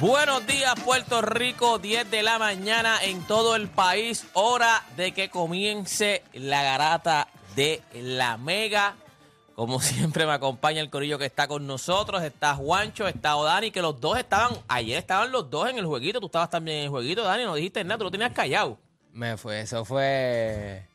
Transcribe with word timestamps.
Buenos 0.00 0.46
días, 0.46 0.72
Puerto 0.82 1.20
Rico, 1.20 1.78
10 1.78 2.10
de 2.10 2.22
la 2.22 2.38
mañana 2.38 3.04
en 3.04 3.22
todo 3.26 3.54
el 3.54 3.68
país. 3.68 4.26
Hora 4.32 4.82
de 4.96 5.12
que 5.12 5.28
comience 5.28 6.22
la 6.32 6.62
garata 6.62 7.28
de 7.54 7.82
la 7.92 8.38
Mega. 8.38 8.96
Como 9.54 9.78
siempre 9.82 10.24
me 10.24 10.32
acompaña 10.32 10.80
el 10.80 10.88
corillo 10.88 11.18
que 11.18 11.26
está 11.26 11.46
con 11.46 11.66
nosotros. 11.66 12.22
Está 12.22 12.54
Juancho, 12.54 13.06
está 13.08 13.36
Odani, 13.36 13.70
que 13.70 13.82
los 13.82 14.00
dos 14.00 14.16
estaban, 14.16 14.56
ayer 14.68 14.96
estaban 14.96 15.32
los 15.32 15.50
dos 15.50 15.68
en 15.68 15.76
el 15.76 15.84
jueguito. 15.84 16.18
Tú 16.18 16.26
estabas 16.26 16.48
también 16.48 16.78
en 16.78 16.84
el 16.84 16.88
jueguito, 16.88 17.22
Dani, 17.22 17.44
no 17.44 17.54
dijiste 17.54 17.84
nada, 17.84 17.98
tú 17.98 18.04
lo 18.04 18.10
tenías 18.10 18.32
callado. 18.32 18.78
Me 19.12 19.36
fue, 19.36 19.60
eso 19.60 19.84
fue 19.84 20.89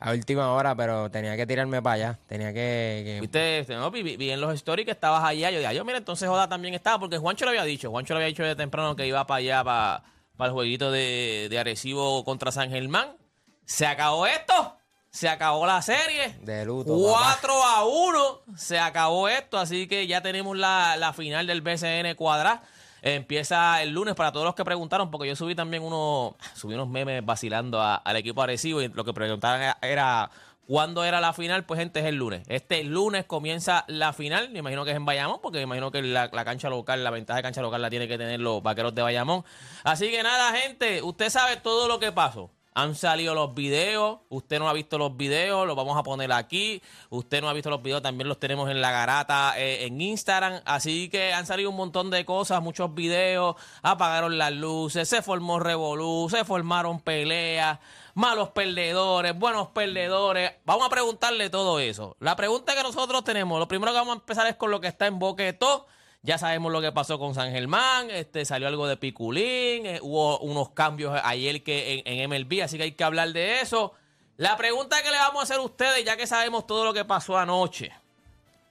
a 0.00 0.12
última 0.12 0.52
hora, 0.52 0.74
pero 0.76 1.10
tenía 1.10 1.36
que 1.36 1.46
tirarme 1.46 1.82
para 1.82 1.94
allá. 1.94 2.18
Tenía 2.26 2.48
que. 2.52 3.02
que- 3.04 3.18
Viste, 3.20 3.58
Este, 3.60 3.74
no, 3.74 3.90
vi, 3.90 4.30
en 4.30 4.40
los 4.40 4.54
stories 4.54 4.84
que 4.86 4.92
estabas 4.92 5.24
allá. 5.24 5.50
Yo 5.50 5.58
dije, 5.58 5.68
"Ay, 5.68 5.76
yo, 5.76 5.84
mira, 5.84 5.98
entonces 5.98 6.28
Joda 6.28 6.48
también 6.48 6.74
estaba, 6.74 6.98
porque 6.98 7.18
Juancho 7.18 7.44
lo 7.44 7.50
había 7.50 7.64
dicho. 7.64 7.90
Juancho 7.90 8.14
lo 8.14 8.18
había 8.18 8.28
dicho 8.28 8.44
de 8.44 8.54
temprano 8.56 8.94
que 8.96 9.06
iba 9.06 9.26
para 9.26 9.38
allá, 9.38 9.64
para, 9.64 10.02
para 10.36 10.48
el 10.48 10.52
jueguito 10.54 10.90
de, 10.92 11.48
de 11.50 11.58
Arecibo 11.58 12.24
contra 12.24 12.52
San 12.52 12.70
Germán. 12.70 13.16
Se 13.64 13.86
acabó 13.86 14.26
esto. 14.26 14.74
Se 15.10 15.28
acabó 15.28 15.66
la 15.66 15.80
serie. 15.82 16.36
De 16.42 16.64
luto, 16.66 16.94
4 16.96 17.52
a 17.64 17.84
1. 17.86 18.40
Se 18.56 18.78
acabó 18.78 19.28
esto. 19.28 19.58
Así 19.58 19.88
que 19.88 20.06
ya 20.06 20.20
tenemos 20.20 20.56
la, 20.56 20.96
la 20.96 21.12
final 21.12 21.46
del 21.46 21.62
BCN 21.62 22.14
cuadrada. 22.14 22.62
Empieza 23.02 23.82
el 23.82 23.90
lunes 23.90 24.14
para 24.14 24.32
todos 24.32 24.44
los 24.44 24.54
que 24.54 24.64
preguntaron, 24.64 25.10
porque 25.10 25.28
yo 25.28 25.36
subí 25.36 25.54
también 25.54 25.82
unos, 25.82 26.34
subí 26.54 26.74
unos 26.74 26.88
memes 26.88 27.24
vacilando 27.24 27.80
al 27.82 28.16
equipo 28.16 28.42
Arecibo 28.42 28.82
y 28.82 28.88
lo 28.88 29.04
que 29.04 29.12
preguntaban 29.12 29.62
era, 29.62 29.78
era 29.82 30.30
cuándo 30.66 31.02
era 31.02 31.20
la 31.20 31.32
final, 31.32 31.64
pues 31.64 31.80
gente 31.80 32.00
es 32.00 32.06
el 32.06 32.16
lunes. 32.16 32.42
Este 32.46 32.84
lunes 32.84 33.24
comienza 33.24 33.84
la 33.88 34.12
final, 34.12 34.50
me 34.50 34.58
imagino 34.58 34.84
que 34.84 34.90
es 34.90 34.96
en 34.96 35.06
Bayamón, 35.06 35.40
porque 35.42 35.58
me 35.58 35.64
imagino 35.64 35.90
que 35.90 36.02
la, 36.02 36.28
la 36.32 36.44
cancha 36.44 36.68
local, 36.68 37.02
la 37.02 37.10
ventaja 37.10 37.38
de 37.38 37.42
cancha 37.42 37.62
local 37.62 37.80
la 37.80 37.90
tiene 37.90 38.06
que 38.06 38.18
tener 38.18 38.40
los 38.40 38.62
vaqueros 38.62 38.94
de 38.94 39.02
Bayamón. 39.02 39.44
Así 39.82 40.10
que 40.10 40.22
nada, 40.22 40.52
gente, 40.58 41.02
usted 41.02 41.30
sabe 41.30 41.56
todo 41.56 41.88
lo 41.88 41.98
que 41.98 42.12
pasó. 42.12 42.50
Han 42.78 42.94
salido 42.94 43.34
los 43.34 43.54
videos, 43.54 44.20
usted 44.28 44.60
no 44.60 44.68
ha 44.68 44.72
visto 44.72 44.98
los 44.98 45.16
videos, 45.16 45.66
los 45.66 45.74
vamos 45.74 45.98
a 45.98 46.04
poner 46.04 46.30
aquí. 46.30 46.80
Usted 47.10 47.40
no 47.40 47.48
ha 47.48 47.52
visto 47.52 47.70
los 47.70 47.82
videos, 47.82 48.02
también 48.02 48.28
los 48.28 48.38
tenemos 48.38 48.70
en 48.70 48.80
la 48.80 48.92
garata 48.92 49.54
eh, 49.58 49.84
en 49.84 50.00
Instagram. 50.00 50.60
Así 50.64 51.08
que 51.08 51.32
han 51.32 51.44
salido 51.44 51.70
un 51.70 51.76
montón 51.76 52.08
de 52.08 52.24
cosas, 52.24 52.62
muchos 52.62 52.94
videos, 52.94 53.56
apagaron 53.82 54.38
las 54.38 54.52
luces, 54.52 55.08
se 55.08 55.22
formó 55.22 55.58
revolú, 55.58 56.28
se 56.30 56.44
formaron 56.44 57.00
peleas, 57.00 57.80
malos 58.14 58.50
perdedores, 58.50 59.36
buenos 59.36 59.70
perdedores. 59.70 60.52
Vamos 60.64 60.86
a 60.86 60.88
preguntarle 60.88 61.50
todo 61.50 61.80
eso. 61.80 62.16
La 62.20 62.36
pregunta 62.36 62.76
que 62.76 62.84
nosotros 62.84 63.24
tenemos, 63.24 63.58
lo 63.58 63.66
primero 63.66 63.90
que 63.90 63.98
vamos 63.98 64.14
a 64.14 64.20
empezar 64.20 64.46
es 64.46 64.54
con 64.54 64.70
lo 64.70 64.80
que 64.80 64.86
está 64.86 65.08
en 65.08 65.18
boque 65.18 65.42
de 65.42 65.52
todo. 65.52 65.88
Ya 66.22 66.36
sabemos 66.36 66.72
lo 66.72 66.80
que 66.80 66.92
pasó 66.92 67.18
con 67.18 67.34
San 67.34 67.52
Germán, 67.52 68.10
este, 68.10 68.44
salió 68.44 68.66
algo 68.68 68.86
de 68.86 68.96
Piculín, 68.96 69.86
eh, 69.86 70.00
hubo 70.02 70.40
unos 70.40 70.70
cambios 70.70 71.18
ayer 71.22 71.62
que 71.62 72.02
en, 72.04 72.20
en 72.20 72.30
MLB, 72.30 72.62
así 72.62 72.76
que 72.76 72.84
hay 72.84 72.92
que 72.92 73.04
hablar 73.04 73.32
de 73.32 73.60
eso. 73.60 73.94
La 74.36 74.56
pregunta 74.56 75.02
que 75.02 75.10
le 75.10 75.16
vamos 75.16 75.40
a 75.40 75.44
hacer 75.44 75.56
a 75.56 75.62
ustedes, 75.62 76.04
ya 76.04 76.16
que 76.16 76.26
sabemos 76.26 76.66
todo 76.66 76.84
lo 76.84 76.92
que 76.92 77.04
pasó 77.04 77.38
anoche. 77.38 77.92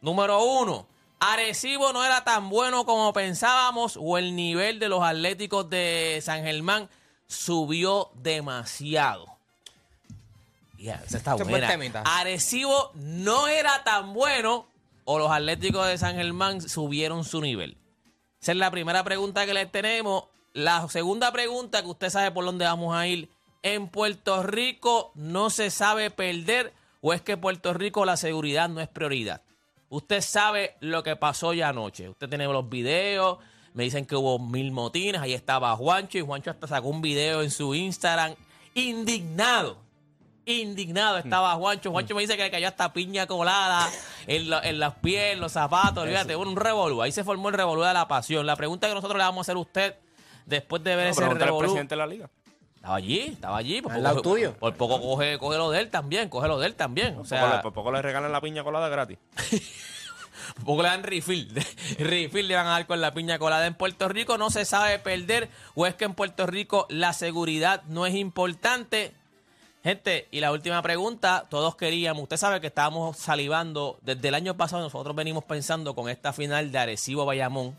Número 0.02 0.44
uno, 0.44 0.88
Arecibo 1.20 1.94
no 1.94 2.06
era 2.06 2.24
tan 2.24 2.50
bueno 2.50 2.86
como 2.86 3.12
pensábamos 3.14 3.98
o 4.00 4.18
el 4.18 4.36
nivel 4.36 4.80
de 4.80 4.90
los 4.90 5.04
Atléticos 5.04 5.70
de 5.70 6.20
San 6.22 6.44
Germán 6.44 6.90
subió 7.28 8.12
demasiado. 8.16 9.26
Ya, 10.78 11.02
esa 11.06 11.18
está 11.18 11.36
buena. 11.36 11.70
Arecibo 12.06 12.92
no 12.94 13.48
era 13.48 13.84
tan 13.84 14.14
bueno 14.14 14.68
o 15.10 15.20
los 15.20 15.32
Atléticos 15.32 15.88
de 15.88 15.98
San 15.98 16.16
Germán 16.16 16.62
subieron 16.62 17.24
su 17.24 17.40
nivel. 17.40 17.78
Esa 18.42 18.52
es 18.52 18.58
la 18.58 18.70
primera 18.72 19.06
pregunta 19.06 19.46
que 19.46 19.54
les 19.54 19.72
tenemos. 19.72 20.26
La 20.52 20.86
segunda 20.90 21.32
pregunta 21.32 21.82
que 21.82 21.88
usted 21.88 22.10
sabe 22.10 22.30
por 22.32 22.44
dónde 22.44 22.66
vamos 22.66 22.94
a 22.94 23.08
ir. 23.08 23.30
¿En 23.64 23.88
Puerto 23.88 24.44
Rico 24.44 25.14
no 25.16 25.50
se 25.50 25.70
sabe 25.70 26.12
perder 26.12 26.74
o 27.00 27.14
es 27.14 27.22
que 27.22 27.38
Puerto 27.38 27.74
Rico 27.74 28.04
la 28.04 28.18
seguridad 28.18 28.68
no 28.68 28.82
es 28.82 28.90
prioridad? 28.90 29.44
Usted 29.88 30.20
sabe 30.20 30.76
lo 30.82 31.04
que 31.04 31.16
pasó 31.16 31.54
ya 31.54 31.70
anoche. 31.70 32.10
Usted 32.10 32.28
tiene 32.28 32.44
los 32.44 32.68
videos. 32.68 33.38
Me 33.74 33.84
dicen 33.84 34.06
que 34.06 34.18
hubo 34.18 34.40
mil 34.40 34.74
motines. 34.74 35.22
Ahí 35.22 35.34
estaba 35.34 35.74
Juancho 35.78 36.18
y 36.18 36.22
Juancho 36.22 36.52
hasta 36.52 36.68
sacó 36.68 36.90
un 36.90 37.02
video 37.02 37.42
en 37.44 37.50
su 37.50 37.74
Instagram 37.74 38.36
indignado 38.74 39.87
indignado 40.54 41.18
estaba 41.18 41.54
Juancho. 41.56 41.92
Juancho 41.92 42.16
me 42.16 42.22
dice 42.22 42.38
que 42.38 42.44
le 42.44 42.52
cayó 42.52 42.68
hasta 42.68 42.92
piña 42.94 43.28
colada 43.28 43.90
en, 44.28 44.50
lo- 44.50 44.64
en 44.64 44.80
los 44.80 44.94
pies, 44.96 45.34
en 45.34 45.40
los 45.40 45.52
zapatos. 45.52 46.04
Olvídate, 46.04 46.36
un 46.36 46.56
revolú. 46.56 47.02
Ahí 47.02 47.12
se 47.12 47.24
formó 47.24 47.50
el 47.50 47.56
revolú 47.56 47.82
de 47.84 47.94
la 47.94 48.08
pasión. 48.08 48.46
La 48.46 48.56
pregunta 48.56 48.88
que 48.88 48.94
nosotros 48.94 49.18
le 49.18 49.24
vamos 49.24 49.40
a 49.40 49.52
hacer 49.52 49.56
a 49.56 49.60
usted 49.60 49.96
después 50.46 50.84
de 50.84 50.96
ver 50.96 51.06
No, 51.06 51.12
ese 51.12 51.30
revolú. 51.34 51.60
presidente 51.60 51.96
de 51.96 51.98
la 52.00 52.08
liga. 52.08 52.30
Estaba 52.76 52.96
allí, 52.96 53.20
estaba 53.20 53.58
allí. 53.58 53.82
Por 53.82 53.98
lado 53.98 54.18
poco, 54.18 54.30
tuyo. 54.30 54.54
por 54.58 54.74
poco 54.76 55.02
coge, 55.02 55.38
coge 55.40 55.58
lo 55.58 55.70
de 55.72 55.82
él 55.82 55.90
también, 55.90 56.30
coge 56.30 56.48
lo 56.48 56.58
de 56.60 56.68
él 56.68 56.76
también. 56.76 57.16
O 57.16 57.18
Por 57.18 57.28
sea, 57.28 57.42
poco 57.42 57.56
le- 57.56 57.62
por 57.64 57.74
poco 57.74 57.92
le 57.92 58.02
regalan 58.02 58.32
la 58.32 58.40
piña 58.40 58.64
colada 58.64 58.88
gratis. 58.88 59.18
por 60.56 60.64
poco 60.66 60.84
le 60.84 60.90
dan 60.90 61.04
refill. 61.04 61.52
refill 62.00 62.48
le 62.48 62.56
van 62.56 62.68
a 62.68 62.72
dar 62.72 62.88
con 62.88 63.02
la 63.02 63.14
piña 63.14 63.40
colada. 63.40 63.66
En 63.68 63.74
Puerto 63.74 64.08
Rico 64.08 64.38
no 64.38 64.50
se 64.50 64.64
sabe 64.64 65.00
perder 65.00 65.50
o 65.76 65.86
es 65.86 65.96
que 65.96 66.06
en 66.06 66.14
Puerto 66.14 66.46
Rico 66.46 66.86
la 66.90 67.12
seguridad 67.14 67.84
no 67.88 68.06
es 68.06 68.16
importante. 68.16 69.14
Gente, 69.88 70.28
y 70.32 70.42
la 70.42 70.52
última 70.52 70.82
pregunta, 70.82 71.46
todos 71.50 71.78
queríamos, 71.78 72.24
usted 72.24 72.36
sabe 72.36 72.60
que 72.60 72.68
estábamos 72.68 73.16
salivando, 73.16 73.98
desde 74.02 74.28
el 74.28 74.36
año 74.36 74.58
pasado 74.58 74.84
nosotros 74.84 75.16
venimos 75.16 75.46
pensando 75.46 75.96
con 75.96 76.10
esta 76.10 76.34
final 76.34 76.74
de 76.74 76.78
Arecibo 76.78 77.24
Bayamón. 77.26 77.74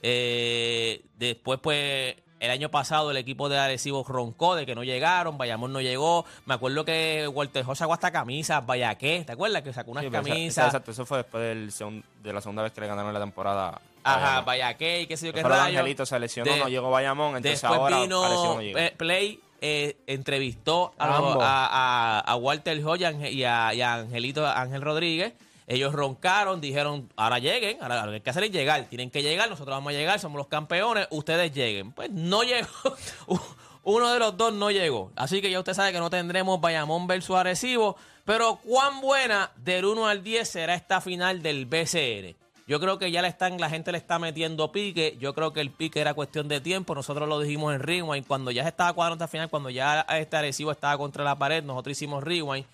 Eh, 0.00 1.02
después, 1.18 1.60
pues, 1.62 2.16
el 2.38 2.50
año 2.50 2.70
pasado 2.70 3.10
el 3.10 3.18
equipo 3.18 3.50
de 3.50 3.58
Arecibo 3.58 4.02
roncó 4.08 4.54
de 4.54 4.64
que 4.64 4.74
no 4.74 4.84
llegaron, 4.84 5.36
Bayamón 5.36 5.74
no 5.74 5.82
llegó. 5.82 6.24
Me 6.46 6.54
acuerdo 6.54 6.86
que 6.86 7.28
Walter 7.28 7.62
José 7.62 7.80
sacó 7.80 7.92
hasta 7.92 8.10
camisas, 8.10 8.64
Vallaqué, 8.64 9.24
¿te 9.26 9.32
acuerdas? 9.32 9.60
Que 9.60 9.74
sacó 9.74 9.90
unas 9.90 10.04
Sí, 10.04 10.10
camisas. 10.10 10.64
Exacto, 10.68 10.92
eso 10.92 11.04
fue 11.04 11.18
después 11.18 11.44
del 11.44 11.70
segun- 11.72 12.02
de 12.22 12.32
la 12.32 12.40
segunda 12.40 12.62
vez 12.62 12.72
que 12.72 12.80
le 12.80 12.86
ganaron 12.86 13.12
la 13.12 13.20
temporada. 13.20 13.78
Ajá. 14.02 14.40
Vallaqué 14.40 15.02
y 15.02 15.06
qué 15.06 15.18
sé 15.18 15.26
yo 15.26 15.34
qué 15.34 15.42
Pero 15.42 15.54
rayo. 15.54 15.78
Angelito 15.78 16.06
se 16.06 16.18
lesionó, 16.18 16.50
De- 16.50 16.58
no 16.58 16.68
llegó 16.70 16.90
Bayamón, 16.90 17.36
entonces 17.36 17.60
Después 17.60 17.78
ahora 17.78 18.00
vino 18.00 18.26
no 18.26 18.58
Play, 18.96 19.38
eh, 19.60 19.96
entrevistó 20.06 20.92
a, 20.98 22.22
A 22.26 22.36
Walter 22.36 22.80
Hoy 22.84 23.00
y 23.00 23.04
a, 23.04 23.12
y 23.30 23.44
a- 23.44 23.74
y 23.74 23.80
a 23.82 23.94
Angelito 23.94 24.46
Ángel 24.46 24.80
Rodríguez. 24.82 25.32
Ellos 25.66 25.92
roncaron, 25.92 26.60
dijeron, 26.60 27.08
ahora 27.14 27.38
lleguen, 27.38 27.78
ahora 27.80 28.04
lo 28.04 28.10
que 28.10 28.16
hay 28.16 28.20
que 28.22 28.30
hacer 28.30 28.42
es 28.44 28.50
llegar. 28.50 28.84
Tienen 28.86 29.08
que 29.10 29.22
llegar, 29.22 29.48
nosotros 29.48 29.76
vamos 29.76 29.90
a 29.92 29.96
llegar, 29.96 30.18
somos 30.18 30.36
los 30.38 30.48
campeones, 30.48 31.06
ustedes 31.10 31.52
lleguen. 31.52 31.92
Pues 31.92 32.10
no 32.10 32.42
llegó. 32.42 32.66
Uno 33.84 34.12
de 34.12 34.18
los 34.18 34.36
dos 34.36 34.52
no 34.52 34.70
llegó. 34.70 35.10
Así 35.16 35.40
que 35.40 35.50
ya 35.50 35.58
usted 35.60 35.74
sabe 35.74 35.92
que 35.92 35.98
no 36.00 36.10
tendremos 36.10 36.60
Bayamón 36.60 37.06
versus 37.06 37.36
Arecibo. 37.36 37.96
Pero 38.24 38.56
cuán 38.56 39.00
buena 39.00 39.50
del 39.56 39.84
1 39.84 40.06
al 40.06 40.22
10 40.22 40.48
será 40.48 40.74
esta 40.74 41.00
final 41.00 41.40
del 41.42 41.66
BCN. 41.66 42.36
Yo 42.70 42.78
creo 42.78 43.00
que 43.00 43.10
ya 43.10 43.20
le 43.20 43.26
están, 43.26 43.58
la 43.58 43.68
gente 43.68 43.90
le 43.90 43.98
está 43.98 44.20
metiendo 44.20 44.70
pique. 44.70 45.16
Yo 45.18 45.34
creo 45.34 45.52
que 45.52 45.60
el 45.60 45.72
pique 45.72 46.00
era 46.00 46.14
cuestión 46.14 46.46
de 46.46 46.60
tiempo. 46.60 46.94
Nosotros 46.94 47.28
lo 47.28 47.40
dijimos 47.40 47.74
en 47.74 47.80
Rewind. 47.80 48.24
Cuando 48.24 48.52
ya 48.52 48.62
se 48.62 48.68
estaba 48.68 48.92
cuadrando 48.92 49.24
esta 49.24 49.26
final, 49.26 49.50
cuando 49.50 49.70
ya 49.70 50.02
este 50.02 50.36
Arecibo 50.36 50.70
estaba 50.70 50.96
contra 50.96 51.24
la 51.24 51.36
pared, 51.36 51.64
nosotros 51.64 51.96
hicimos 51.96 52.22
Rewind. 52.22 52.64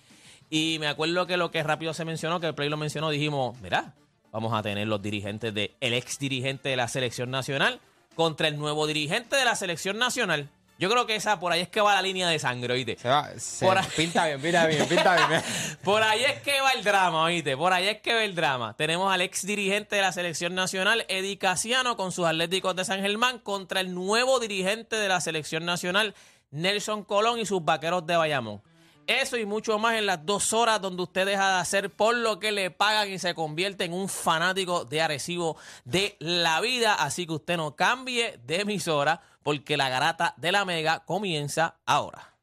Y 0.51 0.77
me 0.79 0.85
acuerdo 0.85 1.25
que 1.25 1.35
lo 1.35 1.49
que 1.49 1.63
rápido 1.63 1.95
se 1.95 2.05
mencionó, 2.05 2.39
que 2.39 2.45
el 2.45 2.53
Play 2.53 2.69
lo 2.69 2.77
mencionó, 2.77 3.09
dijimos, 3.09 3.59
mira, 3.59 3.95
vamos 4.31 4.53
a 4.53 4.61
tener 4.61 4.87
los 4.87 5.01
dirigentes 5.01 5.51
de 5.51 5.73
el 5.81 5.95
ex 5.95 6.19
dirigente 6.19 6.69
de 6.69 6.75
la 6.75 6.87
selección 6.87 7.31
nacional 7.31 7.79
contra 8.13 8.49
el 8.49 8.59
nuevo 8.59 8.85
dirigente 8.85 9.35
de 9.35 9.45
la 9.45 9.55
selección 9.55 9.97
nacional. 9.97 10.47
Yo 10.79 10.89
creo 10.89 11.07
que 11.07 11.15
esa, 11.15 11.39
por 11.39 11.51
ahí 11.51 11.61
es 11.61 11.69
que 11.69 11.81
va 11.81 11.95
la 11.95 12.01
línea 12.01 12.27
de 12.29 12.37
sangre, 12.37 12.73
¿oíste? 12.73 12.97
Se 12.97 13.09
va, 13.09 13.29
se 13.37 13.65
Por 13.65 13.77
ahí. 13.77 13.85
pinta 13.95 14.27
bien, 14.27 14.39
pinta 14.41 14.67
bien, 14.67 14.87
pinta 14.87 15.27
bien. 15.27 15.41
Por 15.83 16.03
ahí 16.03 16.23
es 16.23 16.41
que 16.41 16.61
va 16.61 16.71
el 16.71 16.83
drama, 16.83 17.23
oíste. 17.23 17.57
Por 17.57 17.73
ahí 17.73 17.87
es 17.87 18.01
que 18.01 18.13
va 18.13 18.23
el 18.23 18.35
drama. 18.35 18.75
Tenemos 18.77 19.11
al 19.11 19.21
ex 19.21 19.45
dirigente 19.45 19.95
de 19.95 20.01
la 20.03 20.11
selección 20.11 20.53
nacional, 20.53 21.05
Eddie 21.07 21.37
Casiano, 21.39 21.97
con 21.97 22.11
sus 22.11 22.27
Atléticos 22.27 22.75
de 22.75 22.85
San 22.85 23.01
Germán, 23.01 23.39
contra 23.39 23.79
el 23.79 23.95
nuevo 23.95 24.39
dirigente 24.39 24.97
de 24.97 25.07
la 25.07 25.19
selección 25.19 25.65
nacional, 25.65 26.13
Nelson 26.51 27.03
Colón 27.03 27.39
y 27.39 27.45
sus 27.45 27.65
vaqueros 27.65 28.05
de 28.05 28.15
Bayamón. 28.15 28.61
Eso 29.07 29.37
y 29.37 29.45
mucho 29.45 29.79
más 29.79 29.95
en 29.95 30.05
las 30.05 30.25
dos 30.25 30.53
horas 30.53 30.81
donde 30.81 31.03
usted 31.03 31.25
deja 31.25 31.53
de 31.55 31.61
hacer 31.61 31.89
por 31.89 32.15
lo 32.15 32.39
que 32.39 32.51
le 32.51 32.71
pagan 32.71 33.09
y 33.09 33.19
se 33.19 33.33
convierte 33.33 33.85
en 33.85 33.93
un 33.93 34.09
fanático 34.09 34.83
de 34.83 35.01
Arecibo 35.01 35.57
de 35.85 36.17
la 36.19 36.59
vida. 36.59 36.93
Así 36.93 37.25
que 37.25 37.33
usted 37.33 37.57
no 37.57 37.75
cambie 37.75 38.39
de 38.45 38.61
emisora 38.61 39.21
porque 39.43 39.77
la 39.77 39.87
garata 39.87 40.33
de 40.37 40.51
la 40.51 40.65
mega 40.65 41.05
comienza 41.05 41.77
ahora. 41.85 42.33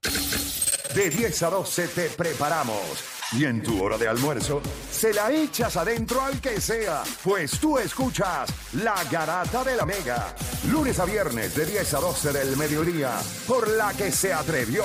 De 0.95 1.11
10 1.11 1.43
a 1.43 1.51
12 1.51 1.89
te 1.89 2.09
preparamos. 2.11 3.15
Y 3.33 3.47
en 3.47 3.63
tu 3.63 3.83
hora 3.83 3.99
de 3.99 4.07
almuerzo, 4.07 4.63
se 4.91 5.13
la 5.13 5.33
echas 5.33 5.77
adentro 5.77 6.23
al 6.23 6.41
que 6.41 6.61
sea, 6.61 7.03
pues 7.25 7.59
tú 7.59 7.79
escuchas 7.79 8.49
La 8.75 9.03
Garata 9.11 9.65
de 9.65 9.75
la 9.75 9.85
Mega. 9.85 10.35
Lunes 10.71 11.01
a 11.01 11.05
viernes 11.05 11.55
de 11.57 11.67
10 11.67 11.95
a 11.95 12.01
12 12.01 12.33
del 12.33 12.57
mediodía, 12.57 13.11
por 13.49 13.69
la 13.69 13.93
que 13.95 14.13
se 14.13 14.33
atrevió 14.33 14.85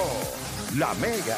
La 0.77 0.93
Mega. 0.95 1.37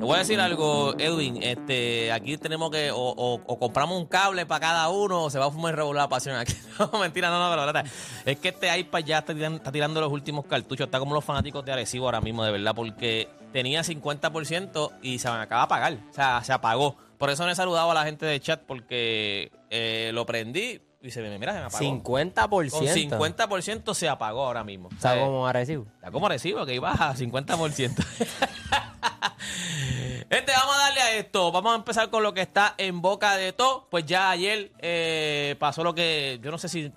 Te 0.00 0.06
voy 0.06 0.14
a 0.16 0.18
decir 0.20 0.40
algo, 0.40 0.94
Edwin. 0.98 1.42
Este, 1.42 2.10
aquí 2.10 2.38
tenemos 2.38 2.70
que 2.70 2.90
o, 2.90 2.96
o- 2.98 3.34
o 3.46 3.58
compramos 3.58 3.98
un 3.98 4.06
cable 4.06 4.46
para 4.46 4.60
cada 4.60 4.88
uno 4.88 5.24
o 5.24 5.30
se 5.30 5.38
va 5.38 5.46
a 5.46 5.50
fumar 5.50 5.76
regular 5.76 6.04
la 6.04 6.08
pasión 6.08 6.36
aquí. 6.36 6.54
No, 6.78 6.98
mentira, 6.98 7.28
no, 7.28 7.38
no, 7.38 7.50
pero 7.50 7.66
verdad, 7.66 7.84
es 8.24 8.38
que 8.38 8.48
este 8.48 8.78
iPad 8.78 9.00
ya 9.00 9.18
está 9.18 9.34
tirando, 9.34 9.58
está 9.58 9.70
tirando 9.70 10.00
los 10.00 10.10
últimos 10.10 10.46
cartuchos. 10.46 10.86
Está 10.86 10.98
como 10.98 11.14
los 11.14 11.22
fanáticos 11.22 11.62
de 11.66 11.72
Arecibo 11.72 12.06
ahora 12.06 12.22
mismo, 12.22 12.42
de 12.42 12.50
verdad, 12.52 12.74
porque 12.74 13.28
tenía 13.52 13.82
50% 13.82 14.90
y 15.02 15.18
se 15.18 15.30
me 15.30 15.36
acaba 15.36 15.60
de 15.62 15.64
apagar. 15.66 15.92
O 16.10 16.14
sea, 16.14 16.42
se 16.42 16.54
apagó. 16.54 16.96
Por 17.18 17.28
eso 17.28 17.44
no 17.44 17.50
he 17.50 17.54
saludado 17.54 17.90
a 17.90 17.94
la 17.94 18.04
gente 18.04 18.24
de 18.24 18.40
chat 18.40 18.62
porque 18.66 19.52
eh, 19.68 20.10
lo 20.14 20.24
prendí 20.24 20.80
y 21.02 21.10
se 21.10 21.20
me, 21.20 21.38
mira, 21.38 21.52
se 21.52 21.58
me 21.58 21.64
apagó. 21.66 21.84
50%. 21.84 22.70
Con 22.70 22.86
50% 23.28 23.92
se 23.94 24.08
apagó 24.08 24.46
ahora 24.46 24.64
mismo. 24.64 24.88
Está 24.92 25.12
sea, 25.12 25.24
como 25.26 25.46
Arecibo. 25.46 25.84
Está 25.96 26.10
como 26.10 26.26
recibo, 26.30 26.64
que 26.64 26.74
iba 26.74 26.90
a 26.92 27.14
50%. 27.14 28.06
Este, 30.30 30.52
vamos 30.52 30.76
a 30.76 30.78
darle 30.78 31.00
a 31.00 31.16
esto. 31.16 31.50
Vamos 31.50 31.72
a 31.72 31.76
empezar 31.76 32.08
con 32.08 32.22
lo 32.22 32.32
que 32.32 32.40
está 32.40 32.74
en 32.78 33.02
boca 33.02 33.36
de 33.36 33.52
todo. 33.52 33.88
Pues 33.90 34.06
ya 34.06 34.30
ayer 34.30 34.70
eh, 34.78 35.56
pasó 35.58 35.82
lo 35.82 35.92
que. 35.92 36.38
Yo 36.40 36.52
no 36.52 36.58
sé 36.58 36.68
si. 36.68 36.92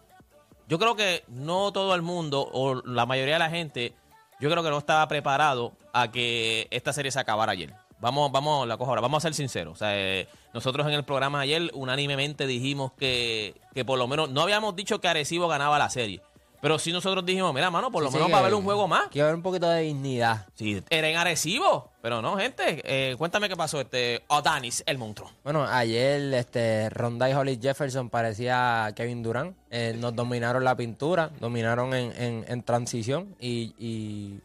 Yo 0.68 0.78
creo 0.78 0.96
que 0.96 1.24
no 1.28 1.74
todo 1.74 1.96
el 1.96 2.04
mundo, 2.04 2.48
o 2.54 2.76
la 2.86 3.08
mayoría 3.08 3.34
de 3.34 3.40
la 3.40 3.50
gente, 3.50 3.96
yo 4.40 4.52
creo 4.52 4.64
que 4.64 4.70
no 4.70 4.78
estaba 4.78 5.08
preparado 5.08 5.74
a 5.94 6.12
que 6.12 6.68
esta 6.70 6.94
serie 6.94 7.12
se 7.12 7.20
acabara 7.20 7.52
ayer. 7.54 7.74
Vamos, 8.00 8.32
vamos, 8.32 8.68
la 8.68 8.78
cojo 8.78 8.92
ahora. 8.92 9.02
Vamos 9.02 9.24
a 9.24 9.28
ser 9.28 9.34
sinceros. 9.34 9.74
O 9.74 9.78
sea, 9.78 9.98
eh, 9.98 10.28
nosotros 10.54 10.86
en 10.86 10.94
el 10.94 11.04
programa 11.04 11.40
ayer 11.40 11.72
unánimemente 11.74 12.46
dijimos 12.46 12.92
que, 12.94 13.56
que 13.74 13.84
por 13.84 13.98
lo 13.98 14.08
menos 14.08 14.30
no 14.30 14.42
habíamos 14.42 14.76
dicho 14.76 15.02
que 15.02 15.08
Arecibo 15.08 15.48
ganaba 15.48 15.80
la 15.80 15.90
serie. 15.90 16.22
Pero 16.64 16.80
sí 16.80 16.94
nosotros 16.94 17.26
dijimos, 17.26 17.54
mira, 17.54 17.70
mano, 17.70 17.92
por 17.92 18.02
lo 18.02 18.08
Sí, 18.10 18.14
menos 18.14 18.28
sí, 18.28 18.32
va 18.32 18.38
a 18.38 18.42
haber 18.42 18.54
un 18.54 18.64
juego 18.64 18.88
más. 18.88 19.10
Quiero 19.12 19.26
ver 19.28 19.36
un 19.36 19.42
poquito 19.42 19.68
de 19.70 19.82
dignidad. 19.82 20.48
Sí, 20.56 20.82
era 20.90 21.10
en 21.10 21.18
Arecibo. 21.18 21.92
Pero 22.02 22.22
no, 22.22 22.38
gente. 22.38 22.82
eh, 22.86 23.16
cuéntame 23.18 23.50
qué 23.50 23.58
pasó. 23.58 23.82
Este, 23.82 24.24
Odanis, 24.30 24.82
el 24.86 24.98
monstruo. 24.98 25.30
Bueno, 25.44 25.66
ayer 25.66 26.34
este, 26.34 26.90
Ronda 26.90 27.30
y 27.30 27.34
Holly 27.34 27.60
Jefferson 27.62 28.10
parecía 28.10 28.94
Kevin 28.96 29.22
Durant. 29.22 29.58
Eh, 29.72 29.94
nos 30.00 30.16
dominaron 30.16 30.64
la 30.64 30.74
pintura, 30.78 31.32
dominaron 31.42 31.94
en, 31.94 32.14
en- 32.22 32.46
en 32.48 32.64
transición 32.64 33.36
y, 33.42 33.76
y 33.78 34.40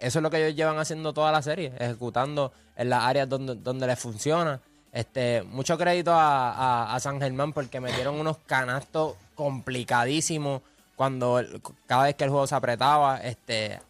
eso 0.00 0.18
es 0.18 0.22
lo 0.22 0.28
que 0.30 0.44
ellos 0.44 0.54
llevan 0.54 0.78
haciendo 0.78 1.14
toda 1.14 1.32
la 1.32 1.40
serie, 1.40 1.72
ejecutando 1.78 2.52
en 2.76 2.90
las 2.90 3.04
áreas 3.04 3.26
donde, 3.26 3.54
donde 3.54 3.86
les 3.86 3.98
funciona. 3.98 4.60
Este, 4.92 5.42
mucho 5.44 5.78
crédito 5.78 6.12
a, 6.12 6.50
a- 6.52 6.94
a 6.94 7.00
San 7.00 7.18
Germán 7.20 7.54
porque 7.54 7.80
metieron 7.80 8.16
unos 8.20 8.36
canastos 8.44 9.14
complicadísimos 9.34 10.60
cuando 10.98 11.40
cada 11.86 12.02
vez 12.04 12.14
que 12.16 12.24
el 12.24 12.30
juego 12.30 12.46
se 12.46 12.54
apretaba. 12.54 13.18
Este, 13.22 13.80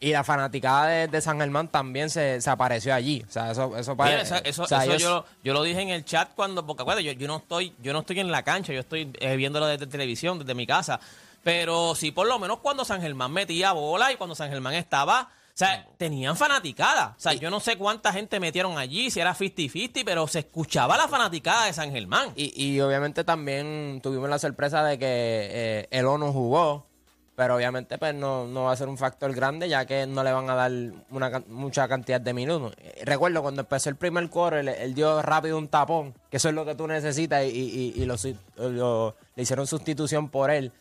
y 0.00 0.10
la 0.10 0.24
fanaticada 0.24 0.86
de, 0.88 1.06
de 1.06 1.20
San 1.20 1.38
Germán 1.38 1.68
también 1.68 2.10
se, 2.10 2.40
se 2.40 2.50
apareció 2.50 2.92
allí. 2.92 3.24
O 3.26 3.30
sea, 3.30 3.52
eso, 3.52 3.76
eso, 3.76 3.94
Mira, 3.94 4.20
eso, 4.22 4.34
eso- 4.42 4.62
o 4.64 4.66
sea, 4.66 4.82
eso 4.82 4.92
ellos- 4.94 5.02
yo, 5.02 5.24
yo 5.44 5.52
lo 5.54 5.62
dije 5.62 5.80
en 5.80 5.90
el 5.90 6.04
chat 6.04 6.30
cuando, 6.34 6.66
porque 6.66 6.82
acuérdate, 6.82 7.04
yo, 7.04 7.12
yo 7.12 7.28
no 7.28 7.36
estoy, 7.36 7.72
yo 7.80 7.92
no 7.92 8.00
estoy 8.00 8.18
en 8.18 8.32
la 8.32 8.42
cancha, 8.42 8.72
yo 8.72 8.80
estoy 8.80 9.12
eh, 9.20 9.36
viéndolo 9.36 9.66
desde 9.66 9.86
televisión, 9.86 10.40
desde 10.40 10.54
mi 10.54 10.66
casa. 10.66 10.98
Pero 11.44 11.94
sí, 11.94 12.10
por 12.10 12.26
lo 12.26 12.38
menos 12.40 12.58
cuando 12.58 12.84
San 12.84 13.00
Germán 13.00 13.32
metía 13.32 13.72
bola 13.72 14.12
y 14.12 14.16
cuando 14.16 14.34
San 14.34 14.50
Germán 14.50 14.74
estaba, 14.74 15.30
sea, 15.54 15.86
tenían 15.98 16.36
fanaticada. 16.36 17.14
O 17.16 17.20
sea, 17.20 17.34
yo 17.34 17.50
no 17.50 17.60
sé 17.60 17.76
cuánta 17.76 18.12
gente 18.12 18.40
metieron 18.40 18.78
allí, 18.78 19.10
si 19.10 19.20
era 19.20 19.34
50-50, 19.34 20.02
pero 20.04 20.26
se 20.26 20.40
escuchaba 20.40 20.96
la 20.96 21.08
fanaticada 21.08 21.66
de 21.66 21.72
San 21.72 21.90
Germán. 21.92 22.30
Y, 22.36 22.52
y 22.64 22.80
obviamente 22.80 23.22
también 23.24 24.00
tuvimos 24.02 24.28
la 24.30 24.38
sorpresa 24.38 24.82
de 24.84 24.98
que 24.98 25.06
eh, 25.08 25.88
el 25.90 26.06
ONU 26.06 26.32
jugó, 26.32 26.86
pero 27.34 27.56
obviamente 27.56 27.96
pues 27.96 28.14
no, 28.14 28.46
no 28.46 28.64
va 28.64 28.72
a 28.72 28.76
ser 28.76 28.88
un 28.88 28.98
factor 28.98 29.32
grande 29.34 29.66
ya 29.68 29.86
que 29.86 30.06
no 30.06 30.22
le 30.22 30.32
van 30.32 30.50
a 30.50 30.54
dar 30.54 30.70
una 31.10 31.42
mucha 31.48 31.88
cantidad 31.88 32.20
de 32.20 32.34
minutos. 32.34 32.74
Eh, 32.78 33.02
Recuerdo 33.04 33.40
cuando 33.42 33.62
empezó 33.62 33.88
el 33.88 33.96
primer 33.96 34.28
quarter, 34.28 34.60
él, 34.60 34.68
él 34.68 34.94
dio 34.94 35.20
rápido 35.22 35.56
un 35.58 35.68
tapón, 35.68 36.14
que 36.30 36.36
eso 36.36 36.50
es 36.50 36.54
lo 36.54 36.64
que 36.66 36.74
tú 36.74 36.86
necesitas 36.86 37.44
y, 37.44 37.48
y- 37.48 37.92
y 38.02 38.04
lo 38.04 38.16
lo- 38.56 39.16
le 39.34 39.42
hicieron 39.42 39.66
sustitución 39.66 40.28
por 40.28 40.50
él, 40.50 40.72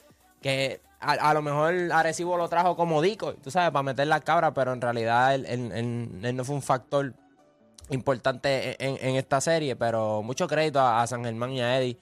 que 0.42 0.82
a, 1.00 1.12
a 1.14 1.34
lo 1.34 1.42
mejor 1.42 1.74
Arecibo 1.94 2.38
lo 2.38 2.48
trajo 2.50 2.76
como 2.76 3.02
dico, 3.02 3.34
tú 3.36 3.50
sabes, 3.52 3.72
para 3.72 3.84
meter 3.84 4.08
la 4.08 4.20
cabra, 4.20 4.54
pero 4.54 4.74
en 4.74 4.82
realidad 4.82 5.34
él, 5.36 5.46
él- 5.46 6.36
no 6.36 6.44
fue 6.46 6.56
un 6.56 6.62
factor 6.62 7.14
importante 7.90 8.76
en, 8.84 8.98
en 9.02 9.16
esta 9.16 9.42
serie, 9.42 9.76
pero 9.76 10.22
mucho 10.24 10.48
crédito 10.48 10.80
a, 10.80 11.06
San 11.08 11.24
Germán 11.24 11.52
y 11.52 11.62
a 11.62 11.78
Eddie 11.78 11.98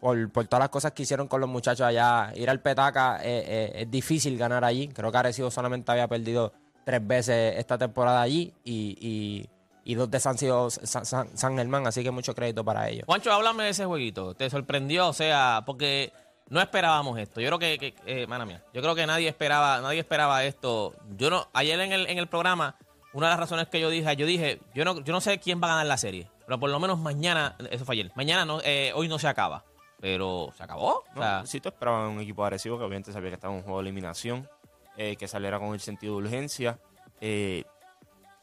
por, 0.00 0.30
por 0.30 0.46
todas 0.46 0.60
las 0.60 0.68
cosas 0.68 0.92
que 0.92 1.02
hicieron 1.02 1.28
con 1.28 1.40
los 1.40 1.48
muchachos 1.50 1.86
allá. 1.86 2.32
Ir 2.34 2.48
al 2.50 2.60
Petaca 2.60 3.18
eh, 3.22 3.44
eh, 3.46 3.72
es 3.82 3.90
difícil 3.90 4.36
ganar 4.38 4.64
allí. 4.64 4.88
Creo 4.88 5.10
que 5.12 5.18
Arecibo 5.18 5.50
solamente 5.50 5.90
había 5.92 6.08
perdido 6.08 6.52
tres 6.84 7.04
veces 7.06 7.54
esta 7.58 7.78
temporada 7.78 8.20
allí 8.20 8.52
y, 8.64 8.96
y- 9.00 9.48
y 9.84 9.94
dos 9.96 10.08
de 10.10 10.20
San, 10.20 10.36
San- 10.38 11.36
San 11.36 11.56
Germán, 11.56 11.88
así 11.88 12.04
que 12.04 12.12
mucho 12.12 12.36
crédito 12.36 12.64
para 12.64 12.88
ellos. 12.88 13.04
Juancho, 13.06 13.32
háblame 13.32 13.64
de 13.64 13.70
ese 13.70 13.84
jueguito. 13.84 14.32
¿Te 14.34 14.48
sorprendió? 14.48 15.08
O 15.08 15.12
sea, 15.12 15.64
porque 15.66 16.12
no 16.52 16.60
esperábamos 16.60 17.18
esto. 17.18 17.40
Yo 17.40 17.48
creo 17.48 17.58
que, 17.58 17.78
que 17.78 17.94
eh, 18.06 18.26
mala 18.26 18.44
mía, 18.46 18.62
yo 18.72 18.82
creo 18.82 18.94
que 18.94 19.06
nadie 19.06 19.28
esperaba, 19.28 19.80
nadie 19.80 20.00
esperaba 20.00 20.44
esto. 20.44 20.94
Yo 21.16 21.30
no, 21.30 21.48
ayer 21.52 21.80
en 21.80 21.92
el, 21.92 22.06
en 22.06 22.18
el 22.18 22.26
programa, 22.28 22.76
una 23.12 23.26
de 23.26 23.30
las 23.32 23.40
razones 23.40 23.68
que 23.68 23.80
yo 23.80 23.90
dije, 23.90 24.14
yo 24.16 24.26
dije, 24.26 24.60
yo 24.74 24.84
no, 24.84 25.00
yo 25.00 25.12
no 25.12 25.20
sé 25.20 25.38
quién 25.40 25.60
va 25.60 25.66
a 25.66 25.70
ganar 25.70 25.86
la 25.86 25.96
serie, 25.96 26.30
pero 26.46 26.60
por 26.60 26.70
lo 26.70 26.78
menos 26.78 26.98
mañana, 26.98 27.56
eso 27.70 27.84
fue 27.84 27.94
ayer, 27.94 28.12
mañana 28.14 28.44
no, 28.44 28.60
eh, 28.64 28.92
hoy 28.94 29.08
no 29.08 29.18
se 29.18 29.28
acaba, 29.28 29.64
pero 30.00 30.52
se 30.56 30.62
acabó. 30.62 30.98
O 30.98 31.04
No, 31.14 31.22
sea, 31.22 31.46
si 31.46 31.60
tú 31.60 31.68
esperabas 31.70 32.10
un 32.10 32.20
equipo 32.20 32.44
agresivo 32.44 32.76
que 32.78 32.84
obviamente 32.84 33.12
sabía 33.12 33.30
que 33.30 33.34
estaba 33.36 33.52
en 33.54 33.58
un 33.60 33.64
juego 33.64 33.78
de 33.78 33.88
eliminación, 33.88 34.48
eh, 34.96 35.16
que 35.16 35.26
saliera 35.28 35.58
con 35.58 35.72
el 35.74 35.80
sentido 35.80 36.16
de 36.16 36.22
urgencia. 36.26 36.78
eh, 37.20 37.64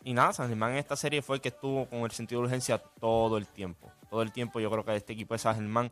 y 0.03 0.13
nada, 0.13 0.31
San 0.31 0.47
Germán 0.47 0.71
en 0.71 0.77
esta 0.77 0.95
serie 0.95 1.21
fue 1.21 1.35
el 1.35 1.41
que 1.41 1.49
estuvo 1.49 1.85
con 1.87 1.99
el 1.99 2.11
sentido 2.11 2.39
de 2.41 2.45
urgencia 2.47 2.77
todo 2.77 3.37
el 3.37 3.45
tiempo. 3.45 3.91
Todo 4.09 4.21
el 4.21 4.31
tiempo 4.31 4.61
yo 4.61 4.71
creo 4.71 4.85
que 4.85 4.95
este 4.95 5.11
equipo 5.11 5.33
de 5.33 5.39
San 5.39 5.55
Germán, 5.55 5.91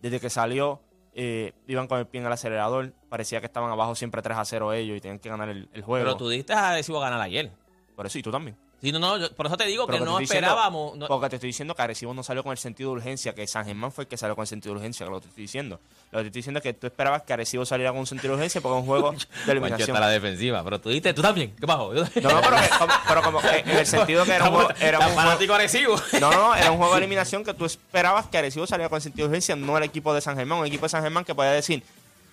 desde 0.00 0.20
que 0.20 0.30
salió, 0.30 0.80
eh, 1.14 1.52
iban 1.66 1.86
con 1.86 1.98
el 1.98 2.06
pie 2.06 2.20
en 2.20 2.26
el 2.26 2.32
acelerador. 2.32 2.92
Parecía 3.08 3.40
que 3.40 3.46
estaban 3.46 3.70
abajo 3.70 3.94
siempre 3.94 4.22
3 4.22 4.38
a 4.38 4.44
0 4.44 4.72
ellos 4.72 4.96
y 4.96 5.00
tenían 5.00 5.18
que 5.18 5.28
ganar 5.28 5.48
el, 5.48 5.68
el 5.72 5.82
juego. 5.82 6.04
pero 6.04 6.16
tú 6.16 6.28
diste 6.28 6.52
a 6.52 6.70
Arecibo 6.70 7.00
ganar 7.00 7.20
ayer. 7.20 7.50
Por 7.96 8.06
eso, 8.06 8.18
y 8.18 8.22
tú 8.22 8.30
también. 8.30 8.56
Sí, 8.80 8.92
no, 8.92 8.98
no, 8.98 9.18
yo- 9.18 9.30
por 9.32 9.46
eso 9.46 9.56
te 9.58 9.66
digo 9.66 9.86
Pero 9.86 9.98
que 9.98 10.04
no 10.06 10.18
diciendo- 10.18 10.46
esperábamos. 10.48 10.96
no- 10.96 11.06
Porque 11.06 11.28
te 11.28 11.36
estoy 11.36 11.48
diciendo 11.48 11.74
que 11.74 11.82
Arecibo 11.82 12.14
no 12.14 12.22
salió 12.22 12.42
con 12.42 12.52
el 12.52 12.58
sentido 12.58 12.90
de 12.90 12.96
urgencia, 12.96 13.34
que 13.34 13.46
San 13.46 13.66
Germán 13.66 13.92
fue 13.92 14.04
el 14.04 14.08
que 14.08 14.16
salió 14.16 14.34
con 14.34 14.42
el 14.42 14.46
sentido 14.48 14.74
de 14.74 14.78
urgencia, 14.80 15.04
que 15.04 15.10
lo 15.12 15.18
que 15.18 15.24
te 15.24 15.28
estoy 15.28 15.42
diciendo. 15.42 15.78
Lo 16.12 16.18
que 16.18 16.22
te 16.22 16.26
estoy 16.28 16.38
diciendo 16.40 16.58
es 16.58 16.62
que 16.62 16.72
tú 16.72 16.86
esperabas 16.86 17.22
que 17.22 17.32
Arecibo 17.34 17.66
saliera 17.66 17.90
con 17.90 18.00
un 18.00 18.06
sentido 18.06 18.32
de 18.32 18.36
urgencia 18.38 18.60
porque 18.62 18.76
es 18.78 18.80
un 18.80 18.86
juego 18.86 19.12
de 19.46 19.52
eliminación. 19.52 19.90
está 19.90 20.00
la 20.00 20.08
defensiva, 20.08 20.64
pero 20.64 20.80
tú 20.80 20.88
diste, 20.88 21.12
tú 21.12 21.20
también. 21.20 21.54
¿Qué 21.60 21.66
pasó? 21.66 21.92
No, 21.92 22.00
no, 22.02 22.08
pero, 22.14 22.56
como, 22.78 22.92
pero 23.06 23.22
como 23.22 23.40
que 23.42 23.58
en 23.58 23.68
el 23.70 23.86
sentido 23.86 24.24
que 24.24 24.32
era 24.32 24.48
un 24.48 24.54
juego, 24.54 24.70
era 24.80 24.98
un 24.98 25.04
juego- 25.04 25.20
fanático 25.20 25.54
Arecibo. 25.54 25.96
no, 26.20 26.30
no, 26.30 26.54
era 26.54 26.70
un 26.70 26.78
juego 26.78 26.94
de 26.94 26.98
eliminación 27.00 27.44
que 27.44 27.52
tú 27.52 27.66
esperabas 27.66 28.26
que 28.28 28.38
Arecibo 28.38 28.66
saliera 28.66 28.88
con 28.88 28.96
el 28.96 29.02
sentido 29.02 29.28
de 29.28 29.32
urgencia, 29.32 29.56
no 29.56 29.76
el 29.76 29.84
equipo 29.84 30.14
de 30.14 30.22
San 30.22 30.36
Germán, 30.36 30.58
un 30.58 30.66
equipo 30.66 30.86
de 30.86 30.88
San 30.90 31.02
Germán 31.02 31.24
que 31.26 31.34
podía 31.34 31.50
decir, 31.52 31.82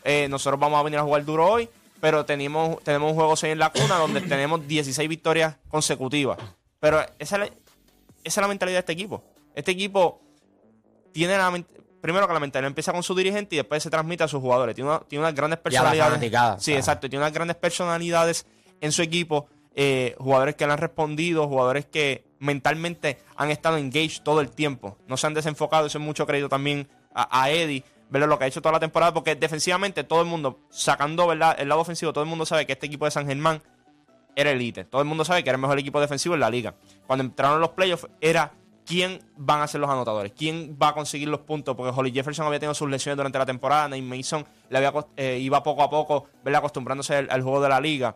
eh, 0.05 0.27
nosotros 0.29 0.57
vamos 0.59 0.79
a 0.79 0.83
venir 0.83 0.97
a 0.99 1.03
jugar 1.03 1.25
duro 1.25 1.45
hoy, 1.45 1.67
pero 1.99 2.25
tenemos, 2.25 2.81
tenemos 2.83 3.11
un 3.11 3.15
juego 3.17 3.35
6 3.35 3.53
en 3.53 3.59
la 3.59 3.71
cuna 3.71 3.95
donde 3.95 4.21
tenemos 4.29 4.67
16 4.67 5.07
victorias 5.09 5.55
consecutivas. 5.69 6.37
Pero 6.79 7.01
esa 7.19 7.35
es, 7.35 7.39
la, 7.39 7.45
esa 7.45 7.53
es 8.23 8.37
la 8.37 8.47
mentalidad 8.47 8.75
de 8.77 8.79
este 8.81 8.93
equipo. 8.93 9.23
Este 9.55 9.71
equipo 9.71 10.21
tiene 11.11 11.37
la 11.37 11.51
primero 12.01 12.27
que 12.27 12.33
la 12.33 12.39
mentalidad 12.39 12.67
empieza 12.67 12.93
con 12.93 13.01
su 13.03 13.15
dirigente 13.15 13.55
y 13.55 13.57
después 13.57 13.81
se 13.81 13.89
transmite 13.89 14.23
a 14.23 14.27
sus 14.27 14.39
jugadores. 14.39 14.75
Tiene, 14.75 14.89
una- 14.91 14.99
tiene 15.01 15.23
unas 15.23 15.33
grandes 15.35 15.59
personalidades. 15.59 16.11
sí, 16.59 16.73
exacto. 16.73 17.09
Tiene 17.09 17.23
unas 17.23 17.33
grandes 17.33 17.57
personalidades 17.57 18.45
en 18.81 18.91
su 18.91 19.01
equipo. 19.01 19.47
eh, 19.79 20.15
jugadores 20.17 20.55
que 20.55 20.65
le 20.65 20.73
han 20.73 20.79
respondido, 20.79 21.47
jugadores 21.47 21.85
que 21.85 22.25
mentalmente 22.39 23.19
han 23.35 23.51
estado 23.51 23.77
engaged 23.77 24.23
todo 24.23 24.41
el 24.41 24.49
tiempo. 24.49 24.97
No 25.07 25.17
se 25.17 25.27
han 25.27 25.35
desenfocado. 25.35 25.85
Eso 25.85 25.99
es 25.99 26.03
mucho 26.03 26.25
crédito 26.25 26.49
también 26.49 26.87
a, 27.13 27.41
a 27.43 27.51
Eddie. 27.51 27.83
Ver 28.09 28.27
lo 28.27 28.37
que 28.39 28.45
ha 28.45 28.47
hecho 28.47 28.61
toda 28.61 28.73
la 28.73 28.79
temporada. 28.79 29.13
Porque 29.13 29.35
defensivamente 29.35 30.03
todo 30.03 30.21
el 30.21 30.27
mundo, 30.27 30.59
sacando 30.69 31.27
¿verdad? 31.27 31.55
el 31.59 31.69
lado 31.69 31.81
ofensivo, 31.81 32.13
todo 32.13 32.23
el 32.23 32.29
mundo 32.29 32.45
sabe 32.45 32.65
que 32.65 32.73
este 32.73 32.85
equipo 32.85 33.05
de 33.05 33.11
San 33.11 33.27
Germán 33.27 33.61
era 34.35 34.51
elite. 34.51 34.83
Todo 34.85 35.01
el 35.01 35.07
mundo 35.07 35.25
sabe 35.25 35.43
que 35.43 35.49
era 35.49 35.55
el 35.57 35.61
mejor 35.61 35.79
equipo 35.79 35.99
defensivo 35.99 36.35
en 36.35 36.41
la 36.41 36.49
liga. 36.49 36.75
Cuando 37.07 37.25
entraron 37.25 37.59
los 37.59 37.69
playoffs, 37.71 38.07
era 38.21 38.53
quién 38.85 39.19
van 39.35 39.61
a 39.61 39.67
ser 39.67 39.81
los 39.81 39.89
anotadores, 39.89 40.31
quién 40.31 40.77
va 40.81 40.89
a 40.89 40.93
conseguir 40.93 41.27
los 41.27 41.41
puntos, 41.41 41.75
porque 41.75 41.91
Holly 41.93 42.11
Jefferson 42.11 42.45
había 42.45 42.59
tenido 42.59 42.73
sus 42.73 42.89
lesiones 42.89 43.17
durante 43.17 43.37
la 43.37 43.45
temporada, 43.45 43.89
Nate 43.89 44.01
Mason 44.01 44.45
le 44.69 44.77
había, 44.77 44.93
eh, 45.17 45.39
iba 45.41 45.61
poco 45.61 45.83
a 45.83 45.89
poco 45.89 46.27
¿verdad? 46.43 46.59
acostumbrándose 46.59 47.15
al, 47.15 47.27
al 47.29 47.41
juego 47.41 47.59
de 47.61 47.67
la 47.67 47.81
liga. 47.81 48.15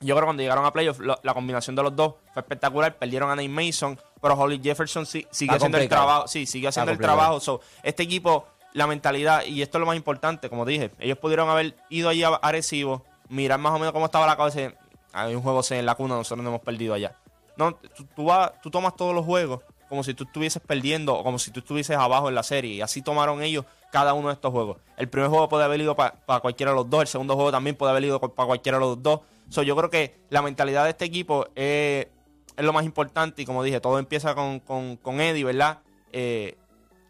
Yo 0.00 0.14
creo 0.16 0.22
que 0.22 0.24
cuando 0.26 0.42
llegaron 0.42 0.64
a 0.66 0.72
playoffs, 0.72 1.00
la 1.00 1.34
combinación 1.34 1.76
de 1.76 1.82
los 1.84 1.94
dos 1.94 2.14
fue 2.32 2.40
espectacular. 2.42 2.98
Perdieron 2.98 3.30
a 3.30 3.36
Nate 3.36 3.48
Mason, 3.48 3.98
pero 4.20 4.34
Holly 4.34 4.60
Jefferson 4.62 5.06
sí- 5.06 5.26
sigue 5.30 5.54
haciendo 5.54 5.78
el 5.78 5.88
trabajo. 5.88 6.26
Sí, 6.26 6.44
sigue 6.46 6.68
haciendo 6.68 6.90
el 6.90 6.98
trabajo. 6.98 7.38
So, 7.38 7.60
este 7.82 8.02
equipo 8.02 8.48
la 8.74 8.86
mentalidad, 8.86 9.44
y 9.46 9.62
esto 9.62 9.78
es 9.78 9.80
lo 9.80 9.86
más 9.86 9.96
importante, 9.96 10.50
como 10.50 10.66
dije, 10.66 10.90
ellos 10.98 11.16
pudieron 11.16 11.48
haber 11.48 11.76
ido 11.88 12.08
allí 12.08 12.24
a 12.24 12.28
Arecibo, 12.34 13.04
mirar 13.28 13.58
más 13.58 13.72
o 13.72 13.78
menos 13.78 13.92
cómo 13.92 14.06
estaba 14.06 14.26
la 14.26 14.44
decir, 14.44 14.76
hay 15.12 15.34
un 15.34 15.42
juego 15.42 15.62
en 15.70 15.86
la 15.86 15.94
cuna, 15.94 16.16
nosotros 16.16 16.42
no 16.42 16.50
hemos 16.50 16.60
perdido 16.60 16.92
allá. 16.92 17.16
No, 17.56 17.78
tú, 18.16 18.24
vas, 18.24 18.52
tú 18.60 18.70
tomas 18.70 18.96
todos 18.96 19.14
los 19.14 19.24
juegos 19.24 19.60
como 19.88 20.02
si 20.02 20.12
tú 20.12 20.24
estuvieses 20.24 20.60
perdiendo 20.60 21.14
o 21.14 21.22
como 21.22 21.38
si 21.38 21.52
tú 21.52 21.60
estuvieses 21.60 21.96
abajo 21.96 22.28
en 22.28 22.34
la 22.34 22.42
serie. 22.42 22.74
Y 22.74 22.80
así 22.80 23.00
tomaron 23.00 23.42
ellos 23.42 23.64
cada 23.92 24.12
uno 24.12 24.26
de 24.26 24.34
estos 24.34 24.50
juegos. 24.50 24.78
El 24.96 25.08
primer 25.08 25.30
juego 25.30 25.48
puede 25.48 25.64
haber 25.64 25.80
ido 25.80 25.94
para 25.94 26.40
cualquiera 26.40 26.72
de 26.72 26.76
los 26.76 26.90
dos, 26.90 27.02
el 27.02 27.06
segundo 27.06 27.36
juego 27.36 27.52
también 27.52 27.76
puede 27.76 27.92
haber 27.92 28.02
ido 28.02 28.20
para 28.20 28.46
cualquiera 28.46 28.78
de 28.78 28.84
los 28.84 29.00
dos. 29.00 29.20
So, 29.50 29.62
yo 29.62 29.76
creo 29.76 29.88
que 29.88 30.16
la 30.30 30.42
mentalidad 30.42 30.82
de 30.82 30.90
este 30.90 31.04
equipo 31.04 31.46
es, 31.54 32.08
lo 32.56 32.72
más 32.72 32.84
importante 32.84 33.42
y 33.42 33.44
como 33.44 33.62
dije, 33.62 33.80
todo 33.80 34.00
empieza 34.00 34.34
con, 34.34 34.58
con, 34.58 34.96
con 34.96 35.20
Eddie, 35.20 35.44
¿verdad? 35.44 35.78
Eh, 36.12 36.56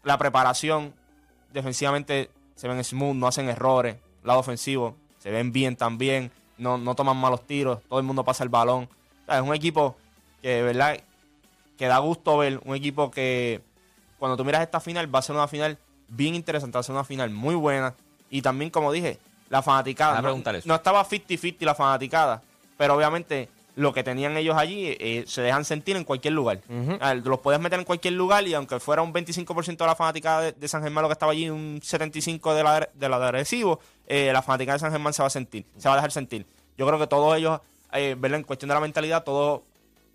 la 0.03 0.19
preparación, 0.19 0.93
defensivamente 1.55 2.29
se 2.55 2.67
ven 2.67 2.83
smooth, 2.83 3.15
no 3.15 3.27
hacen 3.27 3.49
errores. 3.49 3.95
Lado 4.23 4.39
ofensivo, 4.39 4.95
se 5.19 5.31
ven 5.31 5.51
bien 5.51 5.75
también, 5.75 6.31
no, 6.57 6.77
no 6.77 6.95
toman 6.95 7.17
malos 7.17 7.45
tiros, 7.45 7.79
todo 7.87 7.99
el 7.99 8.05
mundo 8.05 8.23
pasa 8.23 8.43
el 8.43 8.49
balón. 8.49 8.89
es 9.27 9.41
un 9.41 9.53
equipo 9.53 9.95
que, 10.41 10.61
¿verdad? 10.61 10.99
Que 11.77 11.87
da 11.87 11.97
gusto 11.99 12.37
ver, 12.37 12.59
un 12.65 12.75
equipo 12.75 13.11
que 13.11 13.61
cuando 14.19 14.37
tú 14.37 14.45
miras 14.45 14.61
esta 14.61 14.79
final 14.79 15.13
va 15.13 15.19
a 15.19 15.21
ser 15.21 15.35
una 15.35 15.47
final 15.47 15.77
bien 16.07 16.35
interesante, 16.35 16.75
va 16.75 16.79
a 16.81 16.83
ser 16.83 16.93
una 16.93 17.03
final 17.03 17.29
muy 17.29 17.55
buena. 17.55 17.95
Y 18.29 18.41
también, 18.41 18.71
como 18.71 18.91
dije, 18.91 19.19
la 19.49 19.61
fanaticada. 19.61 20.21
No, 20.21 20.35
no, 20.65 20.75
estaba 20.75 21.07
50-50 21.07 21.57
la 21.61 21.75
fanaticada, 21.75 22.41
pero 22.77 22.95
obviamente 22.95 23.49
lo 23.75 23.93
que 23.93 24.03
tenían 24.03 24.37
ellos 24.37 24.55
allí 24.57 24.95
eh, 24.99 25.25
se 25.27 25.41
dejan 25.41 25.65
sentir 25.65 25.97
en 25.97 26.05
cualquier 26.05 26.33
lugar. 26.33 26.61
los 27.23 27.39
podías 27.39 27.61
meter 27.61 27.79
en 27.79 27.85
cualquier 27.85 28.13
lugar 28.13 28.47
y 28.47 28.53
aunque 28.53 28.79
fuera 28.79 29.01
un 29.01 29.13
25% 29.13 29.77
de 29.77 29.85
la 29.85 29.95
fanaticada 29.95 30.51
de, 30.51 30.67
San 30.67 30.81
Germán 30.81 31.01
lo 31.03 31.09
que 31.09 31.13
estaba 31.13 31.33
allí, 31.33 31.49
un 31.49 31.81
75% 31.81 32.53
de 32.53 32.63
la 32.63 32.89
de, 32.93 33.09
la 33.09 33.19
de 33.19 33.25
agresivo, 33.25 33.79
eh, 34.07 34.31
la 34.31 34.41
fanaticada 34.41 34.75
de 34.75 34.79
San 34.79 34.91
Germán 34.91 35.13
se 35.13 35.21
va 35.21 35.27
a 35.27 35.29
sentir, 35.31 35.65
se 35.77 35.87
va 35.89 35.95
a 35.95 35.97
dejar 35.97 36.11
sentir. 36.11 36.45
Yo 36.77 36.87
creo 36.87 36.97
que 36.99 37.07
todos 37.07 37.37
ellos, 37.37 37.59
eh, 37.91 38.15
en 38.21 38.43
cuestión 38.43 38.69
de 38.69 38.75
la 38.75 38.81
mentalidad, 38.81 39.23
todos 39.23 39.61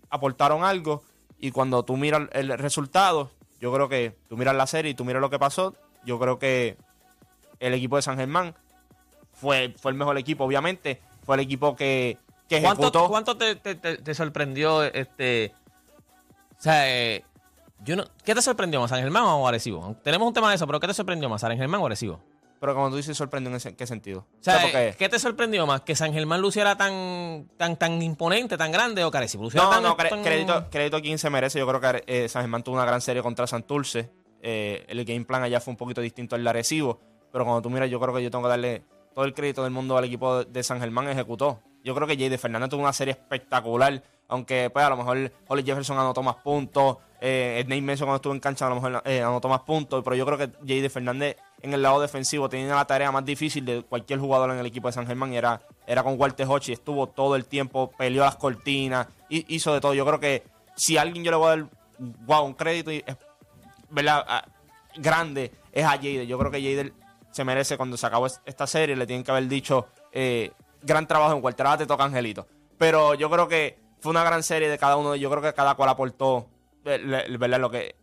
aportaron 0.09 0.63
algo 0.63 1.03
y 1.39 1.51
cuando 1.51 1.83
tú 1.83 1.97
miras 1.97 2.23
el 2.33 2.57
resultado, 2.57 3.31
yo 3.59 3.71
creo 3.71 3.87
que 3.87 4.15
tú 4.27 4.37
miras 4.37 4.55
la 4.55 4.67
serie 4.67 4.91
y 4.91 4.95
tú 4.95 5.05
miras 5.05 5.21
lo 5.21 5.29
que 5.29 5.39
pasó, 5.39 5.75
yo 6.03 6.19
creo 6.19 6.39
que 6.39 6.77
el 7.59 7.75
equipo 7.75 7.95
de 7.95 8.01
San 8.01 8.17
Germán 8.17 8.55
fue, 9.33 9.73
fue 9.77 9.91
el 9.91 9.97
mejor 9.97 10.17
equipo, 10.17 10.43
obviamente, 10.43 10.99
fue 11.23 11.35
el 11.35 11.41
equipo 11.41 11.75
que 11.75 12.17
¿Cuánto, 12.59 13.07
¿Cuánto 13.07 13.37
te, 13.37 14.13
sorprendió 14.13 14.83
este? 14.83 15.53
O 16.57 16.61
sea, 16.61 16.89
eh, 16.89 17.23
yo 17.83 17.95
no, 17.95 18.03
¿qué 18.23 18.35
te 18.35 18.41
sorprendió 18.41 18.79
más, 18.81 18.89
San 18.89 18.99
Germán 18.99 19.23
o 19.23 19.47
Arecibo? 19.47 19.95
Tenemos 20.03 20.27
un 20.27 20.33
tema 20.33 20.49
de 20.49 20.55
eso, 20.55 20.67
pero 20.67 20.79
¿qué 20.79 20.87
te 20.87 20.93
sorprendió 20.93 21.29
más, 21.29 21.41
San 21.41 21.55
Germán 21.57 21.81
o 21.81 21.85
Arecibo? 21.85 22.19
Pero 22.61 22.75
como 22.75 22.91
tú 22.91 22.97
dices, 22.97 23.17
sorprendió 23.17 23.51
en 23.51 23.75
qué 23.75 23.87
sentido. 23.87 24.19
O 24.39 24.43
sea, 24.43 24.95
¿qué 24.95 25.09
te 25.09 25.17
sorprendió 25.17 25.65
más? 25.65 25.81
¿Que 25.81 25.95
San 25.95 26.13
Germán 26.13 26.41
luciera 26.41 26.77
tan, 26.77 27.49
tan, 27.57 27.75
tan 27.75 27.99
imponente, 28.03 28.55
tan 28.55 28.71
grande 28.71 29.03
o 29.03 29.09
que 29.09 29.17
Arecibo 29.17 29.49
no, 29.51 29.69
tan, 29.69 29.81
no, 29.81 29.97
crédito, 29.97 30.69
crédito 30.69 30.97
a 30.97 31.01
quien 31.01 31.17
se 31.17 31.31
merece. 31.31 31.57
Yo 31.57 31.67
creo 31.67 31.81
que 31.81 32.03
eh, 32.05 32.29
San 32.29 32.43
Germán 32.43 32.61
tuvo 32.61 32.75
una 32.75 32.85
gran 32.85 33.01
serie 33.01 33.23
contra 33.23 33.47
Santurce. 33.47 34.11
Eh, 34.43 34.85
el 34.89 35.03
game 35.05 35.25
plan 35.25 35.41
allá 35.41 35.59
fue 35.59 35.71
un 35.71 35.77
poquito 35.77 36.01
distinto 36.01 36.35
al 36.35 36.43
de 36.43 36.49
Arecibo. 36.51 36.99
Pero 37.31 37.45
cuando 37.45 37.63
tú 37.63 37.71
miras, 37.71 37.89
yo 37.89 37.99
creo 37.99 38.13
que 38.13 38.21
yo 38.21 38.29
tengo 38.29 38.43
que 38.43 38.49
darle 38.49 38.83
todo 39.15 39.25
el 39.25 39.33
crédito 39.33 39.63
del 39.63 39.71
mundo 39.71 39.97
al 39.97 40.05
equipo 40.05 40.43
de 40.43 40.61
San 40.61 40.79
Germán. 40.79 41.09
Ejecutó. 41.09 41.61
Yo 41.83 41.95
creo 41.95 42.07
que 42.07 42.15
Jay 42.15 42.29
de 42.29 42.37
Fernández 42.37 42.69
tuvo 42.69 42.81
una 42.81 42.93
serie 42.93 43.11
espectacular. 43.11 44.03
Aunque 44.27 44.69
pues 44.69 44.85
a 44.85 44.89
lo 44.89 44.97
mejor 44.97 45.31
Holly 45.47 45.63
Jefferson 45.63 45.97
anotó 45.97 46.23
más 46.23 46.35
puntos. 46.35 46.97
Eh, 47.19 47.63
Nate 47.67 47.81
Mason 47.81 48.05
cuando 48.05 48.15
estuvo 48.15 48.33
en 48.33 48.39
cancha 48.39 48.65
a 48.65 48.69
lo 48.69 48.75
mejor 48.75 49.03
eh, 49.05 49.21
anotó 49.21 49.49
más 49.49 49.61
puntos. 49.61 50.03
Pero 50.03 50.15
yo 50.15 50.25
creo 50.25 50.37
que 50.37 50.49
Jay 50.65 50.81
de 50.81 50.89
Fernández 50.89 51.37
en 51.61 51.73
el 51.73 51.81
lado 51.81 51.99
defensivo 51.99 52.47
tenía 52.49 52.73
la 52.73 52.85
tarea 52.85 53.11
más 53.11 53.25
difícil 53.25 53.65
de 53.65 53.83
cualquier 53.83 54.19
jugador 54.19 54.51
en 54.51 54.59
el 54.59 54.65
equipo 54.65 54.87
de 54.87 54.93
San 54.93 55.05
Germán. 55.05 55.33
Y 55.33 55.37
era, 55.37 55.61
era 55.85 56.03
con 56.03 56.19
Walter 56.19 56.47
Hochi. 56.47 56.71
Estuvo 56.71 57.07
todo 57.07 57.35
el 57.35 57.45
tiempo, 57.45 57.91
peleó 57.97 58.23
las 58.23 58.37
cortinas, 58.37 59.07
hizo 59.29 59.73
de 59.73 59.81
todo. 59.81 59.93
Yo 59.93 60.05
creo 60.05 60.19
que 60.19 60.43
si 60.75 60.97
a 60.97 61.01
alguien 61.01 61.23
yo 61.23 61.31
le 61.31 61.37
voy 61.37 61.47
a 61.47 61.49
dar 61.49 61.65
wow, 62.25 62.45
un 62.45 62.53
crédito. 62.53 62.91
Ah, 64.07 64.45
grande 64.95 65.51
es 65.71 65.85
a 65.85 65.89
Jader. 65.89 66.25
Yo 66.25 66.37
creo 66.39 66.51
que 66.51 66.61
Jader 66.61 66.93
se 67.31 67.43
merece 67.43 67.77
cuando 67.77 67.97
se 67.97 68.05
acabó 68.05 68.27
esta 68.27 68.67
serie. 68.67 68.95
Le 68.95 69.05
tienen 69.05 69.23
que 69.23 69.31
haber 69.31 69.47
dicho 69.47 69.87
eh, 70.11 70.51
gran 70.83 71.07
trabajo 71.07 71.33
en 71.33 71.41
cualquier 71.41 71.77
te 71.77 71.85
toca 71.85 72.03
Angelito. 72.03 72.47
Pero 72.77 73.13
yo 73.13 73.29
creo 73.29 73.47
que 73.47 73.77
fue 73.99 74.09
una 74.09 74.23
gran 74.23 74.43
serie 74.43 74.69
de 74.69 74.77
cada 74.77 74.97
uno. 74.97 75.15
Yo 75.15 75.29
creo 75.29 75.41
que 75.41 75.53
cada 75.53 75.75
cual 75.75 75.89
aportó, 75.89 76.47
¿verdad? 76.83 77.59
Lo 77.59 77.69
que, 77.69 77.95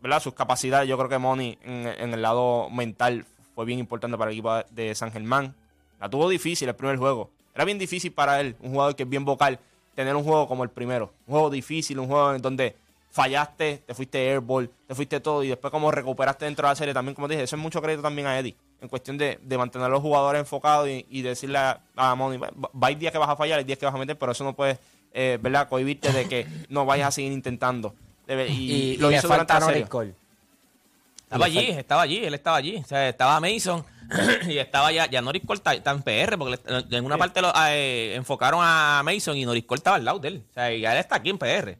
¿verdad? 0.00 0.22
Sus 0.22 0.34
capacidades. 0.34 0.88
Yo 0.88 0.96
creo 0.96 1.08
que 1.08 1.18
Moni 1.18 1.58
en, 1.62 2.14
el 2.14 2.22
lado 2.22 2.70
mental 2.70 3.24
fue 3.54 3.64
bien 3.64 3.78
importante 3.78 4.16
para 4.16 4.30
el 4.30 4.36
equipo 4.36 4.54
de 4.70 4.94
San 4.94 5.12
Germán. 5.12 5.54
La 6.00 6.08
tuvo 6.08 6.28
difícil 6.28 6.68
el 6.68 6.76
primer 6.76 6.96
juego. 6.96 7.30
Era 7.54 7.64
bien 7.64 7.78
difícil 7.78 8.12
para 8.12 8.40
él, 8.40 8.54
un 8.60 8.70
jugador 8.70 8.94
que 8.94 9.02
es 9.02 9.08
bien 9.08 9.24
vocal, 9.24 9.58
tener 9.96 10.14
un 10.14 10.22
juego 10.22 10.46
como 10.46 10.62
el 10.62 10.70
primero. 10.70 11.12
Un 11.26 11.32
juego 11.32 11.50
difícil, 11.50 11.98
un 11.98 12.06
juego 12.06 12.34
en 12.34 12.40
donde 12.40 12.76
fallaste, 13.10 13.82
te 13.84 13.94
fuiste 13.94 14.30
airball, 14.30 14.70
te 14.86 14.94
fuiste 14.94 15.18
todo 15.18 15.42
y 15.42 15.48
después 15.48 15.70
como 15.70 15.90
recuperaste 15.90 16.44
dentro 16.44 16.68
de 16.68 16.72
la 16.72 16.76
serie 16.76 16.94
también, 16.94 17.14
como 17.14 17.26
dije, 17.26 17.42
eso 17.42 17.56
es 17.56 17.62
mucho 17.62 17.82
crédito 17.82 18.02
también 18.02 18.26
a 18.28 18.38
Eddie, 18.38 18.56
en 18.80 18.88
cuestión 18.88 19.18
de, 19.18 19.38
mantener 19.56 19.86
a 19.86 19.90
los 19.90 20.00
jugadores 20.00 20.40
enfocados 20.40 20.88
y, 20.88 21.22
decirle 21.22 21.58
a, 21.58 21.80
a 21.96 22.14
Moni, 22.14 22.36
va, 22.36 22.50
hay 22.82 22.94
días 22.94 23.12
que 23.12 23.18
vas 23.18 23.28
a 23.28 23.36
fallar, 23.36 23.58
hay 23.58 23.64
días 23.64 23.78
que 23.78 23.86
vas 23.86 23.94
a 23.94 23.98
meter, 23.98 24.16
pero 24.18 24.32
eso 24.32 24.44
no 24.44 24.54
puedes, 24.54 24.78
eh, 25.12 25.38
¿verdad?, 25.40 25.68
cohibirte 25.68 26.12
de 26.12 26.28
que 26.28 26.46
no 26.68 26.86
vayas 26.86 27.08
a 27.08 27.10
seguir 27.12 27.32
intentando. 27.32 27.94
y, 28.28 28.96
lo 28.98 29.10
hizo 29.10 29.28
durante 29.28 29.54
la 29.54 29.60
serie. 29.60 29.82
Estaba 29.82 31.44
allí, 31.44 31.70
estaba 31.70 32.02
allí, 32.02 32.24
él 32.24 32.34
estaba 32.34 32.56
allí. 32.56 32.76
O 32.76 32.84
sea, 32.84 33.08
estaba 33.08 33.38
Mason 33.38 33.84
y 34.48 34.56
estaba 34.56 34.90
ya, 34.92 35.10
ya 35.10 35.20
Norris 35.20 35.42
Cole 35.44 35.60
está, 35.62 35.90
en 35.90 36.02
PR, 36.02 36.38
porque 36.38 36.58
en 36.96 37.04
una 37.04 37.18
parte 37.18 37.42
lo, 37.42 37.52
eh, 37.68 38.14
enfocaron 38.14 38.60
a 38.62 39.02
Mason 39.04 39.36
y 39.36 39.44
Norris 39.44 39.64
Cole 39.64 39.78
estaba 39.78 39.96
al 39.96 40.04
lado 40.06 40.18
de 40.18 40.28
él. 40.28 40.44
O 40.50 40.54
sea, 40.54 40.72
y 40.72 40.86
él 40.86 40.96
está 40.96 41.16
aquí 41.16 41.28
en 41.28 41.38
PR 41.38 41.76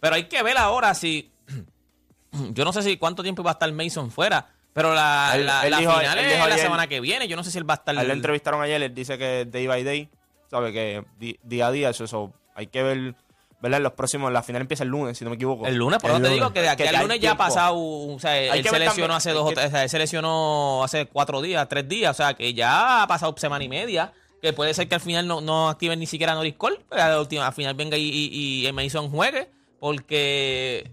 pero 0.00 0.14
hay 0.14 0.24
que 0.24 0.42
ver 0.42 0.58
ahora 0.58 0.94
si. 0.94 1.30
Yo 2.52 2.64
no 2.64 2.72
sé 2.72 2.82
si 2.82 2.96
cuánto 2.96 3.22
tiempo 3.22 3.42
va 3.42 3.50
a 3.50 3.54
estar 3.54 3.72
Mason 3.72 4.10
fuera. 4.10 4.48
Pero 4.72 4.94
la, 4.94 5.36
la, 5.36 5.78
final 5.78 6.18
es 6.18 6.48
la 6.48 6.58
semana 6.58 6.86
que 6.86 7.00
viene. 7.00 7.28
Yo 7.28 7.36
no 7.36 7.44
sé 7.44 7.50
si 7.50 7.58
él 7.58 7.68
va 7.68 7.74
a 7.74 7.76
estar. 7.76 7.96
A 7.96 8.02
él 8.02 8.08
le 8.08 8.14
entrevistaron 8.14 8.62
ayer. 8.62 8.82
Él 8.82 8.94
dice 8.94 9.18
que 9.18 9.46
day 9.50 9.66
by 9.66 9.82
day. 9.82 10.08
Sabe 10.50 10.72
que 10.72 11.04
día 11.18 11.66
a 11.66 11.72
día. 11.72 11.90
Eso, 11.90 12.04
eso 12.04 12.32
hay 12.54 12.66
que 12.66 12.82
ver. 12.82 13.14
¿verdad? 13.60 13.80
Los 13.80 13.92
próximos, 13.92 14.32
la 14.32 14.42
final 14.42 14.62
empieza 14.62 14.84
el 14.84 14.88
lunes, 14.88 15.18
si 15.18 15.24
no 15.24 15.28
me 15.28 15.36
equivoco. 15.36 15.66
El 15.66 15.74
lunes, 15.74 15.98
por 15.98 16.10
eso 16.10 16.20
te 16.20 16.30
digo 16.30 16.50
que 16.50 16.62
de 16.62 16.70
aquí 16.70 16.82
al 16.84 17.02
lunes 17.02 17.20
ya 17.20 17.32
ha 17.32 17.36
pasado, 17.36 17.76
o 17.76 18.18
sea, 18.18 18.38
él 18.54 18.64
se 18.64 18.78
lesionó 18.78 19.14
hace 19.14 19.32
dos 19.32 19.50
o 19.50 19.52
tres, 19.52 19.90
se 19.90 19.98
lesionó 19.98 20.82
hace 20.82 21.04
cuatro 21.04 21.42
días, 21.42 21.68
tres 21.68 21.86
días, 21.86 22.10
o 22.12 22.14
sea, 22.14 22.32
que 22.32 22.54
ya 22.54 23.02
ha 23.02 23.06
pasado 23.06 23.34
semana 23.36 23.62
y 23.62 23.68
media 23.68 24.14
que 24.40 24.52
puede 24.52 24.74
ser 24.74 24.88
que 24.88 24.94
al 24.94 25.00
final 25.00 25.26
no, 25.26 25.40
no 25.40 25.68
activen 25.68 25.98
ni 25.98 26.06
siquiera 26.06 26.34
Norris 26.34 26.54
Cole, 26.54 26.80
pero 26.88 27.26
al 27.42 27.52
final 27.52 27.74
venga 27.74 27.96
y, 27.96 28.08
y, 28.08 28.66
y 28.66 28.72
Mason 28.72 29.10
juegue. 29.10 29.48
Porque, 29.78 30.90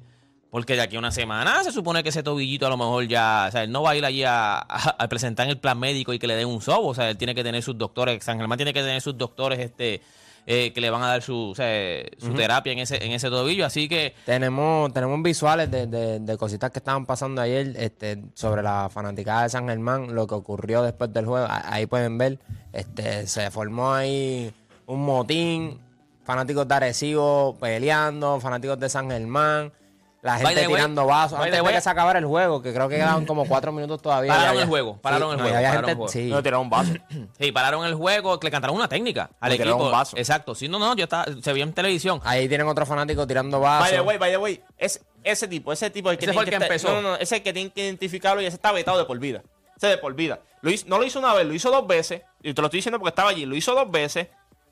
porque 0.49 0.75
de 0.75 0.81
aquí 0.81 0.95
a 0.95 0.99
una 0.99 1.11
semana 1.11 1.63
se 1.63 1.71
supone 1.71 2.03
que 2.03 2.09
ese 2.09 2.23
tobillito 2.23 2.65
a 2.67 2.69
lo 2.69 2.77
mejor 2.77 3.07
ya, 3.07 3.45
o 3.47 3.51
sea, 3.51 3.63
él 3.63 3.71
no 3.71 3.83
va 3.83 3.91
a 3.91 3.95
ir 3.95 4.05
allí 4.05 4.23
a, 4.25 4.65
presentar 5.09 5.47
el 5.49 5.57
plan 5.57 5.79
médico 5.79 6.13
y 6.13 6.19
que 6.19 6.27
le 6.27 6.35
den 6.35 6.47
un 6.47 6.61
sobo, 6.61 6.87
o 6.87 6.93
sea, 6.93 7.09
él 7.09 7.17
tiene 7.17 7.35
que 7.35 7.43
tener 7.43 7.61
sus 7.61 7.77
doctores, 7.77 8.23
San 8.23 8.37
Germán 8.37 8.57
tiene 8.57 8.73
que 8.73 8.81
tener 8.81 9.01
sus 9.01 9.17
doctores, 9.17 9.59
este, 9.59 10.01
eh, 10.49 10.71
que 10.71 10.79
le 10.79 10.89
van 10.89 11.03
a 11.03 11.07
dar 11.07 11.21
su, 11.21 11.53
su 12.17 12.33
terapia 12.33 12.71
en 12.71 12.79
ese, 12.79 13.03
en 13.03 13.11
ese 13.11 13.29
tobillo. 13.29 13.65
Así 13.65 13.89
que. 13.89 14.15
Tenemos, 14.25 14.93
tenemos 14.93 15.21
visuales 15.21 15.69
de, 15.69 15.87
de, 15.87 16.37
cositas 16.37 16.71
que 16.71 16.79
estaban 16.79 17.05
pasando 17.05 17.41
ayer 17.41 17.73
este, 17.75 18.23
sobre 18.33 18.63
la 18.63 18.89
fanaticada 18.89 19.43
de 19.43 19.49
San 19.49 19.67
Germán, 19.67 20.15
lo 20.15 20.25
que 20.25 20.35
ocurrió 20.35 20.83
después 20.83 21.11
del 21.11 21.25
juego. 21.25 21.47
Ahí 21.49 21.85
pueden 21.85 22.17
ver, 22.17 22.39
este, 22.71 23.27
se 23.27 23.51
formó 23.51 23.93
ahí 23.93 24.53
un 24.85 25.03
motín 25.03 25.81
fanáticos 26.23 26.65
de 26.65 26.75
Arecibo 26.75 27.57
peleando, 27.59 28.39
fanáticos 28.39 28.79
de 28.79 28.87
San 28.87 29.09
Germán, 29.09 29.73
la 30.21 30.37
gente 30.39 30.67
tirando 30.67 31.05
vasos. 31.05 31.39
Antes 31.39 31.63
de 31.63 31.71
que 31.71 31.81
se 31.81 31.89
acabara 31.89 32.19
el 32.19 32.25
juego, 32.25 32.61
que 32.61 32.73
creo 32.73 32.89
que 32.89 32.95
quedaban 32.95 33.25
como 33.25 33.45
cuatro 33.45 33.71
minutos 33.71 34.01
todavía. 34.01 34.33
Pararon 34.33 34.61
el 34.61 34.67
juego, 34.67 34.97
pararon 34.97 35.31
el 35.33 35.39
juego. 35.39 35.55
pararon 35.55 35.89
el 35.89 35.95
juego. 35.95 36.07
Sí. 36.09 36.29
No, 36.29 36.41
tiraron 36.41 36.61
un 36.61 36.69
vaso. 36.69 36.93
sí, 37.39 37.51
pararon 37.51 37.85
el 37.85 37.95
juego, 37.95 38.39
le 38.41 38.51
cantaron 38.51 38.75
una 38.75 38.87
técnica 38.87 39.29
al 39.39 39.53
equipo. 39.53 39.75
Un 39.75 39.91
vaso. 39.91 40.17
Exacto. 40.17 40.55
Sí, 40.55 40.67
no, 40.67 40.79
no, 40.79 40.95
yo 40.95 41.03
estaba, 41.03 41.25
se 41.41 41.53
vio 41.53 41.63
en 41.63 41.73
televisión. 41.73 42.19
Ahí 42.23 42.47
tienen 42.47 42.67
otros 42.67 42.87
fanáticos 42.87 43.27
tirando 43.27 43.59
vasos. 43.59 43.89
Vaya, 43.89 44.01
güey, 44.01 44.17
vaya, 44.17 44.37
güey. 44.37 44.61
Es 44.77 45.05
ese 45.23 45.47
tipo, 45.47 45.71
ese 45.71 45.89
tipo 45.89 46.09
el 46.09 46.17
que, 46.17 46.25
ese 46.25 46.33
fue 46.33 46.43
el 46.43 46.49
que, 46.49 46.55
empezó. 46.55 46.89
No, 46.89 47.01
no, 47.01 47.09
no, 47.09 47.15
ese 47.15 47.23
es 47.23 47.31
el 47.33 47.43
que 47.43 47.53
tiene 47.53 47.69
que 47.71 47.83
identificarlo 47.83 48.41
y 48.41 48.45
ese 48.45 48.55
está 48.55 48.71
vetado 48.71 48.97
de 48.97 49.05
por 49.05 49.19
vida. 49.19 49.43
Ese 49.75 49.87
de 49.87 49.97
por 49.97 50.15
vida. 50.15 50.39
Lo 50.61 50.71
hizo, 50.71 50.87
no 50.87 50.97
lo 50.97 51.03
hizo 51.03 51.19
una 51.19 51.33
vez, 51.33 51.45
lo 51.45 51.53
hizo 51.53 51.69
dos 51.69 51.85
veces. 51.85 52.21
Y 52.41 52.53
te 52.53 52.61
lo 52.61 52.67
estoy 52.67 52.79
diciendo 52.79 52.99
porque 52.99 53.09
estaba 53.09 53.29
allí. 53.29 53.45
Lo 53.45 53.55
hizo 53.55 53.73
dos 53.75 53.89
veces. 53.91 54.27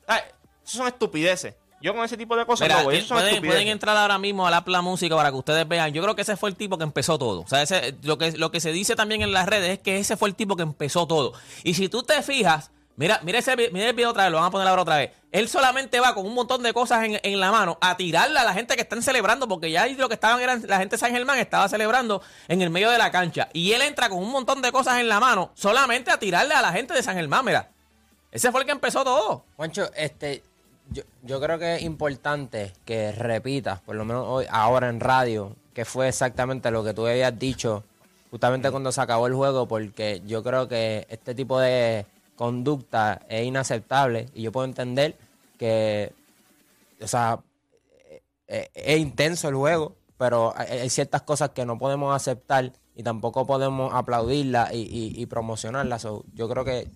Ah, 0.08 0.20
eso 0.64 0.78
son 0.78 0.88
estupideces. 0.88 1.54
Yo 1.80 1.94
con 1.94 2.04
ese 2.04 2.16
tipo 2.16 2.36
de 2.36 2.46
cosas 2.46 2.68
no 2.68 2.84
voy. 2.84 3.02
pueden, 3.02 3.68
entrar 3.68 3.96
ahora 3.96 4.18
mismo 4.18 4.46
a 4.46 4.50
la, 4.50 4.64
Pla 4.64 4.82
música 4.82 5.14
para 5.14 5.30
que 5.30 5.36
ustedes 5.36 5.68
vean. 5.68 5.92
Yo 5.92 6.02
creo 6.02 6.16
que 6.16 6.22
ese 6.22 6.36
fue 6.36 6.50
el 6.50 6.56
tipo 6.56 6.78
que 6.78 6.84
empezó 6.84 7.18
todo. 7.18 7.42
O 7.42 7.48
sea, 7.48 7.62
ese, 7.62 7.94
lo, 8.02 8.18
que, 8.18 8.32
lo 8.32 8.50
que 8.50 8.60
se 8.60 8.72
dice 8.72 8.96
también 8.96 9.22
en 9.22 9.32
las 9.32 9.46
redes 9.46 9.70
es 9.70 9.78
que 9.78 9.98
ese 9.98 10.16
fue 10.16 10.28
el 10.28 10.34
tipo 10.34 10.56
que 10.56 10.62
empezó 10.62 11.06
todo. 11.06 11.32
Y 11.62 11.74
si 11.74 11.88
tú 11.88 12.02
te 12.02 12.22
fijas, 12.22 12.70
Mira, 12.96 13.20
mira, 13.22 13.38
ese, 13.38 13.54
mira 13.56 13.90
el 13.90 13.94
video 13.94 14.10
otra 14.10 14.24
vez, 14.24 14.32
lo 14.32 14.38
van 14.38 14.46
a 14.46 14.50
poner 14.50 14.66
ahora 14.66 14.80
otra 14.80 14.96
vez. 14.96 15.10
Él 15.30 15.50
solamente 15.50 16.00
va 16.00 16.14
con 16.14 16.24
un 16.24 16.32
montón 16.32 16.62
de 16.62 16.72
cosas 16.72 17.04
en, 17.04 17.20
en 17.22 17.40
la 17.40 17.52
mano 17.52 17.76
a 17.82 17.94
tirarle 17.98 18.40
a 18.40 18.44
la 18.44 18.54
gente 18.54 18.74
que 18.74 18.80
están 18.80 19.02
celebrando, 19.02 19.46
porque 19.46 19.70
ya 19.70 19.86
lo 19.86 20.08
que 20.08 20.14
estaban 20.14 20.40
eran, 20.40 20.62
la 20.66 20.78
gente 20.78 20.96
de 20.96 21.00
San 21.00 21.12
Germán 21.12 21.38
estaba 21.38 21.68
celebrando 21.68 22.22
en 22.48 22.62
el 22.62 22.70
medio 22.70 22.90
de 22.90 22.96
la 22.96 23.10
cancha. 23.10 23.50
Y 23.52 23.72
él 23.72 23.82
entra 23.82 24.08
con 24.08 24.18
un 24.18 24.30
montón 24.30 24.62
de 24.62 24.72
cosas 24.72 24.98
en 24.98 25.10
la 25.10 25.20
mano 25.20 25.50
solamente 25.54 26.10
a 26.10 26.18
tirarle 26.18 26.54
a 26.54 26.62
la 26.62 26.72
gente 26.72 26.94
de 26.94 27.02
San 27.02 27.16
Germán, 27.16 27.44
mira. 27.44 27.70
Ese 28.32 28.50
fue 28.50 28.62
el 28.62 28.66
que 28.66 28.72
empezó 28.72 29.04
todo. 29.04 29.44
Juancho, 29.56 29.90
este, 29.94 30.42
yo, 30.90 31.02
yo 31.22 31.40
creo 31.40 31.58
que 31.58 31.76
es 31.76 31.82
importante 31.82 32.72
que 32.84 33.12
repitas, 33.12 33.80
por 33.80 33.96
lo 33.96 34.04
menos 34.04 34.24
hoy, 34.26 34.46
ahora 34.50 34.88
en 34.88 35.00
radio, 35.00 35.56
que 35.74 35.84
fue 35.84 36.08
exactamente 36.08 36.70
lo 36.70 36.84
que 36.84 36.94
tú 36.94 37.06
habías 37.06 37.38
dicho 37.38 37.84
justamente 38.30 38.70
cuando 38.70 38.92
se 38.92 39.00
acabó 39.00 39.26
el 39.26 39.34
juego, 39.34 39.66
porque 39.66 40.22
yo 40.26 40.42
creo 40.42 40.68
que 40.68 41.06
este 41.08 41.34
tipo 41.34 41.58
de 41.58 42.06
conducta 42.34 43.22
es 43.28 43.46
inaceptable 43.46 44.26
y 44.34 44.42
yo 44.42 44.52
puedo 44.52 44.66
entender 44.66 45.16
que, 45.58 46.12
o 47.00 47.08
sea, 47.08 47.40
eh, 48.10 48.22
eh, 48.48 48.70
es 48.74 48.98
intenso 48.98 49.48
el 49.48 49.54
juego, 49.54 49.94
pero 50.18 50.52
hay, 50.56 50.80
hay 50.80 50.90
ciertas 50.90 51.22
cosas 51.22 51.50
que 51.50 51.64
no 51.64 51.78
podemos 51.78 52.14
aceptar 52.14 52.72
y 52.94 53.02
tampoco 53.02 53.46
podemos 53.46 53.92
aplaudirlas 53.94 54.72
y, 54.72 54.78
y, 54.82 55.12
y 55.22 55.26
promocionarlas. 55.26 56.02
So, 56.02 56.24
yo 56.34 56.48
creo 56.48 56.64
que 56.64 56.88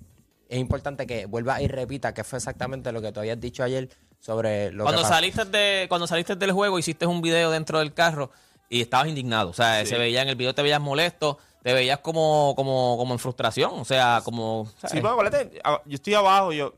es 0.50 0.58
importante 0.58 1.06
que 1.06 1.26
vuelva 1.26 1.62
y 1.62 1.68
repita 1.68 2.12
que 2.12 2.24
fue 2.24 2.38
exactamente 2.38 2.90
lo 2.92 3.00
que 3.00 3.12
tú 3.12 3.20
habías 3.20 3.40
dicho 3.40 3.62
ayer 3.62 3.88
sobre 4.18 4.72
lo 4.72 4.82
Cuando 4.84 5.00
que 5.02 5.04
pasó. 5.04 5.14
saliste, 5.14 5.44
de, 5.46 5.86
cuando 5.88 6.06
saliste 6.06 6.36
del 6.36 6.52
juego, 6.52 6.78
hiciste 6.78 7.06
un 7.06 7.22
video 7.22 7.50
dentro 7.50 7.78
del 7.78 7.94
carro 7.94 8.30
y 8.68 8.80
estabas 8.82 9.08
indignado. 9.08 9.50
O 9.50 9.52
sea, 9.54 9.86
se 9.86 9.96
veía 9.96 10.22
en 10.22 10.28
el 10.28 10.36
video, 10.36 10.54
te 10.54 10.62
veías 10.62 10.80
molesto, 10.80 11.38
te 11.62 11.72
veías 11.72 11.98
como, 12.00 12.52
como, 12.56 12.96
como 12.98 13.14
en 13.14 13.18
frustración. 13.18 13.70
O 13.74 13.84
sea, 13.84 14.20
como. 14.24 14.66
¿sabes? 14.76 14.90
Sí, 14.92 15.00
pues 15.00 15.12
acuérdate, 15.12 15.60
yo 15.86 15.94
estoy 15.94 16.14
abajo, 16.14 16.52
yo 16.52 16.74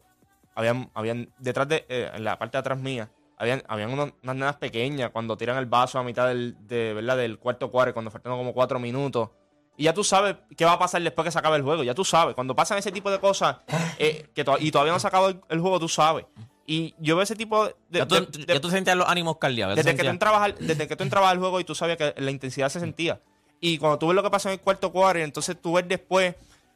habían, 0.55 0.91
habían 0.95 1.31
detrás 1.39 1.67
de, 1.69 1.85
eh, 1.89 2.11
en 2.15 2.25
la 2.25 2.39
parte 2.39 2.57
de 2.57 2.61
atrás 2.61 2.79
mía, 2.79 3.11
habían, 3.39 3.63
habían 3.67 3.91
unos- 3.91 4.13
unas 4.23 4.37
nenas 4.37 4.57
pequeñas 4.57 5.11
cuando 5.11 5.37
tiran 5.37 5.57
el 5.59 5.67
vaso 5.67 5.99
a 5.99 6.03
mitad 6.05 6.29
del, 6.29 6.57
de, 6.69 6.95
¿verdad? 6.95 7.17
del 7.17 7.39
cuarto 7.39 7.71
cuarto, 7.71 7.93
cuando 7.95 8.11
faltan 8.11 8.33
como 8.33 8.53
cuatro 8.53 8.79
minutos. 8.79 9.31
Y 9.77 9.85
ya 9.85 9.95
tú 9.95 10.05
sabes 10.05 10.37
qué 10.57 10.65
va 10.65 10.73
a 10.73 10.79
pasar 10.79 11.03
después 11.03 11.25
que 11.25 11.31
se 11.33 11.39
acabe 11.39 11.57
el 11.57 11.63
juego. 11.63 11.83
Ya 11.83 11.95
tú 11.95 12.05
sabes. 12.05 12.35
Cuando 12.35 12.55
pasan 12.55 12.79
ese 12.79 12.93
tipo 12.93 13.11
de 13.11 13.19
cosas 13.19 13.57
eh, 13.99 14.29
que 14.35 14.45
to- 14.45 14.59
y 14.61 14.71
todavía 14.71 14.93
no 14.93 14.99
se 15.01 15.07
acabó 15.07 15.29
el, 15.29 15.41
el 15.49 15.61
juego, 15.61 15.81
tú 15.81 15.89
sabes. 15.89 16.27
Y 16.67 16.95
yo 16.99 17.17
veo 17.17 17.23
ese 17.23 17.35
tipo 17.37 17.65
de. 17.67 17.75
ya, 17.91 18.07
tú, 18.07 18.15
de- 18.17 18.45
de- 18.47 18.55
ya 18.55 18.61
tú 18.61 18.71
sentías 18.71 18.97
los 18.97 19.09
ánimos 19.09 19.39
caldeados. 19.39 19.75
desde 19.77 19.97
que, 19.97 20.03
tú 20.05 20.09
entrabas 20.11 20.43
al, 20.43 20.55
desde 20.59 20.87
que 20.87 20.95
tú 20.97 21.03
entrabas 21.05 21.31
al 21.33 21.39
juego 21.39 21.59
y 21.59 21.65
tú 21.65 21.75
sabías 21.75 21.97
que 21.99 22.15
la 22.17 22.31
intensidad 22.31 22.69
se 22.69 22.81
sentía. 22.81 23.21
Y 23.61 23.79
cuando 23.79 23.99
tú 23.99 24.09
ves 24.09 24.15
lo 24.17 24.23
que 24.23 24.31
pasa 24.31 24.49
en 24.51 24.55
el 24.55 24.61
cuarto 24.61 24.93
cuarto, 24.93 25.21
entonces 25.21 25.57
tú 25.61 25.73
ves 25.75 25.89
después. 25.89 26.35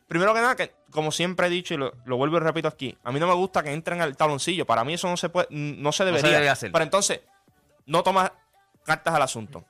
Primero 0.09 0.33
que 0.35 0.41
nada, 0.41 0.55
que 0.55 0.73
como 0.91 1.11
siempre 1.11 1.49
he 1.49 1.51
dicho 1.51 1.75
y 1.75 1.77
lo, 1.77 1.93
lo 2.05 2.17
vuelvo 2.17 2.37
y 2.37 2.41
repito 2.41 2.69
aquí, 2.69 2.97
a 3.03 3.11
mí 3.11 3.19
no 3.21 3.27
me 3.27 3.35
gusta 3.35 3.63
que 3.65 3.73
entren 3.73 4.01
al 4.01 4.17
taloncillo. 4.17 4.65
Para 4.65 4.85
mí 4.85 4.95
eso 4.95 5.09
no 5.09 5.17
se 5.17 5.29
puede, 5.29 5.49
no 5.51 5.91
se 5.93 6.05
debería. 6.05 6.31
debe 6.31 6.49
hacer. 6.49 6.71
Pero 6.73 6.85
entonces, 6.85 7.21
no 7.87 8.03
tomas 8.05 8.31
cartas 8.85 9.13
al 9.15 9.23
asunto. 9.23 9.65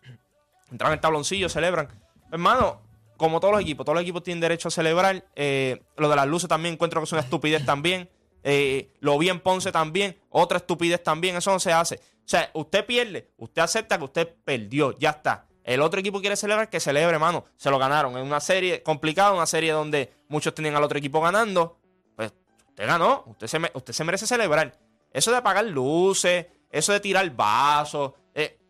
Entran 0.71 0.93
al 0.93 1.01
tabloncillo, 1.01 1.49
celebran. 1.49 1.89
Hermano, 2.31 2.83
como 3.17 3.41
todos 3.41 3.53
los 3.53 3.63
equipos, 3.63 3.85
todos 3.85 3.95
los 3.95 4.03
equipos 4.03 4.23
tienen 4.23 4.41
derecho 4.41 4.69
a 4.69 4.71
celebrar. 4.71 5.25
Eh, 5.35 5.83
lo 5.97 6.09
de 6.09 6.17
las 6.17 6.27
luces 6.27 6.49
también 6.49 6.75
encuentro 6.75 7.01
que 7.01 7.05
es 7.05 7.13
una 7.13 7.23
estupidez 7.23 7.65
también. 7.67 8.09
Eh, 8.43 8.93
lo 9.01 9.19
vi 9.19 9.29
en 9.29 9.41
Ponce 9.41 9.73
también, 9.73 10.17
otra 10.31 10.59
estupidez 10.59 11.03
también, 11.03 11.35
eso 11.35 11.51
no 11.51 11.59
se 11.59 11.73
hace. 11.73 11.97
O 11.97 12.29
sea, 12.29 12.49
usted 12.55 12.87
pierde, 12.87 13.31
usted 13.39 13.63
acepta 13.63 13.99
que 13.99 14.05
usted 14.05 14.35
perdió, 14.45 14.97
ya 14.99 15.11
está. 15.11 15.47
El 15.65 15.81
otro 15.81 15.99
equipo 15.99 16.21
quiere 16.21 16.37
celebrar, 16.37 16.71
que 16.71 16.79
celebre, 16.79 17.15
hermano. 17.15 17.45
Se 17.57 17.71
lo 17.71 17.79
ganaron 17.79 18.17
en 18.17 18.25
una 18.25 18.39
serie 18.39 18.85
complicada, 18.85 19.33
una 19.33 19.47
serie 19.47 19.73
donde 19.73 20.13
muchos 20.29 20.55
tenían 20.55 20.77
al 20.77 20.85
otro 20.85 20.97
equipo 20.97 21.21
ganando. 21.21 21.81
Pues 22.15 22.33
usted 22.69 22.87
ganó, 22.87 23.25
usted 23.27 23.49
se, 23.49 23.59
usted 23.75 23.93
se 23.93 24.05
merece 24.05 24.29
celebrar. 24.29 24.79
Eso 25.13 25.33
de 25.33 25.39
apagar 25.39 25.65
luces, 25.65 26.47
eso 26.71 26.93
de 26.93 27.01
tirar 27.01 27.29
vasos. 27.35 28.13
eh, 28.33 28.61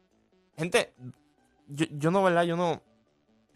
gente, 0.57 0.95
yo, 1.67 1.85
yo 1.91 2.11
no, 2.11 2.23
¿verdad? 2.23 2.45
Yo 2.45 2.57
no, 2.57 2.83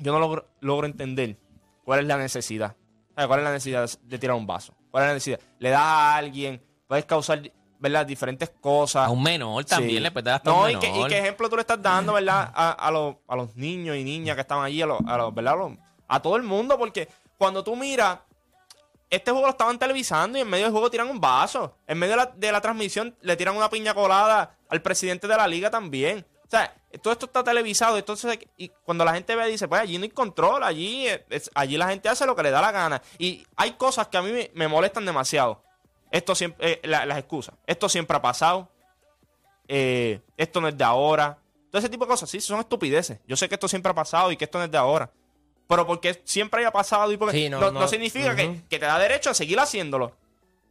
yo 0.01 0.13
no 0.13 0.19
logro, 0.19 0.47
logro 0.61 0.87
entender 0.87 1.37
cuál 1.85 2.01
es 2.01 2.07
la 2.07 2.17
necesidad. 2.17 2.75
¿Sabe? 3.15 3.27
¿Cuál 3.29 3.41
es 3.41 3.45
la 3.45 3.53
necesidad 3.53 3.89
de 4.03 4.19
tirar 4.19 4.37
un 4.37 4.47
vaso? 4.47 4.75
¿Cuál 4.91 5.05
es 5.05 5.09
la 5.09 5.15
necesidad? 5.15 5.41
Le 5.59 5.71
da 5.71 5.81
a 5.81 6.17
alguien, 6.17 6.63
puedes 6.89 7.05
causar, 7.05 7.43
¿verdad? 7.79 8.07
Diferentes 8.07 8.51
cosas. 8.61 9.07
A 9.07 9.11
un 9.11 9.23
menor 9.23 9.65
también 9.65 9.97
Sí. 9.99 10.01
le 10.01 10.11
puedes 10.11 10.25
dar 10.25 10.35
hasta 10.37 10.51
No, 10.51 10.61
un 10.63 10.67
menor. 10.67 10.85
y 10.85 11.09
qué 11.09 11.19
ejemplo 11.19 11.49
tú 11.49 11.57
le 11.57 11.61
estás 11.63 11.81
dando, 11.81 12.15
¿verdad? 12.15 12.51
A, 12.55 12.71
a 12.73 12.91
los, 12.91 13.17
a 13.29 13.37
los 13.37 13.55
niños 13.57 13.97
y 13.97 14.05
niñas 14.05 14.35
que 14.35 14.41
estaban 14.43 14.65
allí, 14.65 14.81
a 14.83 14.87
los, 14.87 15.01
a 15.07 15.17
los- 15.17 15.35
¿verdad? 15.35 15.55
A, 15.55 15.57
los- 15.57 15.73
a 16.09 16.21
todo 16.23 16.37
el 16.37 16.43
mundo, 16.43 16.79
porque 16.79 17.09
cuando 17.39 17.63
tú 17.63 17.77
miras, 17.77 18.19
este 19.09 19.31
juego 19.33 19.47
lo 19.47 19.53
estaban 19.53 19.79
televisando 19.79 20.39
y 20.39 20.43
en 20.43 20.49
medio 20.49 20.65
del 20.67 20.73
juego 20.73 20.91
tiran 20.91 21.09
un 21.09 21.21
vaso. 21.21 21.77
En 21.87 21.99
medio 21.99 22.13
de 22.13 22.17
la, 22.19 22.27
de 22.27 22.53
la 22.53 22.61
transmisión 22.61 23.17
le 23.23 23.37
tiran 23.37 23.57
una 23.57 23.69
piña 23.69 23.93
colada 23.95 24.57
al 24.69 24.83
presidente 24.83 25.27
de 25.27 25.37
la 25.37 25.47
liga 25.49 25.69
también. 25.71 26.25
O 26.51 26.57
sea, 26.57 26.75
todo 27.01 27.13
esto 27.13 27.27
está 27.27 27.45
televisado. 27.45 27.97
Entonces, 27.97 28.39
y 28.57 28.71
cuando 28.85 29.05
la 29.05 29.15
gente 29.15 29.37
ve, 29.37 29.47
dice, 29.47 29.69
pues 29.69 29.81
allí 29.83 29.99
no 29.99 30.03
hay 30.05 30.11
control, 30.11 30.65
allí, 30.65 31.07
eh, 31.07 31.25
es- 31.31 31.49
allí 31.55 31.77
la 31.77 31.89
gente 31.89 32.09
hace 32.09 32.27
lo 32.27 32.35
que 32.35 32.43
le 32.43 32.51
da 32.51 32.61
la 32.61 32.73
gana. 32.73 33.01
Y 33.19 33.47
hay 33.55 33.73
cosas 33.75 34.09
que 34.09 34.17
a 34.17 34.23
mí 34.23 34.33
me, 34.33 34.51
me 34.55 34.67
molestan 34.67 35.05
demasiado. 35.07 35.63
Esto 36.11 36.35
siempre, 36.35 36.73
eh, 36.73 36.81
la- 36.89 37.07
las 37.07 37.19
excusas. 37.19 37.55
Esto 37.69 37.89
siempre 37.89 38.17
ha 38.17 38.21
pasado. 38.23 38.69
Eh, 39.69 40.21
esto 40.37 40.61
no 40.61 40.67
es 40.69 40.77
de 40.77 40.83
ahora. 40.85 41.39
Todo 41.71 41.79
ese 41.79 41.89
tipo 41.89 42.05
de 42.05 42.09
cosas, 42.11 42.29
sí, 42.29 42.41
son 42.41 42.59
estupideces. 42.59 43.21
Yo 43.29 43.37
sé 43.37 43.49
que 43.49 43.55
esto 43.55 43.69
siempre 43.69 43.93
ha 43.93 43.95
pasado 43.95 44.33
y 44.33 44.37
que 44.37 44.45
esto 44.45 44.59
no 44.59 44.65
es 44.65 44.71
de 44.73 44.79
ahora. 44.79 45.09
Pero 45.69 45.87
porque 45.87 46.21
siempre 46.25 46.61
haya 46.63 46.73
pasado 46.73 47.13
y 47.13 47.17
porque 47.17 47.37
Sí, 47.37 47.49
no, 47.49 47.61
no, 47.61 47.71
no 47.71 47.81
no. 47.81 47.87
significa 47.89 48.35
que 48.35 48.57
te 48.69 48.79
da 48.81 48.99
derecho 48.99 49.31
a 49.31 49.35
seguir 49.35 49.61
haciéndolo. 49.61 50.17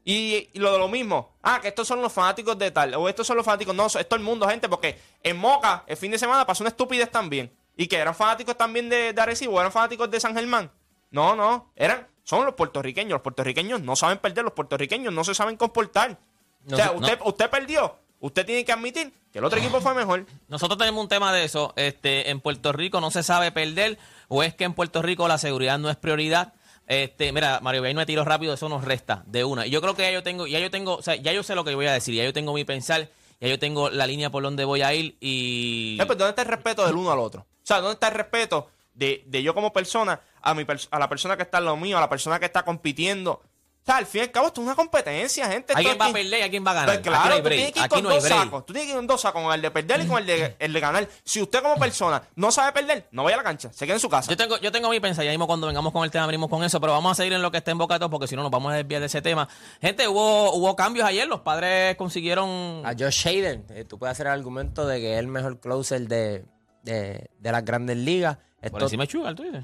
Y, 0.05 0.49
y 0.53 0.59
lo 0.59 0.71
de 0.71 0.79
lo 0.79 0.87
mismo, 0.87 1.33
ah, 1.43 1.59
que 1.61 1.67
estos 1.67 1.87
son 1.87 2.01
los 2.01 2.11
fanáticos 2.11 2.57
de 2.57 2.71
tal, 2.71 2.95
o 2.95 3.07
estos 3.09 3.27
son 3.27 3.37
los 3.37 3.45
fanáticos, 3.45 3.75
no, 3.75 3.85
es 3.85 3.93
todo 4.07 4.15
el 4.15 4.23
mundo, 4.23 4.47
gente, 4.47 4.67
porque 4.69 4.97
en 5.21 5.37
Moca 5.37 5.83
el 5.87 5.97
fin 5.97 6.09
de 6.11 6.17
semana 6.17 6.45
pasó 6.45 6.63
una 6.63 6.69
estupidez 6.69 7.11
también. 7.11 7.51
Y 7.77 7.87
que 7.87 7.97
eran 7.97 8.15
fanáticos 8.15 8.57
también 8.57 8.89
de, 8.89 9.13
de 9.13 9.21
Arecibo, 9.21 9.59
eran 9.59 9.71
fanáticos 9.71 10.09
de 10.09 10.19
San 10.19 10.35
Germán. 10.35 10.71
No, 11.11 11.35
no, 11.35 11.71
eran, 11.75 12.07
son 12.23 12.45
los 12.45 12.55
puertorriqueños. 12.55 13.11
Los 13.11 13.21
puertorriqueños 13.21 13.81
no 13.81 13.95
saben 13.95 14.17
perder, 14.17 14.43
los 14.43 14.53
puertorriqueños 14.53 15.13
no 15.13 15.23
se 15.23 15.33
saben 15.33 15.57
comportar. 15.57 16.17
No 16.65 16.75
o 16.75 16.77
sea, 16.77 16.89
se- 16.89 16.95
usted, 16.95 17.19
usted 17.23 17.49
perdió, 17.49 17.95
usted 18.19 18.45
tiene 18.45 18.65
que 18.65 18.71
admitir 18.71 19.13
que 19.31 19.39
el 19.39 19.45
otro 19.45 19.59
equipo 19.59 19.79
fue 19.79 19.93
mejor. 19.93 20.25
Nosotros 20.49 20.77
tenemos 20.77 21.01
un 21.01 21.07
tema 21.09 21.31
de 21.33 21.43
eso. 21.45 21.73
Este, 21.77 22.29
en 22.29 22.41
Puerto 22.41 22.71
Rico 22.73 22.99
no 22.99 23.11
se 23.11 23.23
sabe 23.23 23.51
perder, 23.51 23.97
o 24.27 24.43
es 24.43 24.53
que 24.53 24.65
en 24.65 24.73
Puerto 24.73 25.01
Rico 25.01 25.27
la 25.27 25.37
seguridad 25.37 25.79
no 25.79 25.89
es 25.89 25.95
prioridad. 25.95 26.53
Este, 26.89 27.31
mira, 27.31 27.59
Mario 27.61 27.83
Bay 27.83 27.93
no 27.93 27.99
me 27.99 28.05
tiro 28.07 28.25
rápido, 28.25 28.55
eso 28.55 28.67
nos 28.67 28.83
resta 28.83 29.21
de 29.27 29.43
una. 29.43 29.67
Y 29.67 29.69
yo 29.69 29.79
creo 29.79 29.95
que 29.95 30.01
ya 30.01 30.11
yo 30.11 30.23
tengo, 30.23 30.47
ya 30.47 30.57
yo 30.59 30.71
tengo, 30.71 30.95
o 30.95 31.01
sea, 31.03 31.15
ya 31.15 31.31
yo 31.31 31.43
sé 31.43 31.53
lo 31.53 31.63
que 31.63 31.75
voy 31.75 31.85
a 31.85 31.93
decir, 31.93 32.15
ya 32.15 32.23
yo 32.23 32.33
tengo 32.33 32.51
mi 32.51 32.65
pensar, 32.65 33.09
ya 33.39 33.47
yo 33.47 33.59
tengo 33.59 33.91
la 33.91 34.07
línea 34.07 34.31
por 34.31 34.41
donde 34.41 34.65
voy 34.65 34.81
a 34.81 34.91
ir 34.91 35.15
y 35.19 35.97
Eh, 36.01 36.05
pues, 36.07 36.17
¿Dónde 36.17 36.31
está 36.31 36.41
el 36.41 36.47
respeto 36.47 36.83
del 36.87 36.95
uno 36.95 37.11
al 37.11 37.19
otro? 37.19 37.41
O 37.41 37.45
sea, 37.63 37.77
¿dónde 37.77 37.93
está 37.93 38.07
el 38.07 38.15
respeto 38.15 38.69
de, 38.95 39.23
de 39.27 39.43
yo 39.43 39.53
como 39.53 39.71
persona 39.71 40.19
a, 40.41 40.55
mi 40.55 40.65
a 40.89 40.99
la 40.99 41.07
persona 41.07 41.37
que 41.37 41.43
está 41.43 41.59
en 41.59 41.65
lo 41.65 41.77
mío, 41.77 41.95
a 41.95 42.01
la 42.01 42.09
persona 42.09 42.39
que 42.39 42.45
está 42.45 42.63
compitiendo? 42.63 43.43
O 43.81 43.85
sea, 43.91 43.97
al 43.97 44.05
fin 44.05 44.21
y 44.21 44.23
al 44.25 44.31
cabo, 44.31 44.47
esto 44.47 44.61
es 44.61 44.67
una 44.67 44.75
competencia, 44.75 45.47
gente. 45.47 45.73
Alguien 45.73 45.97
va 45.99 46.05
a 46.07 46.13
perder 46.13 46.39
y 46.39 46.43
alguien 46.43 46.63
va 46.67 46.71
a 46.71 46.73
ganar. 46.75 46.87
Pues 46.89 46.97
aquí 46.99 47.09
claro, 47.09 47.25
no 47.29 47.33
hay 47.33 47.39
tú 47.39 47.43
break, 47.45 47.55
tienes 47.57 47.73
que 47.73 47.79
ir 47.79 47.85
aquí 47.85 47.95
con 47.95 48.03
no 48.03 48.09
hay 48.09 48.15
dos 48.17 48.23
break. 48.25 48.39
sacos. 48.43 48.65
Tú 48.67 48.73
tienes 48.73 48.85
que 48.85 48.91
ir 48.91 48.95
con 48.97 49.07
dos 49.07 49.21
sacos, 49.21 49.41
con 49.43 49.53
el 49.53 49.61
de 49.63 49.71
perder 49.71 50.01
y 50.01 50.07
con 50.07 50.17
el 50.19 50.25
de, 50.27 50.55
el 50.59 50.73
de 50.73 50.79
ganar. 50.79 51.09
Si 51.23 51.41
usted 51.41 51.63
como 51.63 51.75
persona 51.77 52.21
no 52.35 52.51
sabe 52.51 52.71
perder, 52.73 53.07
no 53.11 53.23
vaya 53.23 53.35
a 53.35 53.37
la 53.37 53.43
cancha, 53.43 53.73
se 53.73 53.85
quede 53.87 53.95
en 53.95 53.99
su 53.99 54.09
casa. 54.09 54.29
Yo 54.29 54.37
tengo, 54.37 54.57
yo 54.59 54.71
tengo 54.71 54.89
mi 54.91 54.99
pensar, 54.99 55.25
ya 55.25 55.31
mismo 55.31 55.47
cuando 55.47 55.65
vengamos 55.65 55.91
con 55.91 56.03
el 56.03 56.11
tema 56.11 56.27
venimos 56.27 56.49
con 56.51 56.63
eso, 56.63 56.79
pero 56.79 56.93
vamos 56.93 57.13
a 57.13 57.15
seguir 57.15 57.33
en 57.33 57.41
lo 57.41 57.49
que 57.49 57.57
está 57.57 57.71
en 57.71 57.79
boca 57.79 57.95
de 57.95 57.99
todos, 58.01 58.11
porque 58.11 58.27
si 58.27 58.35
no 58.35 58.43
nos 58.43 58.51
vamos 58.51 58.71
a 58.71 58.75
desviar 58.75 58.99
de 58.99 59.07
ese 59.07 59.23
tema. 59.23 59.47
Gente, 59.81 60.07
hubo, 60.07 60.53
hubo 60.53 60.75
cambios 60.75 61.07
ayer, 61.07 61.27
los 61.27 61.39
padres 61.39 61.95
consiguieron 61.95 62.83
A 62.85 62.93
Josh 62.99 63.27
Hader, 63.27 63.63
eh, 63.69 63.85
tú 63.85 63.97
puedes 63.97 64.11
hacer 64.11 64.27
el 64.27 64.33
argumento 64.33 64.85
de 64.85 64.99
que 64.99 65.13
es 65.13 65.19
el 65.19 65.27
mejor 65.27 65.59
closer 65.59 66.07
de, 66.07 66.45
de, 66.83 67.29
de 67.39 67.51
las 67.51 67.65
grandes 67.65 67.97
ligas. 67.97 68.37
por 68.37 68.65
Esto- 68.65 68.79
encima 68.85 69.05
de 69.05 69.09
Sugar, 69.11 69.33
tú 69.33 69.43
dices. 69.43 69.63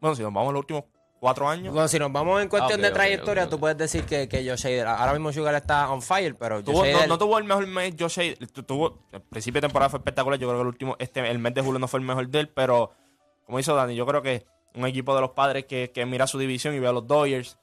Bueno, 0.00 0.14
si 0.14 0.22
nos 0.22 0.32
vamos 0.32 0.50
a 0.50 0.52
los 0.52 0.60
últimos 0.60 0.84
cuatro 1.20 1.48
años. 1.48 1.72
bueno, 1.72 1.86
si 1.86 1.98
nos 1.98 2.10
vamos 2.10 2.40
en 2.42 2.48
cuestión 2.48 2.80
Ah, 2.80 2.82
de 2.82 2.90
trayectoria, 2.90 3.42
ok, 3.44 3.46
ok. 3.46 3.50
tú 3.50 3.60
puedes 3.60 3.76
decir 3.78 4.04
que, 4.04 4.26
que 4.28 4.38
Josh 4.48 4.66
Hader, 4.66 4.86
ahora 4.86 5.12
mismo 5.12 5.32
Sugar 5.32 5.54
está 5.54 5.90
on 5.90 6.00
fire, 6.02 6.34
pero 6.34 6.56
Josh 6.56 6.64
Tuvo- 6.64 6.78
no, 6.90 6.98
Hader- 6.98 7.08
no 7.08 7.18
tuvo 7.18 7.38
el 7.38 7.44
mejor 7.44 7.66
mes 7.66 7.94
Josh 7.98 8.18
Hader. 8.18 8.38
Tuvo, 8.66 8.98
el 9.12 9.20
principio 9.20 9.60
de 9.60 9.68
temporada 9.68 9.90
fue 9.90 9.98
espectacular. 9.98 10.38
Yo 10.40 10.48
creo 10.48 10.58
que 10.58 10.62
el 10.62 10.68
último, 10.68 10.96
este, 10.98 11.30
el 11.30 11.38
mes 11.38 11.54
de 11.54 11.60
julio 11.62 11.78
no 11.78 11.86
fue 11.88 12.00
el 12.00 12.06
mejor 12.06 12.26
de 12.28 12.40
él, 12.40 12.48
pero 12.48 12.92
como 13.46 13.60
hizo 13.60 13.74
Dani, 13.74 13.94
yo 13.94 14.06
creo 14.06 14.22
que 14.22 14.46
un 14.74 14.86
equipo 14.86 15.14
de 15.14 15.20
los 15.20 15.30
padres 15.30 15.66
que, 15.66 15.90
que 15.92 16.06
mira 16.06 16.26
su 16.26 16.38
división 16.38 16.74
y 16.74 16.78
ve 16.78 16.88
a 16.88 16.92
los 16.92 17.06
Dodgers, 17.06 17.58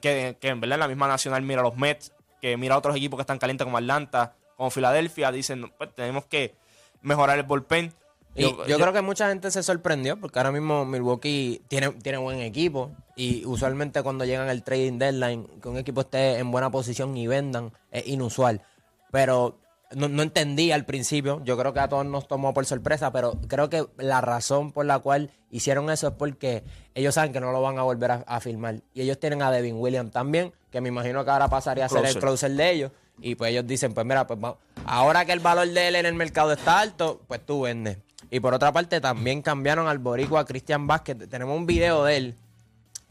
que, 0.00 0.38
que 0.40 0.48
en 0.48 0.60
verdad 0.60 0.76
en 0.76 0.80
la 0.80 0.88
misma 0.88 1.08
nacional 1.08 1.42
mira 1.42 1.60
a 1.60 1.64
los 1.64 1.76
Mets, 1.76 2.12
que 2.40 2.56
mira 2.56 2.76
a 2.76 2.78
otros 2.78 2.96
equipos 2.96 3.18
que 3.18 3.22
están 3.22 3.38
calientes 3.38 3.64
como 3.64 3.76
Atlanta, 3.78 4.36
como 4.56 4.70
Filadelfia, 4.70 5.30
dicen, 5.32 5.60
"No, 5.60 5.68
pues 5.76 5.94
tenemos 5.94 6.24
que 6.26 6.54
mejorar 7.02 7.36
el 7.38 7.42
bullpen. 7.44 7.92
Y 8.34 8.42
yo, 8.42 8.78
creo 8.78 8.92
que 8.92 9.02
mucha 9.02 9.28
gente 9.28 9.50
se 9.50 9.62
sorprendió 9.62 10.18
porque 10.18 10.38
ahora 10.38 10.52
mismo 10.52 10.86
Milwaukee 10.86 11.62
tiene, 11.68 11.90
tiene 11.90 12.18
buen 12.18 12.40
equipo 12.40 12.90
y 13.14 13.44
usualmente 13.44 14.02
cuando 14.02 14.24
llegan 14.24 14.48
al 14.48 14.62
trading 14.62 14.98
deadline 14.98 15.46
que 15.60 15.68
un 15.68 15.76
equipo 15.76 16.00
esté 16.00 16.38
en 16.38 16.50
buena 16.50 16.70
posición 16.70 17.16
y 17.16 17.26
vendan 17.26 17.72
es 17.90 18.06
inusual. 18.06 18.62
Pero 19.10 19.58
no, 19.94 20.08
no 20.08 20.22
entendí 20.22 20.72
al 20.72 20.86
principio. 20.86 21.42
Yo 21.44 21.58
creo 21.58 21.74
que 21.74 21.80
a 21.80 21.88
todos 21.88 22.06
nos 22.06 22.26
tomó 22.26 22.54
por 22.54 22.64
sorpresa, 22.64 23.12
pero 23.12 23.38
creo 23.48 23.68
que 23.68 23.86
la 23.98 24.22
razón 24.22 24.72
por 24.72 24.86
la 24.86 24.98
cual 25.00 25.30
hicieron 25.50 25.90
eso 25.90 26.08
es 26.08 26.14
porque 26.14 26.64
ellos 26.94 27.14
saben 27.14 27.32
que 27.32 27.40
no 27.40 27.52
lo 27.52 27.60
van 27.60 27.78
a 27.78 27.82
volver 27.82 28.10
a, 28.10 28.24
a 28.26 28.40
filmar. 28.40 28.76
Y 28.94 29.02
ellos 29.02 29.20
tienen 29.20 29.42
a 29.42 29.50
Devin 29.50 29.76
Williams 29.76 30.10
también, 30.10 30.52
que 30.70 30.80
me 30.80 30.88
imagino 30.88 31.24
que 31.24 31.30
ahora 31.30 31.48
pasaría 31.48 31.84
a 31.84 31.88
ser 31.90 32.06
el 32.06 32.18
Closer. 32.18 32.52
de 32.52 32.70
ellos. 32.70 32.92
Y 33.20 33.34
pues 33.34 33.50
ellos 33.50 33.66
dicen, 33.66 33.92
pues 33.92 34.06
mira, 34.06 34.26
pues 34.26 34.40
ahora 34.86 35.24
que 35.26 35.32
el 35.32 35.40
valor 35.40 35.68
de 35.68 35.88
él 35.88 35.96
en 35.96 36.06
el 36.06 36.14
mercado 36.14 36.52
está 36.52 36.80
alto, 36.80 37.20
pues 37.28 37.44
tú 37.44 37.62
vendes. 37.62 37.98
Y 38.30 38.40
por 38.40 38.54
otra 38.54 38.72
parte, 38.72 39.00
también 39.00 39.42
cambiaron 39.42 39.88
al 39.88 39.98
boricua 39.98 40.44
Cristian 40.44 40.86
Vázquez. 40.86 41.28
Tenemos 41.28 41.56
un 41.56 41.66
video 41.66 42.04
de 42.04 42.16
él 42.16 42.34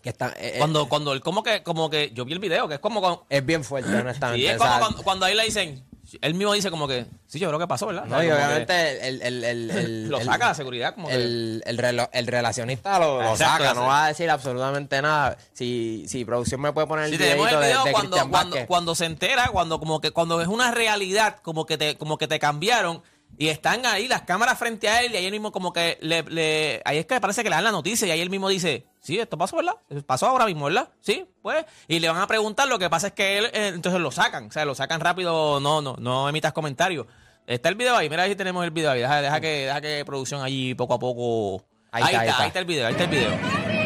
que 0.01 0.09
está... 0.09 0.29
eh, 0.29 0.53
eh, 0.55 0.55
Cuando, 0.57 0.89
cuando 0.89 1.13
él 1.13 1.21
como 1.21 1.43
que, 1.43 1.61
como 1.63 1.89
que, 1.89 2.11
yo 2.13 2.25
vi 2.25 2.33
el 2.33 2.39
video, 2.39 2.67
que 2.67 2.75
es 2.75 2.79
como 2.79 3.01
cuando, 3.01 3.25
es 3.29 3.45
bien 3.45 3.63
fuerte, 3.63 3.95
honestamente. 3.95 4.45
sí, 4.45 4.51
es 4.51 4.57
como 4.57 4.79
cuando, 4.79 5.03
cuando 5.03 5.25
ahí 5.27 5.35
le 5.35 5.43
dicen, 5.45 5.83
él 6.21 6.33
mismo 6.33 6.53
dice 6.53 6.71
como 6.71 6.87
que, 6.87 7.05
sí, 7.27 7.37
yo 7.37 7.47
creo 7.49 7.59
que 7.59 7.67
pasó, 7.67 7.85
¿verdad? 7.85 8.05
No, 8.05 8.15
O 8.15 8.19
sea, 8.19 8.25
y 8.25 8.27
que 8.27 8.33
obviamente 8.33 9.07
el, 9.07 9.21
el, 9.21 9.43
el, 9.43 9.71
el- 9.71 10.09
lo 10.09 10.19
saca 10.23 10.47
la 10.47 10.53
seguridad, 10.55 10.95
como 10.95 11.07
que, 11.07 11.13
el, 11.13 11.61
el, 11.67 11.77
relo- 11.77 12.09
el 12.13 12.25
relacionista 12.25 12.97
lo, 12.97 13.21
lo 13.21 13.29
Exacto, 13.31 13.63
saca, 13.63 13.73
no 13.79 13.85
va 13.85 14.05
a 14.05 14.07
decir 14.07 14.27
absolutamente 14.31 14.99
nada. 15.03 15.37
Si, 15.53 16.05
si 16.07 16.25
producción 16.25 16.59
me 16.61 16.73
puede 16.73 16.87
poner 16.87 17.05
el 17.05 17.11
Si 17.11 17.17
de, 17.17 17.35
video 17.35 17.83
de 17.85 17.91
cuando, 17.91 18.27
cuando, 18.29 18.57
cuando 18.65 18.95
se 18.95 19.05
entera, 19.05 19.49
cuando 19.49 19.79
como 19.79 20.01
que 20.01 20.09
cuando 20.09 20.41
es 20.41 20.47
una 20.47 20.71
realidad, 20.71 21.37
como 21.43 21.67
que 21.67 21.77
te, 21.77 21.95
como 21.97 22.17
que 22.17 22.27
te 22.27 22.39
cambiaron 22.39 23.03
y 23.37 23.47
están 23.47 23.85
ahí 23.85 24.07
las 24.07 24.21
cámaras 24.21 24.57
frente 24.59 24.87
a 24.87 25.01
él 25.03 25.13
y 25.13 25.17
ahí 25.17 25.25
él 25.25 25.31
mismo 25.31 25.51
como 25.51 25.73
que 25.73 25.97
le, 26.01 26.21
le- 26.23 26.81
ahí 26.85 26.97
es 26.99 27.05
que 27.05 27.19
parece 27.19 27.43
que 27.43 27.49
le 27.49 27.55
dan 27.55 27.63
la 27.63 27.71
noticia 27.71 28.07
y 28.07 28.11
ahí 28.11 28.21
él 28.21 28.29
mismo 28.29 28.49
dice, 28.49 28.85
sí, 28.99 29.17
esto 29.19 29.37
pasó, 29.37 29.55
¿verdad? 29.57 29.73
Pasó 30.05 30.27
ahora 30.27 30.45
mismo, 30.45 30.65
¿verdad? 30.65 30.89
Sí, 31.01 31.25
pues, 31.41 31.65
y 31.87 31.99
le 31.99 32.07
van 32.09 32.21
a 32.21 32.27
preguntar, 32.27 32.67
lo 32.67 32.77
que 32.77 32.89
pasa 32.89 33.07
es 33.07 33.13
que 33.13 33.37
él, 33.39 33.45
eh, 33.53 33.71
entonces 33.73 33.99
lo 33.99 34.11
sacan, 34.11 34.47
o 34.47 34.51
sea, 34.51 34.63
lo 34.65 34.75
sacan 34.75 34.99
rápido, 35.01 35.59
no, 35.59 35.81
no, 35.81 35.95
no 35.97 36.29
emitas 36.29 36.53
comentarios. 36.53 37.07
Está 37.47 37.69
el 37.69 37.75
video 37.75 37.95
ahí, 37.95 38.09
mira 38.09 38.23
ahí 38.23 38.35
tenemos 38.35 38.63
el 38.63 38.71
video 38.71 38.91
ahí, 38.91 38.99
deja, 39.01 39.21
deja 39.21 39.41
que, 39.41 39.65
deja 39.65 39.81
que 39.81 40.03
producción 40.05 40.41
allí 40.43 40.75
poco 40.75 40.93
a 40.93 40.99
poco... 40.99 41.63
Ahí 41.93 42.03
Ahí, 42.03 42.13
está, 42.15 42.21
ahí 42.21 42.27
está, 42.29 42.31
está. 42.31 42.43
ahí 42.43 42.47
está 42.47 42.59
el 42.59 42.65
video, 42.65 42.85
ahí 42.87 42.91
está 42.93 43.03
el 43.03 43.09
video. 43.09 43.31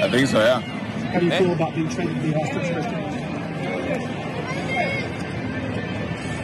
I 0.05 0.11
think 0.11 0.27
so, 0.27 0.37
yeah. 0.39 0.59
How 0.59 1.19
do 1.19 1.25
you 1.25 1.31
Eh? 1.31 1.37
feel 1.39 1.51
about 1.53 1.73
being 1.73 1.89
traded 1.89 2.13
to 2.13 2.27
the 2.27 2.35
Austin 2.35 2.73
Christian? 2.73 3.01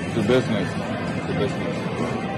It's 0.08 0.18
a 0.18 0.22
business. 0.24 0.70
It's 0.72 1.30
a 1.30 1.40
business. 1.40 2.31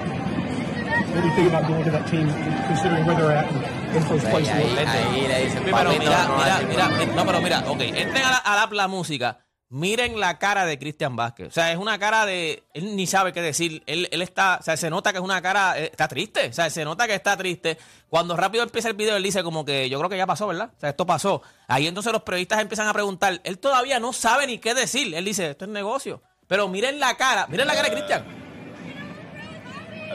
Ahí, 4.87 5.27
le 5.27 5.43
dicen, 5.45 5.61
Pero 5.63 5.75
"Papito, 5.75 5.99
mira, 5.99 6.25
no 6.25 6.37
mira, 6.37 6.59
mira, 6.67 6.87
nada". 6.89 7.05
no, 7.05 7.25
pero 7.25 7.41
mira, 7.41 7.59
ok, 7.67 7.81
entren 7.81 8.23
a 8.25 8.31
la, 8.31 8.37
a 8.37 8.55
la, 8.55 8.69
la 8.71 8.87
música, 8.87 9.37
miren 9.69 10.19
la 10.19 10.37
cara 10.39 10.65
de 10.65 10.77
Cristian 10.77 11.15
Vázquez. 11.15 11.47
O 11.47 11.51
sea, 11.51 11.71
es 11.71 11.77
una 11.77 11.97
cara 11.99 12.25
de, 12.25 12.63
él 12.73 12.95
ni 12.95 13.07
sabe 13.07 13.33
qué 13.33 13.41
decir, 13.41 13.83
él, 13.85 14.07
él 14.11 14.21
está, 14.21 14.57
o 14.59 14.63
sea, 14.63 14.77
se 14.77 14.89
nota 14.89 15.11
que 15.11 15.17
es 15.17 15.23
una 15.23 15.41
cara, 15.41 15.79
eh, 15.79 15.89
está 15.91 16.07
triste, 16.07 16.47
o 16.49 16.53
sea, 16.53 16.69
se 16.69 16.85
nota 16.85 17.07
que 17.07 17.15
está 17.15 17.37
triste. 17.37 17.77
Cuando 18.09 18.35
rápido 18.35 18.63
empieza 18.63 18.87
el 18.89 18.95
video, 18.95 19.15
él 19.15 19.23
dice 19.23 19.43
como 19.43 19.65
que 19.65 19.89
yo 19.89 19.97
creo 19.99 20.09
que 20.09 20.17
ya 20.17 20.27
pasó, 20.27 20.47
¿verdad? 20.47 20.71
O 20.75 20.79
sea, 20.79 20.89
esto 20.89 21.05
pasó. 21.05 21.41
Ahí 21.67 21.87
entonces 21.87 22.11
los 22.13 22.23
periodistas 22.23 22.61
empiezan 22.61 22.87
a 22.87 22.93
preguntar, 22.93 23.39
él 23.43 23.59
todavía 23.59 23.99
no 23.99 24.13
sabe 24.13 24.47
ni 24.47 24.57
qué 24.59 24.73
decir, 24.73 25.13
él 25.13 25.25
dice, 25.25 25.51
esto 25.51 25.65
es 25.65 25.71
negocio. 25.71 26.21
Pero 26.47 26.67
miren 26.67 26.99
la 26.99 27.15
cara, 27.15 27.47
miren 27.47 27.67
la 27.67 27.73
cara 27.73 27.89
de 27.89 27.95
Cristian. 27.95 28.42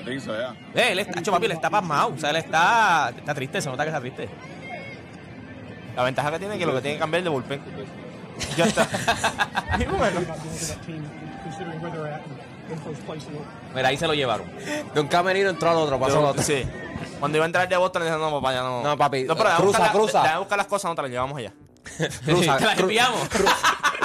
I 0.01 0.05
think 0.05 0.21
so, 0.21 0.35
yeah. 0.37 0.55
Eh, 0.75 0.93
él 0.93 0.99
está, 1.01 1.19
hecho 1.21 1.31
papi, 1.33 1.47
él 1.47 1.53
está 1.53 1.71
pasmado, 1.71 2.13
o 2.17 2.19
sea, 2.19 2.31
él 2.31 2.37
está, 2.37 3.13
está 3.17 3.35
triste, 3.35 3.61
se 3.61 3.69
nota 3.71 3.83
que 3.85 3.89
está 3.91 4.01
triste. 4.01 4.29
La 5.97 6.03
ventaja 6.05 6.31
que 6.33 6.39
tiene 6.39 6.55
es 6.55 6.61
que 6.61 6.67
lo 6.67 6.75
que 6.75 6.81
tiene 6.81 6.97
que 6.97 7.01
cambiar 7.01 7.19
es 7.19 7.25
de 7.25 7.31
bullpen. 7.31 7.61
Ya 8.57 8.65
está. 8.67 8.89
Y 9.79 9.85
bueno. 9.85 10.21
Mira, 13.75 13.89
ahí 13.89 13.97
se 13.97 14.07
lo 14.07 14.15
llevaron. 14.15 14.47
De 14.95 15.01
un 15.01 15.09
camerino 15.09 15.51
entró 15.51 15.71
al 15.71 15.77
otro, 15.77 15.99
pasó 15.99 16.19
al 16.19 16.25
otro. 16.27 16.43
sí. 16.43 16.63
Cuando 17.19 17.39
iba 17.39 17.45
a 17.45 17.47
entrar 17.47 17.69
de 17.69 17.77
Boston, 17.77 18.03
le 18.05 18.11
dije, 18.11 18.21
no, 18.21 18.31
papá, 18.31 18.53
ya 18.53 18.63
no. 18.63 18.83
No, 18.83 18.97
papi, 18.97 19.25
No, 19.25 19.37
pero 19.37 19.51
cruza, 19.57 19.63
buscar 19.65 19.87
la- 19.87 19.93
cruza. 19.93 20.23
déjame 20.23 20.39
buscar 20.41 20.59
las 20.59 20.67
cosas, 20.67 20.89
no 20.91 20.95
te 20.95 21.03
las 21.03 21.11
llevamos 21.11 21.39
allá. 21.39 21.53
Cruza, 22.25 22.57
te 22.59 22.65
las 22.65 22.79
enviamos. 22.79 23.21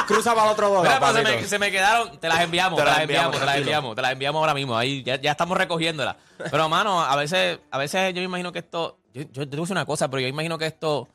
Cruza 0.08 0.34
para 0.34 0.48
el 0.48 0.52
otro 0.54 0.82
Mira, 0.82 1.00
pues 1.00 1.14
se, 1.14 1.24
me, 1.24 1.44
se 1.46 1.60
me 1.60 1.72
quedaron, 1.72 2.18
te 2.18 2.28
las 2.28 2.42
enviamos, 2.42 2.80
te, 2.80 2.86
las 2.86 3.00
enviamos, 3.00 3.40
te 3.40 3.46
las 3.46 3.56
enviamos, 3.58 3.96
te 3.96 4.02
las 4.02 4.12
enviamos 4.12 4.40
ahora 4.40 4.54
mismo. 4.54 4.78
Ahí 4.78 5.04
ya, 5.04 5.20
ya 5.20 5.32
estamos 5.32 5.58
recogiéndolas. 5.58 6.16
Pero, 6.52 6.68
mano, 6.70 7.02
a 7.02 7.16
veces, 7.16 7.60
a 7.72 7.78
veces 7.78 8.14
yo 8.14 8.20
me 8.22 8.26
imagino 8.26 8.52
que 8.52 8.60
esto, 8.60 9.00
yo, 9.14 9.24
yo 9.32 9.48
te 9.48 9.56
decir 9.58 9.72
una 9.72 9.86
cosa, 9.86 10.10
pero 10.10 10.22
yo 10.22 10.28
imagino 10.28 10.58
que 10.58 10.66
esto, 10.66 11.08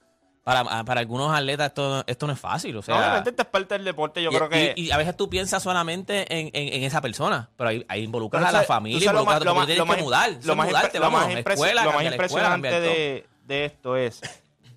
para, 0.42 0.84
para 0.84 1.00
algunos 1.00 1.34
atletas, 1.36 1.66
esto, 1.68 2.02
esto 2.06 2.26
no 2.26 2.32
es 2.32 2.40
fácil. 2.40 2.76
O 2.78 2.82
sea, 2.82 2.96
Obviamente, 2.98 3.30
esto 3.30 3.42
es 3.42 3.48
parte 3.48 3.74
del 3.74 3.84
deporte. 3.84 4.22
Yo 4.22 4.30
y, 4.30 4.34
creo 4.34 4.48
que. 4.48 4.72
y- 4.76 4.86
y 4.86 4.90
a 4.90 4.96
veces 4.96 5.16
tú 5.16 5.28
piensas 5.28 5.62
solamente 5.62 6.22
en, 6.34 6.50
en- 6.54 6.72
en 6.74 6.82
esa 6.84 7.00
persona, 7.02 7.50
pero 7.56 7.70
ahí, 7.70 7.84
ahí 7.88 8.02
involucras 8.04 8.40
Pero 8.40 8.48
a 8.48 8.52
la 8.52 8.58
sabes- 8.60 8.68
familia, 8.68 9.04
involucras 9.04 9.26
más- 9.26 9.42
a 9.42 9.44
lo 9.44 9.50
tu 9.50 9.56
más- 9.56 9.66
tienes 9.66 9.78
lo 9.78 9.84
que 9.84 9.90
más- 9.90 10.02
mudar, 10.02 10.30
lo 10.42 10.56
más 10.56 10.66
mudarte, 10.68 10.98
lo 10.98 11.04
vamos, 11.04 11.20
más 11.20 11.28
escuela, 11.36 11.84
lo 11.84 11.92
más 11.92 12.04
escuela, 12.06 12.56
de, 12.56 13.26
de 13.44 13.64
esto 13.66 13.96
es 13.96 14.20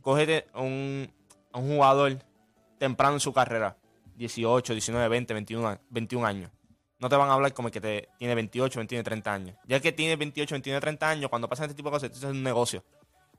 cógete 0.01 0.47
a 0.53 0.59
un, 0.61 1.09
a 1.53 1.59
un 1.59 1.75
jugador 1.75 2.17
temprano 2.77 3.13
en 3.13 3.19
su 3.19 3.31
carrera 3.31 3.77
18, 4.15 4.73
19, 4.73 5.07
20, 5.09 5.33
21, 5.33 5.67
a- 5.67 5.79
21 5.89 6.25
años 6.25 6.51
no 6.99 7.09
te 7.09 7.15
van 7.15 7.29
a 7.29 7.33
hablar 7.33 7.53
como 7.53 7.69
el 7.69 7.71
que 7.73 7.81
te, 7.81 8.09
tiene 8.19 8.35
28, 8.35 8.79
29, 8.79 9.03
30 9.03 9.33
años 9.33 9.55
ya 9.65 9.79
que 9.79 9.91
tiene 9.91 10.15
28, 10.15 10.53
29, 10.55 10.81
30 10.81 11.09
años 11.09 11.29
cuando 11.29 11.49
pasan 11.49 11.65
este 11.65 11.75
tipo 11.75 11.89
de 11.89 11.93
cosas 11.93 12.11
esto 12.11 12.27
es 12.27 12.31
un 12.33 12.43
negocio 12.43 12.83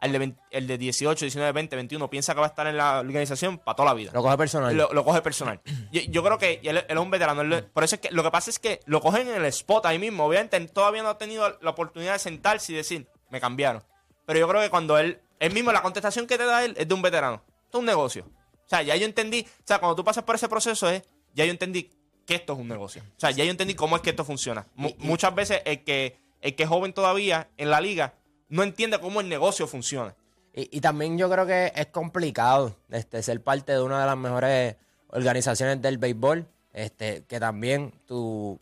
el 0.00 0.10
de, 0.10 0.18
20 0.18 0.40
el 0.50 0.66
de 0.66 0.78
18, 0.78 1.24
19, 1.26 1.52
20, 1.52 1.76
21 1.76 2.10
piensa 2.10 2.34
que 2.34 2.40
va 2.40 2.46
a 2.46 2.48
estar 2.48 2.66
en 2.66 2.76
la 2.76 2.98
organización 2.98 3.58
para 3.58 3.76
toda 3.76 3.90
la 3.90 3.94
vida 3.94 4.10
Lo 4.12 4.20
coge 4.20 4.36
personal. 4.36 4.76
lo, 4.76 4.92
lo 4.92 5.04
coge 5.04 5.22
personal. 5.22 5.60
Yo, 5.92 6.00
yo 6.08 6.24
creo 6.24 6.38
que 6.38 6.58
él, 6.64 6.78
él 6.78 6.84
es 6.88 6.96
un 6.96 7.08
veterano. 7.08 7.42
él- 7.42 7.64
por 7.72 7.84
eso 7.84 7.94
es 7.94 8.00
que 8.00 8.10
lo 8.10 8.24
que 8.24 8.32
pasa 8.32 8.50
es 8.50 8.58
que 8.58 8.80
lo 8.86 9.00
cogen 9.00 9.28
en 9.28 9.36
el 9.36 9.44
spot 9.44 9.86
ahí 9.86 10.00
mismo. 10.00 10.24
Obviamente 10.26 10.58
todavía 10.66 11.04
no 11.04 11.10
ha 11.10 11.18
tenido 11.18 11.56
la 11.60 11.70
oportunidad 11.70 12.14
de 12.14 12.18
sentarse 12.18 12.72
y 12.72 12.74
decir, 12.74 13.06
me 13.30 13.40
cambiaron. 13.40 13.84
Pero 14.26 14.40
yo 14.40 14.48
creo 14.48 14.60
que 14.60 14.70
cuando 14.70 14.98
él, 14.98 15.20
él 15.38 15.52
mismo, 15.52 15.70
la 15.70 15.82
contestación 15.82 16.26
que 16.26 16.36
te 16.36 16.46
da 16.46 16.64
él 16.64 16.74
es 16.76 16.88
de 16.88 16.94
un 16.94 17.02
veterano. 17.02 17.40
Esto 17.66 17.78
es 17.78 17.80
un 17.80 17.86
negocio. 17.86 18.26
O 18.72 18.76
sea, 18.76 18.82
ya 18.82 18.96
yo 18.96 19.04
entendí, 19.04 19.40
o 19.46 19.62
sea, 19.66 19.78
cuando 19.78 19.94
tú 19.96 20.02
pasas 20.04 20.24
por 20.24 20.34
ese 20.34 20.48
proceso 20.48 20.88
es, 20.88 21.02
ya 21.34 21.44
yo 21.44 21.50
entendí 21.50 21.90
que 22.24 22.36
esto 22.36 22.54
es 22.54 22.58
un 22.58 22.68
negocio. 22.68 23.02
O 23.16 23.20
sea, 23.20 23.30
ya 23.30 23.44
yo 23.44 23.50
entendí 23.50 23.74
cómo 23.74 23.96
es 23.96 24.02
que 24.02 24.10
esto 24.10 24.24
funciona. 24.24 24.66
Mu- 24.74 24.88
Y- 24.88 24.92
y- 24.98 25.06
muchas 25.06 25.34
veces 25.34 25.60
el 25.66 25.84
que, 25.84 26.16
el 26.40 26.54
que 26.54 26.62
es 26.62 26.68
joven 26.68 26.92
todavía 26.94 27.48
en 27.58 27.68
la 27.70 27.80
liga 27.82 28.14
no 28.48 28.62
entiende 28.62 28.98
cómo 28.98 29.20
el 29.20 29.28
negocio 29.28 29.66
funciona. 29.66 30.14
Y, 30.54 30.74
y 30.76 30.80
también 30.80 31.18
yo 31.18 31.28
creo 31.30 31.46
que 31.46 31.72
es 31.74 31.86
complicado 31.88 32.76
este, 32.90 33.22
ser 33.22 33.42
parte 33.42 33.72
de 33.72 33.82
una 33.82 34.00
de 34.00 34.06
las 34.06 34.16
mejores 34.16 34.76
organizaciones 35.08 35.80
del 35.82 35.98
béisbol. 35.98 36.46
Este, 36.72 37.24
que 37.24 37.38
también 37.38 37.92
tu, 38.06 38.58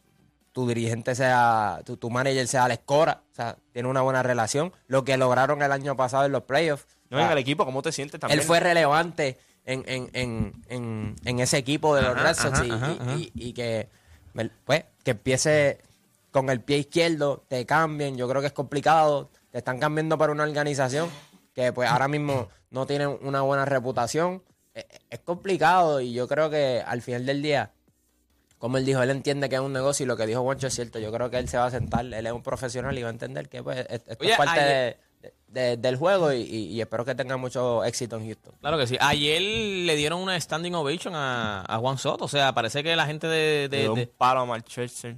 tu 0.53 0.67
dirigente 0.67 1.15
sea, 1.15 1.81
tu, 1.85 1.97
tu 1.97 2.11
manager 2.11 2.49
sea 2.49 2.67
la 2.67 2.75
escora. 2.75 3.23
O 3.31 3.35
sea, 3.35 3.57
tiene 3.73 3.89
una 3.89 4.01
buena 4.03 4.23
relación. 4.25 4.73
Lo 4.89 5.05
que 5.05 5.17
lograron 5.17 5.63
el 5.63 5.71
año 5.71 5.97
pasado 5.97 6.25
en 6.25 6.33
los 6.33 6.43
playoffs. 6.43 6.87
No 7.09 7.17
o 7.17 7.21
sea, 7.21 7.27
en 7.27 7.33
el 7.33 7.39
equipo, 7.39 7.65
¿cómo 7.65 7.83
te 7.83 7.93
sientes 7.93 8.19
también? 8.21 8.39
él 8.41 8.45
fue 8.47 8.59
relevante 8.61 9.39
en, 9.73 10.11
en, 10.15 10.53
en, 10.69 11.17
en, 11.25 11.41
ese 11.41 11.59
equipo 11.59 11.95
de 11.95 12.03
los 12.03 12.17
Ajá, 12.17 12.23
Red 12.25 12.35
Sox 12.35 12.53
ajá, 12.61 12.65
y, 12.67 12.71
ajá, 12.71 12.93
y- 12.93 12.99
ajá. 13.01 13.17
y- 13.17 13.33
y 13.35 13.53
que, 13.53 13.89
pues, 14.65 14.85
que 15.05 15.11
empiece 15.13 15.79
con 16.31 16.49
el 16.51 16.61
pie 16.61 16.79
izquierdo, 16.79 17.45
te 17.49 17.67
cambien. 17.67 18.17
Yo 18.17 18.29
creo 18.29 18.41
que 18.41 18.47
es 18.49 18.53
complicado. 18.53 19.31
Te 19.51 19.59
están 19.59 19.79
cambiando 19.81 20.17
para 20.17 20.33
una 20.33 20.45
organización 20.45 21.11
que 21.55 21.73
pues 21.73 21.89
ahora 21.91 22.07
mismo 22.07 22.49
no 22.71 22.87
tiene 22.87 23.07
una 23.09 23.41
buena 23.43 23.65
reputación. 23.65 24.43
Es, 24.75 24.85
es 25.11 25.19
complicado 25.21 26.01
y 26.01 26.13
yo 26.13 26.29
creo 26.29 26.49
que 26.51 26.83
al 26.87 27.03
final 27.03 27.27
del 27.27 27.43
día, 27.43 27.73
como 28.59 28.77
él 28.77 28.87
dijo, 28.87 29.03
él 29.03 29.11
entiende 29.11 29.49
que 29.49 29.57
es 29.57 29.61
un 29.61 29.73
negocio 29.73 30.05
y 30.05 30.07
lo 30.07 30.17
que 30.17 30.27
dijo 30.27 30.43
Juancho 30.43 30.69
es 30.69 30.75
cierto. 30.75 31.01
Yo 31.01 31.11
creo 31.11 31.31
que 31.31 31.39
él 31.39 31.49
se 31.49 31.57
va 31.59 31.67
a 31.67 31.71
sentar, 31.73 32.05
él 32.05 32.27
es 32.27 32.33
un 32.33 32.43
profesional 32.45 32.97
y 32.97 33.03
va 33.03 33.09
a 33.09 33.13
entender 33.13 33.49
que 33.49 33.63
pues, 33.65 33.85
esto 33.91 34.15
Oye, 34.21 34.31
es 34.33 34.37
parte 34.37 34.61
ayer- 34.61 34.97
de- 35.23 35.29
de- 35.29 35.35
del 35.53 35.97
juego 35.97 36.33
y, 36.33 36.43
y- 36.43 36.67
y 36.69 36.81
espero 36.81 37.05
que 37.05 37.15
tenga 37.15 37.37
mucho 37.37 37.83
éxito 37.85 38.17
en 38.17 38.27
Houston. 38.27 38.55
Claro 38.61 38.79
que 38.79 38.87
sí. 38.87 38.97
Ayer 39.01 39.43
le 39.43 39.97
dieron 39.97 40.21
una 40.21 40.39
standing 40.41 40.75
ovation 40.75 41.15
a, 41.17 41.65
a 41.67 41.79
Juan 41.79 41.99
Soto. 41.99 42.25
O 42.25 42.29
sea, 42.29 42.53
parece 42.55 42.83
que 42.85 42.95
la 42.97 43.07
gente 43.07 43.27
de. 43.27 43.69
de- 43.69 43.79
de- 43.83 43.89
un 43.89 44.11
palo 44.17 44.41
a 44.41 44.45
Mark 44.47 44.65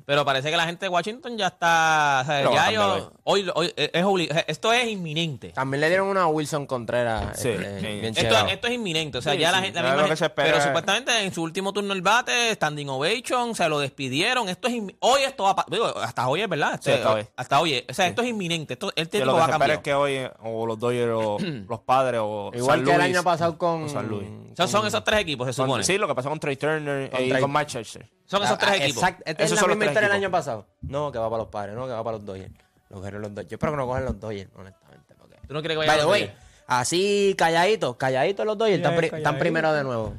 pero 0.07 0.25
parece 0.25 0.51
que 0.51 0.57
la 0.57 0.64
gente 0.64 0.87
de 0.87 0.88
Washington 0.88 1.37
ya 1.37 1.49
está. 1.49 2.21
o 2.23 2.27
sea, 2.27 2.53
ya 2.53 2.71
ellos- 2.71 3.11
hoy, 3.25 3.51
hoy 3.55 3.73
es 3.77 4.05
sea, 4.35 4.45
esto 4.49 4.73
es 4.73 4.88
inminente. 4.88 5.49
También 5.51 5.81
le 5.83 5.88
dieron 5.88 6.09
una 6.09 6.23
a 6.23 6.27
Wilson 6.29 6.66
Contreras. 6.66 7.38
Sí, 7.38 7.49
este, 7.51 7.81
sí. 7.81 7.87
bien 7.87 8.05
Esto, 8.16 8.35
es 8.68 8.73
inminente. 8.73 9.18
O 9.18 9.23
sea, 9.23 9.35
Sí, 9.35 9.38
ya 9.38 9.51
la 9.53 9.59
sí, 9.59 9.64
gente. 9.64 9.81
la 9.81 9.88
ya 9.88 9.92
misma 9.95 10.03
lo 10.03 10.09
que 10.09 10.09
gente- 10.09 10.18
se 10.18 10.25
espera 10.27 10.47
pero 10.49 10.59
es- 10.59 10.64
supuestamente 10.64 11.25
en 11.25 11.35
su 11.35 11.42
último 11.42 11.73
turno 11.73 11.92
el 11.92 12.03
bate, 12.03 12.55
standing 12.55 12.88
ovation, 12.88 13.55
se 13.55 13.68
lo 13.68 13.79
despidieron. 13.79 14.49
Esto 14.49 14.68
es. 14.68 14.75
inmi- 14.75 14.97
Hoy 15.01 15.23
esto 15.23 15.45
va 15.45 15.64
digo, 15.68 15.87
hasta 15.99 16.27
hoy 16.29 16.40
es 16.42 16.49
verdad. 16.49 16.81
Sí, 16.83 16.90
Este, 16.90 16.95
hasta 16.95 17.12
hoy. 17.14 17.27
Hasta 17.37 17.61
hoy. 17.61 17.85
O 17.88 17.95
sea, 17.95 18.07
esto 18.07 18.23
es 18.23 18.29
inminente. 18.29 18.75
Esto, 18.75 18.88
el 18.97 19.05
Que 19.09 19.18
técnico 19.18 19.35
va 19.37 19.45
a 19.45 19.49
cambiar. 19.51 19.71
es 19.73 19.79
que 19.79 19.95
hoy 19.95 20.21
o 20.42 20.66
los 20.66 20.78
Dodgers 20.78 21.12
o 21.14 21.38
los 21.68 21.80
padres 21.80 22.20
o 22.22 22.50
Igual 22.54 22.78
San 22.78 22.85
que 22.87 22.94
el 22.94 23.00
año 23.00 23.22
pasado 23.22 23.56
con. 23.58 23.85
o 23.85 23.88
San 23.88 24.08
Luis. 24.08 24.28
Son, 24.56 24.68
son 24.68 24.87
esos 24.87 25.02
tres 25.04 25.20
equipos, 25.20 25.46
se 25.46 25.52
Son- 25.52 25.66
supone. 25.66 25.85
sí, 25.85 25.98
lo 25.98 26.06
que 26.08 26.14
pasó 26.14 26.28
con 26.28 26.38
Trey 26.40 26.56
Turner 26.56 27.11
Con 27.11 27.20
y 27.22 27.28
Trey- 27.30 27.40
con 27.40 27.50
Mark 27.50 27.68
Scherzer. 27.68 28.08
Son 28.26 28.42
esos 28.42 28.54
Ah, 28.56 28.58
tres 28.58 28.70
ah, 28.72 28.76
equipos. 28.76 29.02
Exacto. 29.02 29.22
Esta 29.26 29.44
es 29.44 29.50
la 29.62 29.66
misma 29.68 29.85
historia 29.87 30.08
del 30.08 30.16
año 30.18 30.30
pasado. 30.30 30.66
No, 30.82 31.11
que 31.12 31.18
va 31.18 31.28
para 31.30 31.42
los 31.42 31.48
padres, 31.50 31.74
no, 31.74 31.87
que 31.87 31.92
va 31.92 32.02
para 32.04 32.16
los 32.18 32.26
Dodgers. 32.26 32.52
Los 32.90 33.00
los 33.02 33.35
Dodgers. 33.35 33.48
Yo 33.48 33.54
espero 33.56 33.72
que 33.72 33.76
no 33.78 33.87
cogen 33.87 34.04
los 34.04 34.20
Dodgers, 34.20 34.50
honestamente. 34.54 35.14
porque- 35.18 35.37
¿Tú 35.46 35.54
no 35.54 35.61
quieres 35.61 35.74
que 35.74 35.78
vaya 35.78 35.92
By 35.92 35.96
a 35.96 35.98
the 35.98 36.02
los 36.04 36.11
way, 36.11 36.20
Dodgers? 36.26 36.42
así 36.66 37.35
calladitos, 37.38 37.96
calladitos 37.96 38.44
los 38.46 38.58
Dodgers. 38.58 38.76
Están, 38.78 38.96
pri- 38.96 39.06
están 39.06 39.20
calladito. 39.22 39.40
primero 39.40 39.72
de 39.72 39.85
nuevo. 39.85 40.14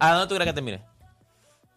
¿A 0.00 0.12
dónde 0.12 0.26
tú 0.28 0.34
crees 0.34 0.48
que 0.50 0.54
termine? 0.54 0.82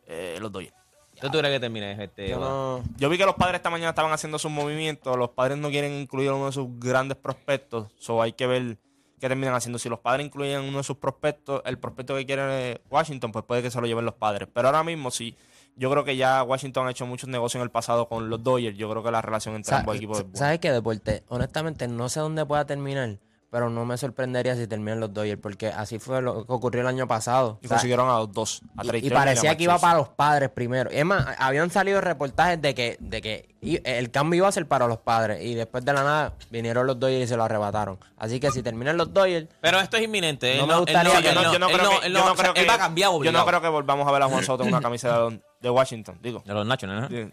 Eh, 0.08 0.38
los 0.42 0.52
Dodgers. 0.52 0.74
¿Tú, 1.22 1.30
tú 1.30 1.38
crees 1.40 1.54
que 1.54 1.60
termine 1.60 2.04
este? 2.04 2.28
Yo 2.30 2.40
no- 2.40 2.84
Yo 2.98 3.10
vi 3.10 3.18
que 3.18 3.26
los 3.26 3.36
padres 3.36 3.56
esta 3.60 3.70
mañana 3.70 3.90
estaban 3.90 4.12
haciendo 4.12 4.38
sus 4.40 4.52
movimientos. 4.52 5.16
Los 5.18 5.30
padres 5.30 5.58
no 5.58 5.70
quieren 5.70 5.94
incluir 5.94 6.30
a 6.30 6.34
uno 6.36 6.48
de 6.48 6.52
sus 6.52 6.68
grandes 6.80 7.18
prospectos. 7.18 7.88
So 7.98 8.22
hay 8.22 8.34
que 8.34 8.48
ver 8.48 8.78
qué 9.20 9.28
terminan 9.28 9.54
haciendo. 9.54 9.78
Si 9.80 9.88
los 9.88 10.00
padres 10.00 10.26
incluyen 10.26 10.62
uno 10.62 10.80
de 10.80 10.84
sus 10.84 10.98
prospectos, 10.98 11.62
el 11.66 11.78
prospecto 11.78 12.16
que 12.16 12.26
quiere 12.26 12.82
Washington, 12.90 13.32
pues 13.32 13.46
puede 13.46 13.62
que 13.62 13.70
se 13.72 13.80
lo 13.80 13.88
lleven 13.88 14.04
los 14.06 14.16
padres. 14.16 14.50
Pero 14.54 14.68
ahora 14.68 14.84
mismo 14.84 15.12
sí. 15.12 15.36
Yo 15.78 15.90
creo 15.90 16.04
que 16.04 16.18
ya 16.18 16.44
Washington 16.44 16.88
ha 16.88 16.92
hecho 16.92 17.06
muchos 17.06 17.30
negocios 17.30 17.60
en 17.62 17.64
el 17.64 17.72
pasado 17.72 18.10
con 18.10 18.30
los 18.30 18.44
Dodgers. 18.44 18.78
Yo 18.78 18.90
creo 18.90 19.04
que 19.04 19.10
la 19.12 19.22
relación 19.22 19.56
entre 19.56 19.74
ambos 19.76 19.96
equipos 19.96 20.18
es 20.18 20.24
buena. 20.26 20.38
¿Sabes 20.38 20.60
qué, 20.60 20.72
Deporte? 20.72 21.24
Honestamente, 21.30 21.88
no 21.88 22.10
sé 22.10 22.20
dónde 22.20 22.46
pueda 22.46 22.66
terminar, 22.66 23.20
pero 23.52 23.70
no 23.70 23.84
me 23.86 23.98
sorprendería 23.98 24.56
si 24.56 24.66
terminan 24.66 25.02
los 25.02 25.14
Dodgers, 25.14 25.40
porque 25.42 25.68
así 25.68 26.00
fue 26.00 26.22
lo 26.22 26.46
que 26.48 26.54
ocurrió 26.54 26.82
el 26.82 26.88
año 26.88 27.06
pasado. 27.06 27.60
Y 27.62 27.66
O 27.66 27.68
sea, 27.68 27.76
consiguieron 27.78 28.10
a 28.10 28.18
los 28.20 28.32
dos. 28.32 28.62
A 28.78 28.86
y- 28.86 28.88
Trey 28.88 29.00
y, 29.00 29.04
Turner 29.10 29.18
parecía 29.18 29.58
que 29.58 29.64
iba 29.66 29.78
para 29.78 29.98
los 29.98 30.08
padres 30.08 30.50
primero. 30.50 30.90
Es 30.90 31.04
más, 31.04 31.36
habían 31.38 31.70
salido 31.70 32.00
reportajes 32.00 32.62
de 32.62 32.74
que, 32.74 32.96
de 33.02 33.22
que 33.22 33.50
el 33.84 34.10
cambio 34.10 34.38
iba 34.38 34.48
a 34.48 34.52
ser 34.54 34.68
para 34.70 34.88
los 34.88 35.00
padres, 35.00 35.44
y 35.44 35.54
después 35.54 35.84
de 35.84 35.92
la 35.92 36.02
nada 36.04 36.34
vinieron 36.50 36.88
los 36.88 36.98
Dodgers 36.98 37.26
y 37.26 37.28
se 37.28 37.36
lo 37.36 37.44
arrepataron. 37.44 38.00
Así 38.18 38.40
que 38.40 38.52
si 38.52 38.64
terminan 38.64 38.96
los 38.96 39.14
Dodgers, 39.14 39.50
Pero 39.60 39.82
esto 39.82 39.98
es 39.98 40.04
inminente. 40.04 40.56
No 40.56 40.62
él 40.64 40.68
me 40.70 40.76
gustaría 40.78 41.20
yo 41.20 41.34
no, 41.34 41.54
yo 41.54 41.60
no 41.60 41.68
creo 41.68 41.84
no- 41.84 42.00
que, 42.00 42.06
él 42.08 42.14
yo 42.14 42.20
no- 42.20 42.26
no 42.30 42.36
creo 42.36 42.54
que 42.54 42.62
él 42.62 42.70
va 42.70 42.74
a 42.76 42.78
cambiar 42.78 43.10
yo 43.12 43.16
obligado. 43.18 43.38
no 43.40 43.46
creo 43.50 43.62
que 43.62 43.68
volvamos 43.68 44.08
a 44.08 44.12
ver 44.14 44.22
a 44.22 44.28
Juan 44.30 44.44
Soto 44.46 44.64
en 44.64 44.70
una 44.70 44.80
camisa 44.82 45.26
de, 45.28 45.42
de 45.60 45.70
Washington, 45.70 46.18
digo. 46.22 46.42
De 46.46 46.54
los 46.54 46.66
Nationals, 46.66 47.02
¿no? 47.02 47.10
De 47.10 47.30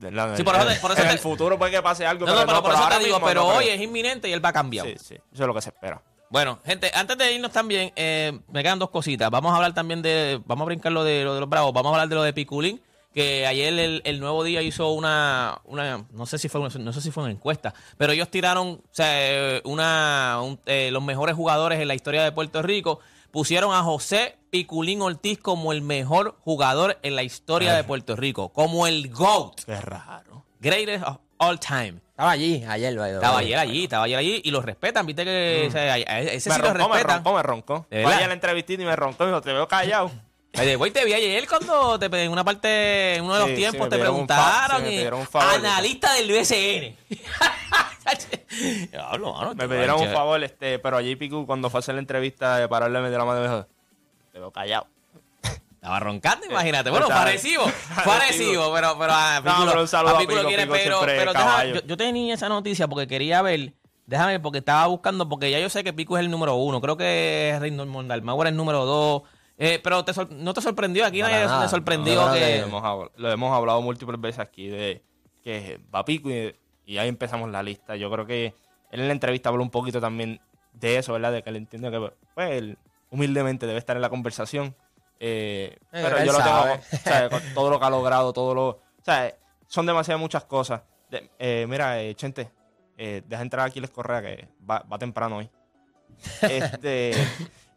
la- 0.00 0.36
Sí, 0.36 0.42
por 0.42 0.54
eso 0.56 0.66
te- 0.66 0.76
por 0.76 0.90
eso 0.92 1.00
en 1.02 1.06
te- 1.08 1.12
el 1.14 1.18
futuro 1.18 1.58
puede 1.58 1.72
que 1.72 1.82
pase 1.82 2.06
algo. 2.06 2.26
No, 2.26 2.34
no, 2.34 2.46
pero 2.46 2.62
por 2.62 2.72
eso 2.72 2.82
ahora 2.82 2.98
te 2.98 3.04
digo, 3.04 3.20
pero 3.24 3.42
no 3.42 3.48
hoy 3.56 3.68
es 3.68 3.80
inminente 3.80 4.28
y 4.28 4.32
él 4.32 4.44
va 4.44 4.50
a 4.50 4.52
cambiar. 4.52 4.86
Sí, 4.86 4.94
sí, 4.98 5.14
eso 5.14 5.42
es 5.42 5.46
lo 5.46 5.54
que 5.54 5.60
se 5.62 5.70
espera. 5.70 6.00
Bueno, 6.30 6.60
gente, 6.64 6.90
antes 6.94 7.18
de 7.18 7.32
irnos 7.32 7.50
también, 7.50 7.92
eh, 7.96 8.38
me 8.48 8.62
quedan 8.62 8.78
dos 8.78 8.90
cositas. 8.90 9.28
Vamos 9.30 9.52
a 9.52 9.56
hablar 9.56 9.74
también 9.74 10.00
de, 10.00 10.40
vamos 10.46 10.64
a 10.64 10.66
brincar 10.66 10.92
lo 10.92 11.02
de, 11.02 11.24
lo 11.24 11.34
de 11.34 11.40
los 11.40 11.48
Bravos, 11.48 11.72
vamos 11.72 11.90
a 11.90 11.94
hablar 11.96 12.08
de 12.08 12.14
lo 12.14 12.22
de 12.22 12.32
Piculín, 12.32 12.80
que 13.12 13.44
ayer 13.48 13.76
el, 13.76 14.00
el 14.04 14.20
Nuevo 14.20 14.44
Día 14.44 14.62
hizo 14.62 14.90
una, 14.92 15.58
una 15.64 16.04
no 16.12 16.26
sé 16.26 16.38
si 16.38 16.48
fue 16.48 16.60
una, 16.60 16.70
no 16.78 16.92
sé 16.92 17.00
si 17.00 17.10
fue 17.10 17.24
una 17.24 17.32
encuesta, 17.32 17.74
pero 17.98 18.12
ellos 18.12 18.30
tiraron, 18.30 18.68
o 18.68 18.80
sea, 18.92 19.08
eh, 19.56 19.60
una, 19.64 20.38
un- 20.40 20.60
eh, 20.66 20.90
los 20.92 21.02
mejores 21.02 21.34
jugadores 21.34 21.80
en 21.80 21.88
la 21.88 21.94
historia 21.96 22.22
de 22.22 22.30
Puerto 22.30 22.62
Rico, 22.62 23.00
pusieron 23.30 23.72
a 23.74 23.82
José 23.82 24.36
Piculín 24.50 25.02
Ortiz 25.02 25.38
como 25.38 25.72
el 25.72 25.82
mejor 25.82 26.36
jugador 26.40 26.98
en 27.02 27.16
la 27.16 27.22
historia 27.22 27.74
de 27.74 27.84
Puerto 27.84 28.16
Rico, 28.16 28.50
como 28.50 28.86
el 28.86 29.10
GOAT, 29.10 29.60
Qué 29.64 29.80
raro. 29.80 30.44
greatest 30.60 31.04
of 31.06 31.18
all 31.38 31.58
time. 31.58 32.00
estaba 32.10 32.32
allí 32.32 32.62
ayer, 32.68 32.94
by 32.98 33.10
the 33.10 33.14
Estaba 33.16 33.36
way. 33.36 33.46
ayer 33.46 33.58
allí, 33.58 33.84
estaba 33.84 34.04
ayer 34.04 34.18
allí 34.18 34.40
y 34.44 34.50
lo 34.50 34.60
respetan, 34.60 35.06
viste 35.06 35.24
que 35.24 35.66
o 35.68 35.70
sea, 35.70 35.92
a- 35.92 35.96
a- 35.96 36.20
ese 36.20 36.50
Me 36.50 36.56
sí 36.56 36.60
lo 36.62 36.74
roncó, 36.74 36.88
me 36.88 36.94
respetan. 36.96 37.16
roncó, 37.24 37.34
me 37.36 37.42
roncó. 37.42 37.86
Vaya 37.90 38.26
la 38.26 38.34
entrevistita 38.34 38.82
y 38.82 38.86
me 38.86 38.94
roncó. 38.96 39.24
Me 39.24 39.30
dijo, 39.30 39.40
te 39.40 39.52
veo 39.52 39.66
callado. 39.68 40.10
Way, 40.52 40.90
te 40.90 41.04
vi 41.04 41.12
ayer 41.14 41.46
cuando 41.48 41.98
te, 41.98 42.06
en 42.24 42.30
una 42.32 42.42
parte, 42.44 43.14
en 43.16 43.24
uno 43.24 43.34
de 43.34 43.40
los 43.40 43.48
sí, 43.50 43.54
tiempos 43.56 43.88
te 43.88 43.98
preguntaron. 43.98 44.84
y- 44.84 44.90
pidieron 44.90 45.20
un 45.20 45.26
favor. 45.26 45.54
analista 45.54 46.12
del 46.14 46.28
BCN. 46.30 46.96
Mano, 48.92 49.54
Me 49.54 49.68
pidieron 49.68 50.00
un 50.00 50.12
favor, 50.12 50.42
este, 50.42 50.78
pero 50.78 50.96
allí 50.96 51.14
Picu, 51.16 51.46
cuando 51.46 51.70
fue 51.70 51.78
a 51.78 51.80
hacer 51.80 51.94
la 51.94 52.00
entrevista 52.00 52.56
de 52.56 52.68
pararle 52.68 53.00
de 53.00 53.16
la 53.16 53.24
mano, 53.24 53.42
dijo, 53.42 53.66
te 54.32 54.38
veo 54.38 54.50
callado. 54.50 54.86
Estaba 55.74 55.98
roncando, 56.00 56.44
imagínate. 56.46 56.90
Bueno, 56.90 57.06
sea, 57.06 57.16
parecido, 57.24 57.64
parecido, 58.04 58.72
pero, 58.74 58.98
pero 58.98 59.12
a 59.14 59.40
No, 59.40 59.66
pero 59.66 59.80
un 59.80 59.88
saludo 59.88 60.14
a 60.14 60.16
a 60.16 60.20
Pico, 60.20 60.32
quiere, 60.46 60.64
Pico 60.64 60.74
pero, 60.74 61.00
pero 61.00 61.32
caballo. 61.32 61.74
yo, 61.76 61.80
yo 61.86 61.96
tenía 61.96 62.34
esa 62.34 62.48
noticia 62.50 62.86
porque 62.86 63.06
quería 63.06 63.40
ver, 63.40 63.72
déjame 64.04 64.40
porque 64.40 64.58
estaba 64.58 64.86
buscando, 64.88 65.26
porque 65.28 65.50
ya 65.50 65.58
yo 65.58 65.70
sé 65.70 65.82
que 65.82 65.92
Pico 65.94 66.18
es 66.18 66.24
el 66.24 66.30
número 66.30 66.54
uno, 66.56 66.80
creo 66.82 66.96
que 66.98 67.56
Reynolds 67.60 67.90
Mondalmagua 67.90 68.42
era 68.44 68.50
el 68.50 68.56
número 68.56 68.84
dos, 68.84 69.22
eh, 69.60 69.78
pero 69.84 70.04
te 70.04 70.12
sor- 70.12 70.32
no 70.32 70.52
te 70.54 70.60
sorprendió, 70.60 71.04
aquí 71.06 71.20
nadie 71.22 71.44
nada. 71.44 71.60
me 71.60 71.68
sorprendió 71.68 72.32
que... 72.32 72.58
Lo 72.60 72.66
hemos, 72.66 73.10
lo 73.16 73.30
hemos 73.30 73.56
hablado 73.56 73.80
múltiples 73.82 74.20
veces 74.20 74.40
aquí 74.40 74.66
de 74.68 75.02
que 75.44 75.78
va 75.94 76.04
Pico 76.04 76.30
y, 76.30 76.56
y 76.86 76.98
ahí 76.98 77.08
empezamos 77.08 77.48
la 77.50 77.62
lista. 77.62 77.94
Yo 77.96 78.10
creo 78.10 78.26
que 78.26 78.54
él 78.90 79.00
en 79.00 79.06
la 79.06 79.12
entrevista 79.12 79.48
habló 79.50 79.62
un 79.62 79.70
poquito 79.70 80.00
también 80.00 80.40
de 80.72 80.96
eso, 80.98 81.12
¿verdad? 81.12 81.32
De 81.32 81.42
que 81.42 81.50
él 81.50 81.56
entiende 81.56 81.90
que 81.90 82.10
pues, 82.34 82.50
él 82.50 82.78
humildemente 83.10 83.66
debe 83.66 83.78
estar 83.78 83.94
en 83.96 84.02
la 84.02 84.08
conversación. 84.10 84.74
Eh, 85.20 85.78
pero 85.90 86.16
él 86.18 86.26
yo 86.26 86.32
lo 86.32 86.38
tengo, 86.38 86.60
o 86.74 86.96
sea, 86.96 87.28
con 87.30 87.42
todo 87.54 87.68
lo 87.70 87.78
que 87.78 87.84
ha 87.86 87.90
logrado, 87.90 88.32
todo 88.32 88.54
lo... 88.54 88.66
O 88.68 88.80
sea, 89.04 89.34
son 89.66 89.84
demasiadas 89.86 90.20
muchas 90.20 90.44
cosas. 90.44 90.82
De- 91.10 91.30
eh, 91.38 91.66
mira, 91.68 92.00
eh, 92.00 92.14
Chente, 92.14 92.50
eh, 92.96 93.22
deja 93.26 93.42
entrar 93.42 93.64
a 93.64 93.68
Aquiles 93.68 93.90
Correa 93.90 94.22
que 94.22 94.48
va, 94.68 94.80
va 94.90 94.98
temprano 94.98 95.36
hoy. 95.38 95.50
Este, 96.42 97.12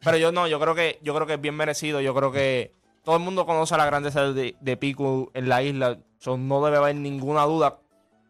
pero 0.03 0.17
yo 0.17 0.31
no, 0.31 0.47
yo 0.47 0.59
creo 0.59 0.75
que 0.75 0.99
yo 1.01 1.13
creo 1.13 1.27
que 1.27 1.33
es 1.33 1.41
bien 1.41 1.55
merecido. 1.55 2.01
Yo 2.01 2.13
creo 2.13 2.31
que 2.31 2.71
todo 3.03 3.15
el 3.15 3.21
mundo 3.21 3.45
conoce 3.45 3.77
la 3.77 3.85
grandeza 3.85 4.31
de, 4.33 4.55
de 4.59 4.77
Pico 4.77 5.31
en 5.33 5.49
la 5.49 5.61
isla. 5.61 5.97
So, 6.19 6.37
no 6.37 6.63
debe 6.63 6.77
haber 6.77 6.95
ninguna 6.95 7.43
duda 7.43 7.79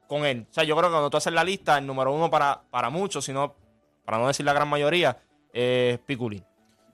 con 0.07 0.25
él. 0.25 0.47
O 0.49 0.53
sea, 0.53 0.63
yo 0.63 0.75
creo 0.75 0.89
que 0.89 0.93
cuando 0.93 1.09
tú 1.09 1.17
haces 1.17 1.33
la 1.33 1.43
lista, 1.43 1.77
el 1.77 1.85
número 1.85 2.13
uno 2.13 2.29
para, 2.29 2.61
para 2.69 2.89
muchos, 2.89 3.25
sino 3.25 3.55
para 4.05 4.17
no 4.17 4.27
decir 4.27 4.45
la 4.45 4.53
gran 4.53 4.67
mayoría, 4.67 5.17
es 5.51 5.99
Piculín. 5.99 6.43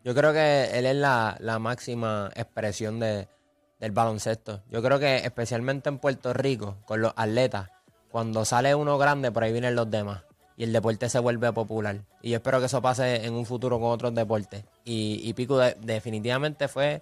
Yo 0.03 0.15
creo 0.15 0.31
que 0.31 0.71
él 0.73 0.85
es 0.85 0.95
la, 0.95 1.35
la 1.39 1.59
máxima 1.59 2.29
expresión 2.35 2.99
de, 2.99 3.27
del 3.79 3.91
baloncesto. 3.91 4.61
Yo 4.69 4.81
creo 4.81 4.99
que 4.99 5.17
especialmente 5.17 5.89
en 5.89 5.99
Puerto 5.99 6.33
Rico, 6.33 6.77
con 6.85 7.01
los 7.01 7.13
atletas, 7.15 7.69
cuando 8.09 8.45
sale 8.45 8.75
uno 8.75 8.97
grande, 8.97 9.31
por 9.31 9.43
ahí 9.43 9.51
vienen 9.51 9.75
los 9.75 9.89
demás. 9.89 10.23
Y 10.59 10.63
el 10.65 10.73
deporte 10.73 11.07
se 11.07 11.19
vuelve 11.19 11.53
popular. 11.53 12.01
Y 12.21 12.31
yo 12.31 12.35
espero 12.35 12.59
que 12.59 12.65
eso 12.65 12.81
pase 12.81 13.25
en 13.25 13.33
un 13.33 13.45
futuro 13.45 13.79
con 13.79 13.91
otros 13.91 14.13
deportes. 14.13 14.65
Y, 14.83 15.21
y 15.23 15.33
Pico 15.33 15.57
de- 15.57 15.77
definitivamente 15.79 16.67
fue 16.67 17.01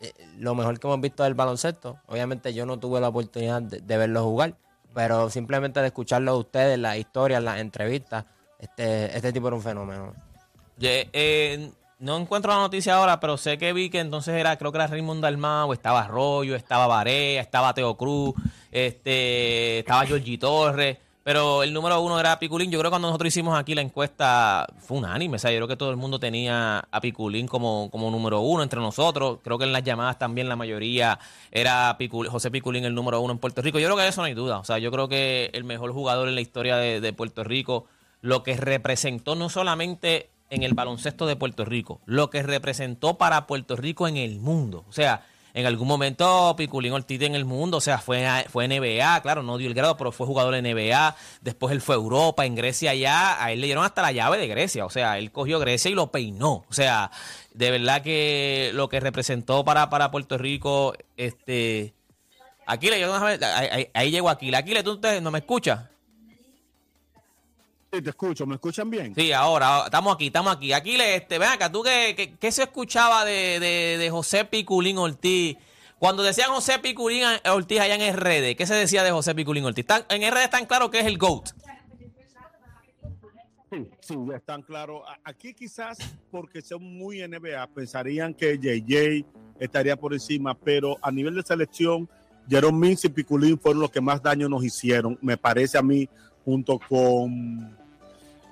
eh, 0.00 0.12
lo 0.36 0.56
mejor 0.56 0.80
que 0.80 0.88
hemos 0.88 1.00
visto 1.00 1.22
del 1.22 1.34
baloncesto. 1.34 2.00
Obviamente 2.08 2.52
yo 2.52 2.66
no 2.66 2.76
tuve 2.80 3.00
la 3.00 3.06
oportunidad 3.08 3.62
de, 3.62 3.96
verlo 3.96 4.24
jugar, 4.24 4.54
pero 4.94 5.30
simplemente 5.30 5.80
de 5.80 5.86
escucharlo 5.86 6.32
de 6.32 6.38
ustedes, 6.40 6.76
las 6.76 6.96
historias, 6.96 7.40
las 7.40 7.60
entrevistas, 7.60 8.24
este, 8.58 9.16
este 9.16 9.32
tipo 9.32 9.46
era 9.46 9.54
un 9.54 9.62
fenómeno. 9.62 10.12
Eh, 10.80 11.70
no 12.00 12.16
encuentro 12.18 12.52
la 12.52 12.58
noticia 12.58 12.96
ahora, 12.96 13.20
pero 13.20 13.36
sé 13.36 13.58
que 13.58 13.72
vi 13.72 13.90
que 13.90 14.00
entonces 14.00 14.34
era, 14.34 14.56
creo 14.56 14.72
que 14.72 14.78
era 14.78 14.88
Raymond 14.88 15.22
Dalmau, 15.22 15.72
estaba 15.72 16.00
Arroyo, 16.00 16.56
estaba 16.56 16.88
Barea, 16.88 17.40
estaba 17.40 17.74
Teo 17.74 17.96
Cruz, 17.96 18.34
este, 18.72 19.80
estaba 19.80 20.04
Georgie 20.04 20.38
Torres, 20.38 20.98
pero 21.28 21.62
el 21.62 21.74
número 21.74 22.00
uno 22.00 22.18
era 22.18 22.38
Piculín. 22.38 22.70
Yo 22.70 22.78
creo 22.78 22.88
que 22.88 22.92
cuando 22.92 23.08
nosotros 23.08 23.28
hicimos 23.28 23.58
aquí 23.58 23.74
la 23.74 23.82
encuesta 23.82 24.66
fue 24.78 24.96
unánime, 24.96 25.36
o 25.36 25.38
sea, 25.38 25.50
yo 25.50 25.58
creo 25.58 25.68
que 25.68 25.76
todo 25.76 25.90
el 25.90 25.98
mundo 25.98 26.18
tenía 26.18 26.78
a 26.90 27.00
Piculín 27.02 27.46
como, 27.46 27.90
como 27.90 28.10
número 28.10 28.40
uno 28.40 28.62
entre 28.62 28.80
nosotros. 28.80 29.40
Creo 29.44 29.58
que 29.58 29.64
en 29.66 29.74
las 29.74 29.82
llamadas 29.82 30.18
también 30.18 30.48
la 30.48 30.56
mayoría 30.56 31.18
era 31.50 31.94
Picul- 31.98 32.28
José 32.28 32.50
Piculín 32.50 32.86
el 32.86 32.94
número 32.94 33.20
uno 33.20 33.34
en 33.34 33.38
Puerto 33.38 33.60
Rico. 33.60 33.78
Yo 33.78 33.88
creo 33.88 33.98
que 33.98 34.08
eso 34.08 34.22
no 34.22 34.24
hay 34.24 34.32
duda, 34.32 34.56
o 34.58 34.64
sea, 34.64 34.78
yo 34.78 34.90
creo 34.90 35.06
que 35.10 35.50
el 35.52 35.64
mejor 35.64 35.92
jugador 35.92 36.28
en 36.28 36.34
la 36.34 36.40
historia 36.40 36.78
de, 36.78 37.02
de 37.02 37.12
Puerto 37.12 37.44
Rico, 37.44 37.84
lo 38.22 38.42
que 38.42 38.56
representó 38.56 39.34
no 39.34 39.50
solamente 39.50 40.30
en 40.48 40.62
el 40.62 40.72
baloncesto 40.72 41.26
de 41.26 41.36
Puerto 41.36 41.66
Rico, 41.66 42.00
lo 42.06 42.30
que 42.30 42.42
representó 42.42 43.18
para 43.18 43.46
Puerto 43.46 43.76
Rico 43.76 44.08
en 44.08 44.16
el 44.16 44.40
mundo. 44.40 44.86
O 44.88 44.92
sea, 44.94 45.26
en 45.58 45.66
algún 45.66 45.88
momento 45.88 46.54
Piculín 46.56 46.92
Ortiz 46.92 47.20
en 47.22 47.34
el 47.34 47.44
mundo, 47.44 47.78
o 47.78 47.80
sea, 47.80 47.98
fue, 47.98 48.24
fue 48.48 48.68
NBA, 48.68 49.20
claro, 49.22 49.42
no 49.42 49.58
dio 49.58 49.66
el 49.66 49.74
grado, 49.74 49.96
pero 49.96 50.12
fue 50.12 50.24
jugador 50.26 50.54
de 50.54 50.62
NBA, 50.62 51.16
después 51.40 51.72
él 51.72 51.80
fue 51.80 51.96
a 51.96 51.98
Europa, 51.98 52.46
en 52.46 52.54
Grecia 52.54 52.94
ya, 52.94 53.42
a 53.42 53.50
él 53.50 53.60
le 53.60 53.66
dieron 53.66 53.84
hasta 53.84 54.00
la 54.02 54.12
llave 54.12 54.38
de 54.38 54.46
Grecia, 54.46 54.86
o 54.86 54.90
sea, 54.90 55.18
él 55.18 55.32
cogió 55.32 55.58
Grecia 55.58 55.90
y 55.90 55.94
lo 55.94 56.12
peinó, 56.12 56.64
o 56.68 56.72
sea, 56.72 57.10
de 57.54 57.70
verdad 57.72 58.02
que 58.02 58.70
lo 58.74 58.88
que 58.88 59.00
representó 59.00 59.64
para, 59.64 59.90
para 59.90 60.10
Puerto 60.10 60.38
Rico, 60.38 60.94
este... 61.16 61.92
Aquile, 62.70 63.00
yo 63.00 63.10
déjame- 63.12 63.42
ahí, 63.44 63.68
ahí, 63.72 63.90
ahí 63.94 64.10
llegó 64.10 64.28
Aquile. 64.28 64.58
Aquile, 64.58 64.82
¿tú 64.82 65.00
no 65.22 65.30
me 65.30 65.38
escuchas? 65.38 65.80
Sí, 67.90 68.02
te 68.02 68.10
escucho, 68.10 68.44
¿me 68.46 68.56
escuchan 68.56 68.90
bien? 68.90 69.14
Sí, 69.14 69.32
ahora, 69.32 69.84
estamos 69.86 70.14
aquí, 70.14 70.26
estamos 70.26 70.54
aquí. 70.54 70.72
Aquí, 70.74 70.96
le- 70.98 71.16
este, 71.16 71.38
ven 71.38 71.48
acá, 71.48 71.72
¿tú 71.72 71.82
qué, 71.82 72.12
qué, 72.14 72.34
qué 72.38 72.52
se 72.52 72.64
escuchaba 72.64 73.24
de, 73.24 73.58
de, 73.60 73.96
de 73.98 74.10
José 74.10 74.44
Piculín 74.44 74.98
Ortiz? 74.98 75.56
Cuando 75.98 76.22
decían 76.22 76.50
José 76.50 76.78
Piculín 76.80 77.22
Ortiz 77.50 77.80
allá 77.80 77.94
en 77.94 78.14
RD, 78.14 78.56
¿qué 78.56 78.66
se 78.66 78.74
decía 78.74 79.02
de 79.02 79.10
José 79.10 79.34
Piculín 79.34 79.64
Ortiz? 79.64 79.86
Tan- 79.86 80.04
en 80.10 80.22
RD 80.30 80.44
están 80.44 80.66
claro 80.66 80.90
que 80.90 81.00
es 81.00 81.06
el 81.06 81.16
GOAT. 81.16 81.48
Sí, 83.70 83.86
sí, 84.00 84.14
ya 84.30 84.36
están 84.36 84.62
claros. 84.62 85.02
A- 85.08 85.30
Aquí 85.30 85.54
quizás 85.54 85.96
porque 86.30 86.60
son 86.62 86.82
muy 86.82 87.20
NBA, 87.26 87.66
pensarían 87.68 88.34
que 88.34 88.58
JJ 88.58 89.24
estaría 89.60 89.96
por 89.96 90.12
encima, 90.12 90.54
pero 90.54 90.96
a 91.02 91.10
nivel 91.10 91.34
de 91.34 91.42
selección, 91.42 92.08
Jerome 92.48 92.88
Mins 92.88 93.04
y 93.04 93.08
Piculín 93.08 93.58
fueron 93.58 93.80
los 93.80 93.90
que 93.90 94.00
más 94.00 94.22
daño 94.22 94.48
nos 94.48 94.62
hicieron, 94.64 95.18
me 95.20 95.36
parece 95.36 95.76
a 95.78 95.82
mí, 95.82 96.08
junto 96.48 96.78
con... 96.78 97.76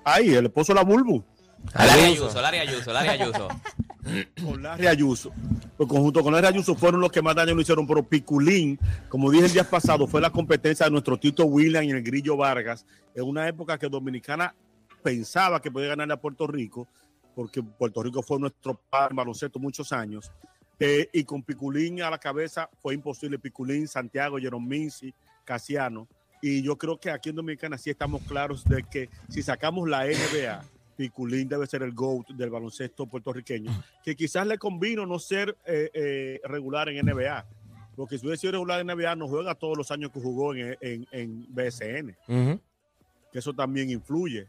Ay, 0.04 0.34
el 0.34 0.44
esposo 0.44 0.74
de 0.74 0.80
la 0.80 0.84
Bulbu, 0.84 1.24
Larry 1.74 2.04
Ayuso, 2.04 2.42
Larry 2.42 2.58
Ayuso, 2.58 2.92
Larry 2.92 3.08
Ayuso. 3.08 3.48
con 4.44 4.62
Larry 4.62 4.86
Ayuso. 4.86 5.32
Pues 5.78 5.88
conjunto 5.88 6.22
con 6.22 6.34
Larry 6.34 6.48
Ayuso 6.48 6.74
fueron 6.74 7.00
los 7.00 7.10
que 7.10 7.22
más 7.22 7.34
daño 7.34 7.54
nos 7.54 7.62
hicieron, 7.62 7.86
pero 7.86 8.02
Piculín, 8.02 8.78
como 9.08 9.30
dije 9.30 9.46
el 9.46 9.52
día 9.52 9.68
pasado, 9.68 10.06
fue 10.06 10.20
la 10.20 10.28
competencia 10.28 10.84
de 10.84 10.92
nuestro 10.92 11.18
Tito 11.18 11.46
William 11.46 11.84
y 11.84 11.90
el 11.90 12.02
Grillo 12.02 12.36
Vargas, 12.36 12.84
en 13.14 13.24
una 13.24 13.48
época 13.48 13.78
que 13.78 13.88
Dominicana 13.88 14.54
pensaba 15.02 15.62
que 15.62 15.70
podía 15.70 15.88
ganarle 15.88 16.12
a 16.12 16.20
Puerto 16.20 16.46
Rico, 16.46 16.86
porque 17.34 17.62
Puerto 17.62 18.02
Rico 18.02 18.22
fue 18.22 18.38
nuestro 18.38 18.78
padre 18.90 19.12
en 19.12 19.16
baloncesto 19.16 19.58
muchos 19.58 19.90
años. 19.90 20.30
Eh, 20.78 21.08
y 21.14 21.24
con 21.24 21.42
Piculín 21.42 22.02
a 22.02 22.10
la 22.10 22.18
cabeza 22.18 22.68
fue 22.82 22.92
imposible. 22.92 23.38
Piculín, 23.38 23.88
Santiago, 23.88 24.36
Jerome 24.36 24.66
Minci, 24.68 25.14
Casiano. 25.42 26.06
Y 26.42 26.62
yo 26.62 26.76
creo 26.76 26.98
que 26.98 27.10
aquí 27.10 27.30
en 27.30 27.36
Dominicana 27.36 27.78
sí 27.78 27.90
estamos 27.90 28.22
claros 28.22 28.64
de 28.64 28.82
que 28.82 29.08
si 29.28 29.42
sacamos 29.42 29.88
la 29.88 30.04
NBA, 30.06 30.62
Piculín 30.96 31.48
debe 31.48 31.66
ser 31.66 31.82
el 31.82 31.92
GOAT 31.92 32.28
del 32.30 32.50
baloncesto 32.50 33.06
puertorriqueño, 33.06 33.70
que 34.04 34.14
quizás 34.16 34.46
le 34.46 34.58
convino 34.58 35.04
no 35.06 35.18
ser 35.18 35.56
eh, 35.66 35.90
eh, 35.92 36.40
regular 36.44 36.88
en 36.88 37.04
NBA, 37.04 37.44
porque 37.96 38.18
si 38.18 38.26
hubiera 38.26 38.38
sido 38.40 38.52
regular 38.52 38.80
en 38.80 38.86
NBA 38.86 39.16
no 39.16 39.28
juega 39.28 39.54
todos 39.54 39.76
los 39.76 39.90
años 39.90 40.10
que 40.12 40.20
jugó 40.20 40.54
en, 40.54 40.76
en, 40.80 41.06
en 41.10 41.46
BSN, 41.48 42.16
que 43.32 43.38
eso 43.38 43.52
también 43.54 43.90
influye 43.90 44.46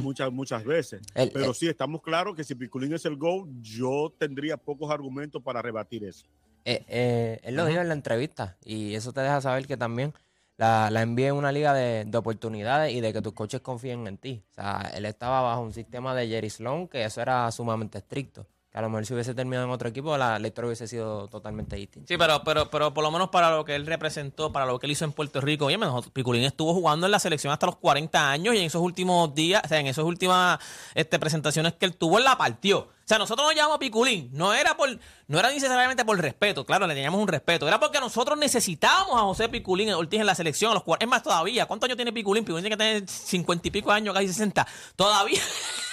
muchas, 0.00 0.32
muchas 0.32 0.64
veces. 0.64 1.00
El- 1.14 1.30
Pero 1.30 1.46
el- 1.50 1.54
sí, 1.54 1.68
estamos 1.68 2.02
claros 2.02 2.34
que 2.34 2.44
si 2.44 2.54
Piculín 2.54 2.92
es 2.94 3.04
el 3.04 3.16
GOAT, 3.16 3.48
yo 3.60 4.12
tendría 4.18 4.56
pocos 4.56 4.90
argumentos 4.90 5.42
para 5.42 5.60
rebatir 5.62 6.04
eso. 6.04 6.26
Eh, 6.64 7.40
él 7.42 7.56
lo 7.56 7.66
dijo 7.66 7.80
en 7.80 7.88
la 7.88 7.94
entrevista 7.94 8.56
y 8.64 8.94
eso 8.94 9.12
te 9.12 9.20
deja 9.20 9.40
saber 9.40 9.66
que 9.66 9.76
también 9.76 10.12
la, 10.56 10.90
la 10.90 11.04
NBA 11.04 11.26
es 11.28 11.32
una 11.32 11.52
liga 11.52 11.72
de, 11.74 12.04
de 12.04 12.18
oportunidades 12.18 12.92
y 12.92 13.00
de 13.00 13.12
que 13.12 13.22
tus 13.22 13.32
coaches 13.32 13.60
confíen 13.60 14.06
en 14.06 14.18
ti. 14.18 14.44
O 14.50 14.54
sea, 14.54 14.90
él 14.94 15.04
estaba 15.06 15.40
bajo 15.42 15.62
un 15.62 15.72
sistema 15.72 16.14
de 16.14 16.28
Jerry 16.28 16.50
Sloan 16.50 16.88
que 16.88 17.04
eso 17.04 17.20
era 17.20 17.50
sumamente 17.50 17.98
estricto. 17.98 18.46
Que 18.72 18.78
a 18.78 18.80
lo 18.82 18.88
mejor 18.88 19.04
si 19.04 19.12
hubiese 19.12 19.34
terminado 19.34 19.66
en 19.66 19.70
otro 19.70 19.86
equipo, 19.90 20.16
la, 20.16 20.38
historia 20.38 20.68
hubiese 20.68 20.88
sido 20.88 21.28
totalmente 21.28 21.76
distinta. 21.76 22.08
Sí, 22.08 22.16
pero, 22.16 22.42
pero, 22.42 22.70
pero 22.70 22.94
por 22.94 23.04
lo 23.04 23.10
menos 23.10 23.28
para 23.28 23.50
lo 23.50 23.66
que 23.66 23.74
él 23.74 23.84
representó, 23.86 24.50
para 24.50 24.64
lo 24.64 24.78
que 24.78 24.86
él 24.86 24.92
hizo 24.92 25.04
en 25.04 25.12
Puerto 25.12 25.42
Rico, 25.42 25.70
nosotros- 25.70 26.10
Piculín 26.10 26.44
estuvo 26.44 26.72
jugando 26.72 27.04
en 27.04 27.12
la 27.12 27.18
selección 27.18 27.52
hasta 27.52 27.66
los 27.66 27.76
40 27.76 28.30
años 28.30 28.54
y 28.54 28.58
en 28.58 28.64
esos 28.64 28.80
últimos 28.80 29.34
días, 29.34 29.60
o 29.62 29.68
sea, 29.68 29.78
en 29.78 29.88
esas 29.88 30.06
últimas 30.06 30.58
este, 30.94 31.18
presentaciones 31.18 31.74
que 31.74 31.84
él 31.84 31.94
tuvo, 31.96 32.16
él 32.16 32.24
la 32.24 32.38
partió. 32.38 32.78
O 32.78 32.88
sea, 33.04 33.18
nosotros 33.18 33.46
nos 33.46 33.54
llamamos 33.54 33.78
Piculín, 33.78 34.30
no 34.32 34.54
era 34.54 34.74
por, 34.74 34.88
no 35.26 35.38
era 35.38 35.50
necesariamente 35.50 36.02
por 36.06 36.18
respeto, 36.18 36.64
claro, 36.64 36.86
le 36.86 36.94
teníamos 36.94 37.20
un 37.20 37.28
respeto, 37.28 37.68
era 37.68 37.78
porque 37.78 38.00
nosotros 38.00 38.38
necesitábamos 38.38 39.16
a 39.16 39.24
José 39.24 39.50
Piculín 39.50 39.90
Ortiz 39.90 40.18
en 40.20 40.24
la 40.24 40.34
selección 40.34 40.70
a 40.70 40.74
los 40.74 40.82
40. 40.84 41.04
Es 41.04 41.10
más, 41.10 41.22
todavía, 41.22 41.66
¿cuántos 41.66 41.88
años 41.88 41.96
tiene 41.96 42.12
Piculín? 42.12 42.42
Piculín 42.42 42.62
tiene 42.62 42.76
que 42.76 42.82
tener 42.82 43.06
50 43.06 43.68
y 43.68 43.70
pico 43.70 43.90
años, 43.90 44.14
casi 44.14 44.28
60. 44.28 44.66
Todavía. 44.96 45.42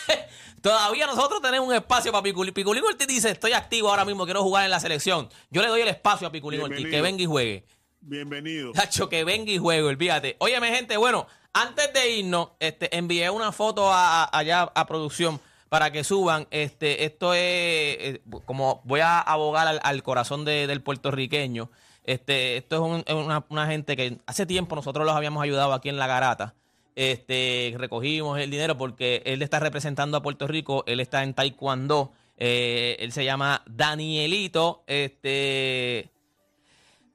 Todavía 0.61 1.07
nosotros 1.07 1.41
tenemos 1.41 1.67
un 1.67 1.73
espacio 1.75 2.11
para 2.11 2.23
Piculín. 2.23 2.53
Piculín 2.53 2.83
Ortiz 2.83 3.07
dice, 3.07 3.29
estoy 3.31 3.53
activo 3.53 3.89
ahora 3.89 4.05
mismo, 4.05 4.25
quiero 4.25 4.43
jugar 4.43 4.65
en 4.65 4.71
la 4.71 4.79
selección. 4.79 5.29
Yo 5.49 5.61
le 5.61 5.67
doy 5.67 5.81
el 5.81 5.87
espacio 5.87 6.27
a 6.27 6.31
Piculín 6.31 6.61
Ortiz, 6.61 6.77
que 6.91 7.01
venga 7.01 7.21
y 7.23 7.25
juegue. 7.25 7.65
Bienvenido. 8.01 8.71
Tacho, 8.73 9.09
que 9.09 9.23
venga 9.23 9.51
y 9.51 9.57
juegue, 9.57 9.83
olvídate. 9.83 10.35
Óyeme, 10.39 10.69
gente, 10.73 10.97
bueno, 10.97 11.27
antes 11.53 11.91
de 11.93 12.11
irnos, 12.17 12.49
este, 12.59 12.95
envié 12.97 13.29
una 13.29 13.51
foto 13.51 13.91
a- 13.91 14.23
a- 14.23 14.37
allá 14.37 14.71
a 14.73 14.85
producción 14.87 15.39
para 15.69 15.91
que 15.91 16.03
suban. 16.03 16.47
Este, 16.51 17.03
esto 17.05 17.33
es 17.33 17.39
eh, 17.41 18.21
como 18.45 18.81
voy 18.85 19.01
a 19.01 19.19
abogar 19.19 19.67
al, 19.67 19.79
al 19.83 20.01
corazón 20.03 20.45
de- 20.45 20.65
del 20.67 20.81
puertorriqueño. 20.81 21.69
Este, 22.05 22.57
esto 22.57 22.75
es 22.77 22.81
un- 22.81 23.03
es 23.05 23.13
una, 23.13 23.45
una 23.49 23.67
gente 23.67 23.95
que 23.95 24.17
hace 24.25 24.45
tiempo 24.45 24.75
nosotros 24.75 25.05
los 25.05 25.15
habíamos 25.15 25.43
ayudado 25.43 25.73
aquí 25.73 25.89
en 25.89 25.97
La 25.97 26.07
Garata. 26.07 26.55
Este, 26.95 27.73
recogimos 27.78 28.39
el 28.39 28.49
dinero 28.52 28.78
porque 28.78 29.21
él 29.25 29.41
está 29.41 29.60
representando 29.60 30.17
a 30.17 30.21
Puerto 30.21 30.47
Rico, 30.47 30.84
él 30.88 30.99
está 30.99 31.23
en 31.23 31.34
Taekwondo. 31.34 32.12
Eh, 32.38 32.95
él 32.99 33.12
se 33.12 33.25
llama 33.25 33.62
Danielito. 33.67 34.84
Este. 34.88 36.10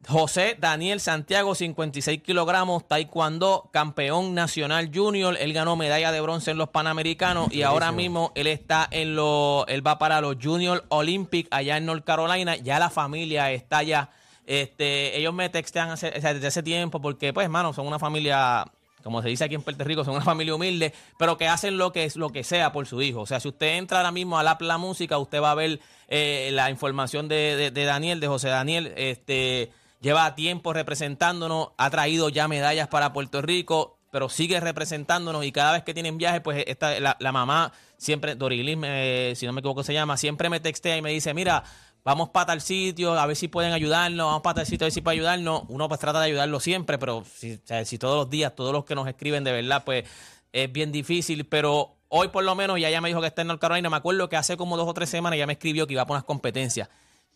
José 0.06 0.54
Daniel 0.60 1.00
Santiago, 1.00 1.54
56 1.54 2.20
kilogramos, 2.22 2.86
taekwondo, 2.86 3.70
campeón 3.72 4.34
nacional 4.34 4.90
junior. 4.94 5.34
Él 5.40 5.54
ganó 5.54 5.76
medalla 5.76 6.12
de 6.12 6.20
bronce 6.20 6.50
en 6.50 6.58
los 6.58 6.68
Panamericanos 6.68 7.50
y 7.50 7.62
ahora 7.62 7.90
mismo 7.90 8.30
él 8.34 8.46
está 8.48 8.86
en 8.90 9.16
los, 9.16 9.64
él 9.66 9.86
va 9.86 9.98
para 9.98 10.20
los 10.20 10.36
Junior 10.42 10.84
Olympic 10.90 11.48
allá 11.50 11.78
en 11.78 11.86
North 11.86 12.04
Carolina. 12.04 12.56
Ya 12.56 12.78
la 12.78 12.90
familia 12.90 13.50
está 13.52 13.78
allá. 13.78 14.10
Este, 14.46 15.18
ellos 15.18 15.32
me 15.32 15.48
textean 15.48 15.88
hace- 15.88 16.10
desde 16.10 16.46
hace 16.48 16.62
tiempo 16.62 17.00
porque, 17.00 17.32
pues, 17.32 17.44
hermano, 17.44 17.72
son 17.72 17.86
una 17.86 17.98
familia, 17.98 18.66
como 19.04 19.22
se 19.22 19.28
dice 19.28 19.44
aquí 19.44 19.54
en 19.54 19.62
Puerto 19.62 19.84
Rico, 19.84 20.02
son 20.04 20.16
una 20.16 20.24
familia 20.24 20.54
humilde, 20.54 20.92
pero 21.18 21.36
que 21.36 21.46
hacen 21.46 21.78
lo 21.78 21.92
que 21.92 22.04
es 22.04 22.16
lo 22.16 22.30
que 22.30 22.42
sea 22.42 22.72
por 22.72 22.86
su 22.86 23.00
hijo. 23.02 23.20
O 23.20 23.26
sea, 23.26 23.38
si 23.38 23.48
usted 23.48 23.76
entra 23.76 23.98
ahora 23.98 24.10
mismo 24.10 24.38
a 24.38 24.42
la, 24.42 24.56
la 24.60 24.78
música, 24.78 25.18
usted 25.18 25.40
va 25.40 25.52
a 25.52 25.54
ver 25.54 25.78
eh, 26.08 26.50
la 26.52 26.70
información 26.70 27.28
de, 27.28 27.70
Daniel, 27.70 28.18
de 28.18 28.26
José 28.26 28.48
Daniel. 28.48 28.92
Este 28.96 29.70
lleva 30.00 30.34
tiempo 30.34 30.72
representándonos, 30.72 31.68
ha 31.78 31.90
traído 31.90 32.28
ya 32.28 32.48
medallas 32.48 32.88
para 32.88 33.12
Puerto 33.12 33.40
Rico, 33.42 33.98
pero 34.10 34.28
sigue 34.28 34.60
representándonos 34.60 35.44
y 35.44 35.52
cada 35.52 35.72
vez 35.72 35.82
que 35.82 35.92
tienen 35.94 36.18
viajes, 36.18 36.40
pues 36.40 36.64
esta, 36.66 36.98
la, 37.00 37.16
la 37.20 37.32
mamá 37.32 37.72
siempre, 37.96 38.34
Dorilis, 38.34 38.76
me- 38.76 39.32
si 39.34 39.46
no 39.46 39.52
me 39.52 39.60
equivoco 39.60 39.82
se 39.82 39.92
llama, 39.94 40.16
siempre 40.16 40.48
me 40.50 40.60
textea 40.60 40.96
y 40.96 41.02
me 41.02 41.10
dice, 41.10 41.32
mira, 41.34 41.64
vamos 42.04 42.28
para 42.28 42.46
tal 42.46 42.60
sitio, 42.60 43.18
a 43.18 43.26
ver 43.26 43.36
si 43.36 43.48
pueden 43.48 43.72
ayudarnos, 43.72 44.26
vamos 44.26 44.42
para 44.42 44.56
tal 44.56 44.66
sitio, 44.66 44.84
a 44.84 44.86
ver 44.86 44.92
si 44.92 45.00
pueden 45.00 45.20
ayudarnos. 45.20 45.62
Uno 45.68 45.88
pues 45.88 45.98
trata 45.98 46.20
de 46.20 46.26
ayudarlo 46.26 46.60
siempre, 46.60 46.98
pero 46.98 47.24
si, 47.34 47.58
todos 47.98 48.16
los 48.16 48.30
días, 48.30 48.54
todos 48.54 48.72
los 48.72 48.84
que 48.84 48.94
nos 48.94 49.08
escriben 49.08 49.42
de 49.42 49.52
verdad, 49.52 49.82
pues 49.84 50.04
es 50.52 50.70
bien 50.70 50.92
difícil, 50.92 51.46
pero 51.46 51.96
hoy 52.08 52.28
por 52.28 52.44
lo 52.44 52.54
menos 52.54 52.78
ya 52.78 52.88
ella 52.88 53.00
me 53.00 53.08
dijo 53.08 53.20
que 53.20 53.26
está 53.26 53.42
en 53.42 53.48
North 53.48 53.60
Carolina, 53.60 53.90
me 53.90 53.96
acuerdo 53.96 54.28
que 54.28 54.36
hace 54.36 54.56
como 54.56 54.76
dos 54.76 54.88
o 54.88 54.94
tres 54.94 55.08
semanas 55.08 55.38
ya 55.38 55.46
me 55.46 55.54
escribió 55.54 55.86
que 55.86 55.94
iba 55.94 56.04
para 56.04 56.18
unas 56.18 56.24
competencias. 56.24 56.88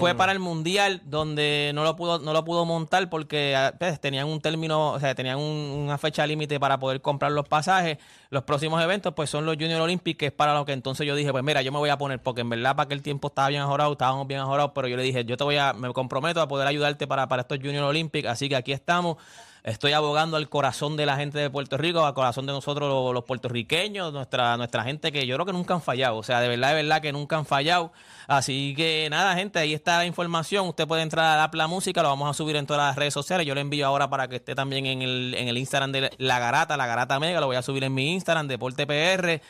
fue 0.00 0.14
para 0.16 0.32
el 0.32 0.40
mundial 0.40 1.00
donde 1.04 1.70
no 1.76 1.84
lo 1.84 1.94
pudo, 1.94 2.18
no 2.18 2.32
lo 2.32 2.44
pudo 2.44 2.64
montar 2.64 3.08
porque 3.08 3.54
ah, 3.54 3.72
pues, 3.78 4.00
tenían 4.00 4.26
un 4.26 4.40
término, 4.40 4.90
o 4.94 4.98
sea, 4.98 5.14
tenían 5.14 5.38
un- 5.38 5.44
una 5.84 5.96
fecha 5.96 6.26
límite 6.26 6.58
para 6.58 6.76
poder 6.80 7.00
comprar 7.00 7.30
los 7.30 7.46
pasajes. 7.46 7.98
Los 8.30 8.42
próximos 8.42 8.82
eventos, 8.82 9.14
pues 9.14 9.30
son 9.30 9.46
los 9.46 9.54
Junior 9.54 9.80
Olympics, 9.80 10.18
que 10.18 10.26
es 10.26 10.32
para 10.32 10.54
lo 10.54 10.64
que 10.64 10.72
entonces 10.72 11.06
yo 11.06 11.14
dije, 11.14 11.30
pues 11.30 11.44
mira, 11.44 11.62
yo 11.62 11.70
me 11.70 11.78
voy 11.78 11.90
a 11.90 11.96
poner, 11.96 12.20
porque 12.20 12.40
en 12.40 12.50
verdad 12.50 12.74
para 12.74 12.86
aquel 12.86 13.02
tiempo 13.02 13.28
estaba 13.28 13.46
bien 13.48 13.62
ajorado, 13.62 13.92
estábamos 13.92 14.26
bien 14.26 14.40
ajorados, 14.40 14.72
pero 14.74 14.88
yo 14.88 14.96
le 14.96 15.04
dije, 15.04 15.24
yo 15.24 15.36
te 15.36 15.44
voy 15.44 15.56
a, 15.56 15.72
me 15.72 15.92
comprometo 15.92 16.40
a 16.40 16.48
poder 16.48 16.66
ayudarte 16.66 17.06
para, 17.06 17.28
para 17.28 17.42
estos 17.42 17.58
Junior 17.58 17.84
Olympics, 17.84 18.26
así 18.28 18.48
que 18.48 18.56
aquí 18.56 18.72
estamos. 18.72 19.18
Estoy 19.66 19.94
abogando 19.94 20.36
al 20.36 20.48
corazón 20.48 20.96
de 20.96 21.06
la 21.06 21.16
gente 21.16 21.40
de 21.40 21.50
Puerto 21.50 21.76
Rico, 21.76 22.06
al 22.06 22.14
corazón 22.14 22.46
de 22.46 22.52
nosotros 22.52 23.12
los, 23.12 23.24
puertorriqueños, 23.24 24.12
nuestra, 24.12 24.56
nuestra 24.56 24.84
gente 24.84 25.10
que 25.10 25.26
yo 25.26 25.34
creo 25.34 25.44
que 25.44 25.52
nunca 25.52 25.74
han 25.74 25.82
fallado. 25.82 26.18
O 26.18 26.22
sea, 26.22 26.40
de 26.40 26.46
verdad, 26.46 26.68
de 26.68 26.74
verdad 26.84 27.02
que 27.02 27.10
nunca 27.10 27.36
han 27.36 27.46
fallado. 27.46 27.90
Así 28.28 28.74
que 28.76 29.08
nada, 29.10 29.34
gente, 29.34 29.58
ahí 29.58 29.74
está 29.74 29.98
la 29.98 30.06
información. 30.06 30.68
Usted 30.68 30.86
puede 30.86 31.02
entrar 31.02 31.24
a 31.24 31.36
la, 31.36 31.50
la 31.52 31.66
música, 31.66 32.00
lo 32.00 32.10
vamos 32.10 32.30
a 32.30 32.32
subir 32.32 32.54
en 32.54 32.64
todas 32.64 32.90
las 32.90 32.94
redes 32.94 33.12
sociales. 33.12 33.44
Yo 33.44 33.56
lo 33.56 33.60
envío 33.60 33.88
ahora 33.88 34.08
para 34.08 34.28
que 34.28 34.36
esté 34.36 34.54
también 34.54 34.86
en 34.86 35.02
el, 35.02 35.34
en 35.36 35.48
el 35.48 35.58
Instagram 35.58 35.90
de 35.90 36.12
La 36.18 36.38
Garata, 36.38 36.76
La 36.76 36.86
Garata 36.86 37.18
Mega. 37.18 37.40
Lo 37.40 37.46
voy 37.46 37.56
a 37.56 37.62
subir 37.62 37.82
en 37.82 37.92
mi 37.92 38.12
Instagram, 38.12 38.46
Deporte 38.46 38.86
PR. 38.86 39.42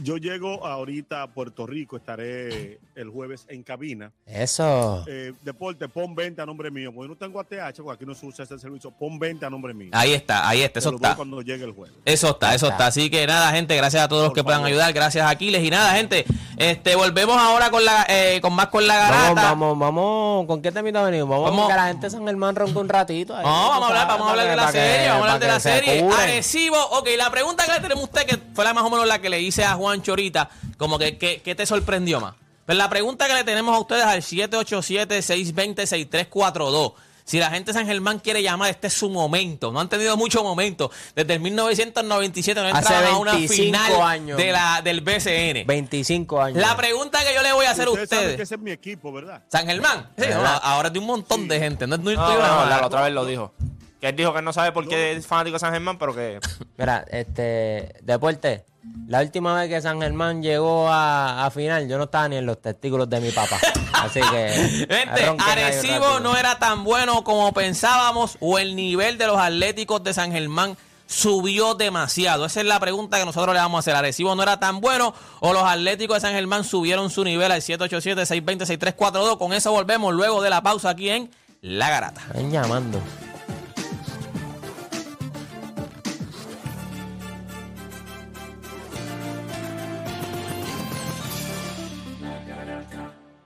yo 0.01 0.17
llego 0.17 0.65
ahorita 0.65 1.23
a 1.23 1.27
Puerto 1.27 1.65
Rico, 1.67 1.97
estaré 1.97 2.79
el 2.95 3.09
jueves 3.09 3.45
en 3.49 3.63
cabina. 3.63 4.11
Eso. 4.25 5.03
Eh, 5.07 5.33
deporte, 5.43 5.87
pon 5.87 6.15
20 6.15 6.41
a 6.41 6.45
nombre 6.45 6.71
mío. 6.71 6.91
Porque 6.93 7.09
no 7.09 7.15
tengo 7.15 7.39
ATH, 7.39 7.77
porque 7.77 7.93
aquí 7.93 8.05
no 8.05 8.15
se 8.15 8.25
usa 8.25 8.43
ese 8.45 8.57
servicio. 8.59 8.91
Pon 8.91 9.19
20 9.19 9.45
a 9.45 9.49
nombre 9.49 9.73
mío. 9.73 9.89
Ahí 9.93 10.13
está, 10.13 10.47
ahí 10.47 10.61
está, 10.61 10.79
eso 10.79 10.95
está. 10.95 11.15
cuando 11.15 11.41
llegue 11.41 11.63
el 11.63 11.71
jueves. 11.71 11.95
Eso 12.05 12.29
está, 12.29 12.55
eso 12.55 12.67
está. 12.69 12.87
Así 12.87 13.09
que 13.09 13.25
nada, 13.27 13.51
gente, 13.51 13.75
gracias 13.75 14.03
a 14.03 14.07
todos 14.07 14.23
los 14.25 14.33
que 14.33 14.43
puedan 14.43 14.63
ayudar. 14.65 14.91
Gracias 14.93 15.25
a 15.25 15.29
Aquiles. 15.29 15.63
Y 15.63 15.69
nada, 15.69 15.93
gente, 15.95 16.25
este 16.57 16.95
volvemos 16.95 17.37
ahora 17.37 17.69
con 17.69 17.83
la 17.83 18.05
eh, 18.09 18.39
con 18.41 18.53
más 18.53 18.67
con 18.67 18.87
la 18.87 18.95
garata. 18.95 19.33
Vamos, 19.33 19.77
vamos, 19.77 19.79
vamos. 19.79 20.47
¿Con 20.47 20.61
qué 20.61 20.71
temita 20.71 21.01
venimos? 21.03 21.29
Vamos, 21.29 21.51
Vamos. 21.51 21.65
a 21.65 21.73
que 21.73 21.75
la 21.81 21.87
gente 21.87 22.07
de 22.07 22.11
San 22.11 22.25
Germán 22.25 22.55
ronque 22.55 22.77
un 22.79 22.89
ratito. 22.89 23.35
ahí, 23.35 23.43
No, 23.43 23.51
vamos 23.69 23.83
a 23.83 23.87
hablar, 23.87 24.07
vamos 24.07 24.27
a 24.27 24.31
hablar 24.31 24.47
de 24.47 24.55
la 24.55 24.71
serie, 24.71 25.07
vamos 25.09 25.27
a 25.27 25.33
hablar 25.33 25.39
de 25.39 25.47
la 25.47 25.59
serie. 25.59 26.09
Arecibo, 26.17 26.77
ok, 26.91 27.09
la 27.17 27.29
pregunta 27.29 27.65
que 27.65 27.71
le 27.73 27.79
tenemos 27.79 28.03
a 28.03 28.05
usted, 28.05 28.25
que 28.25 28.39
fue 28.53 28.63
la 28.63 28.73
más 28.73 28.83
o 28.83 28.89
menos 28.89 29.07
la 29.07 29.19
que 29.19 29.29
le 29.29 29.41
hice 29.41 29.63
a 29.63 29.73
Juan 29.73 29.82
Chorita, 30.01 30.49
como 30.77 30.97
que, 30.99 31.17
que, 31.17 31.41
¿qué 31.41 31.55
te 31.55 31.65
sorprendió 31.65 32.19
más? 32.21 32.35
Pues 32.65 32.77
la 32.77 32.89
pregunta 32.89 33.27
que 33.27 33.33
le 33.33 33.43
tenemos 33.43 33.75
a 33.75 33.79
ustedes 33.79 34.03
al 34.05 34.21
787-620-6342. 34.21 36.93
Si 37.25 37.39
la 37.39 37.49
gente 37.51 37.71
de 37.71 37.79
San 37.79 37.87
Germán 37.87 38.19
quiere 38.19 38.43
llamar, 38.43 38.69
este 38.69 38.87
es 38.87 38.93
su 38.93 39.09
momento. 39.09 39.71
No 39.71 39.79
han 39.79 39.87
tenido 39.87 40.17
mucho 40.17 40.43
momento. 40.43 40.91
Desde 41.15 41.35
el 41.35 41.39
1997 41.39 42.59
no 42.61 42.67
entraban 42.67 43.13
a 43.13 43.17
una 43.17 43.31
25 43.31 43.63
final 43.63 44.01
años. 44.01 44.37
de 44.37 44.51
la, 44.51 44.81
del 44.83 44.99
BCN. 44.99 45.65
25 45.65 46.41
años. 46.41 46.57
La 46.59 46.75
pregunta 46.75 47.23
que 47.23 47.33
yo 47.33 47.41
le 47.41 47.53
voy 47.53 47.65
a 47.65 47.71
hacer 47.71 47.87
a 47.87 47.91
Ustedes 47.91 48.09
saben 48.09 48.23
ustedes. 48.25 48.35
que 48.37 48.43
ese 48.43 48.55
es 48.55 48.61
mi 48.61 48.71
equipo, 48.71 49.13
¿verdad? 49.13 49.41
San 49.49 49.65
Germán. 49.67 50.09
Sí, 50.17 50.25
no, 50.29 50.45
ahora 50.45 50.87
es 50.89 50.93
de 50.93 50.99
un 50.99 51.05
montón 51.05 51.47
de 51.47 51.59
gente. 51.59 51.87
No, 51.87 51.95
no, 51.97 52.03
No, 52.03 52.11
no- 52.13 52.27
no, 52.27 52.37
no- 52.39 52.63
no, 52.63 52.69
la 52.69 52.85
otra 52.85 53.03
vez 53.03 53.13
lo 53.13 53.25
dijo. 53.25 53.53
Que 54.01 54.09
él 54.09 54.17
dijo 54.17 54.33
que 54.33 54.41
no 54.41 54.51
sabe 54.51 54.73
por 54.73 54.85
qué 54.89 55.13
es 55.13 55.25
fanático 55.25 55.53
de 55.55 55.59
San 55.61 55.71
Germán, 55.71 55.97
pero 55.97 56.13
que 56.13 56.41
Mira, 56.77 57.05
este, 57.09 57.95
deporte. 58.01 58.65
La 59.07 59.21
última 59.21 59.53
vez 59.55 59.69
que 59.69 59.81
San 59.81 60.01
Germán 60.01 60.41
llegó 60.41 60.87
a, 60.89 61.45
a 61.45 61.51
final, 61.51 61.87
yo 61.87 61.97
no 61.97 62.05
estaba 62.05 62.27
ni 62.27 62.37
en 62.37 62.45
los 62.45 62.61
testículos 62.61 63.09
de 63.09 63.21
mi 63.21 63.31
papá. 63.31 63.57
Así 63.93 64.19
que. 64.19 64.49
Gente, 64.89 65.35
Arecibo 65.39 66.19
no 66.19 66.35
era 66.35 66.59
tan 66.59 66.83
bueno 66.83 67.23
como 67.23 67.53
pensábamos 67.53 68.37
o 68.39 68.59
el 68.59 68.75
nivel 68.75 69.17
de 69.17 69.27
los 69.27 69.37
Atléticos 69.37 70.03
de 70.03 70.13
San 70.13 70.31
Germán 70.31 70.77
subió 71.05 71.75
demasiado. 71.75 72.45
Esa 72.45 72.61
es 72.61 72.65
la 72.65 72.79
pregunta 72.79 73.17
que 73.19 73.25
nosotros 73.25 73.53
le 73.53 73.59
vamos 73.59 73.77
a 73.77 73.79
hacer. 73.79 73.95
Arecibo 73.95 74.35
no 74.35 74.43
era 74.43 74.59
tan 74.59 74.81
bueno 74.81 75.13
o 75.39 75.53
los 75.53 75.63
Atléticos 75.63 76.17
de 76.17 76.21
San 76.21 76.33
Germán 76.33 76.63
subieron 76.63 77.09
su 77.09 77.23
nivel 77.23 77.51
al 77.51 77.61
787-620-6342. 77.61 79.37
Con 79.37 79.53
eso 79.53 79.71
volvemos 79.71 80.13
luego 80.13 80.41
de 80.41 80.49
la 80.49 80.61
pausa 80.63 80.89
aquí 80.89 81.09
en 81.09 81.29
La 81.61 81.89
Garata. 81.89 82.21
Están 82.27 82.51
llamando. 82.51 82.99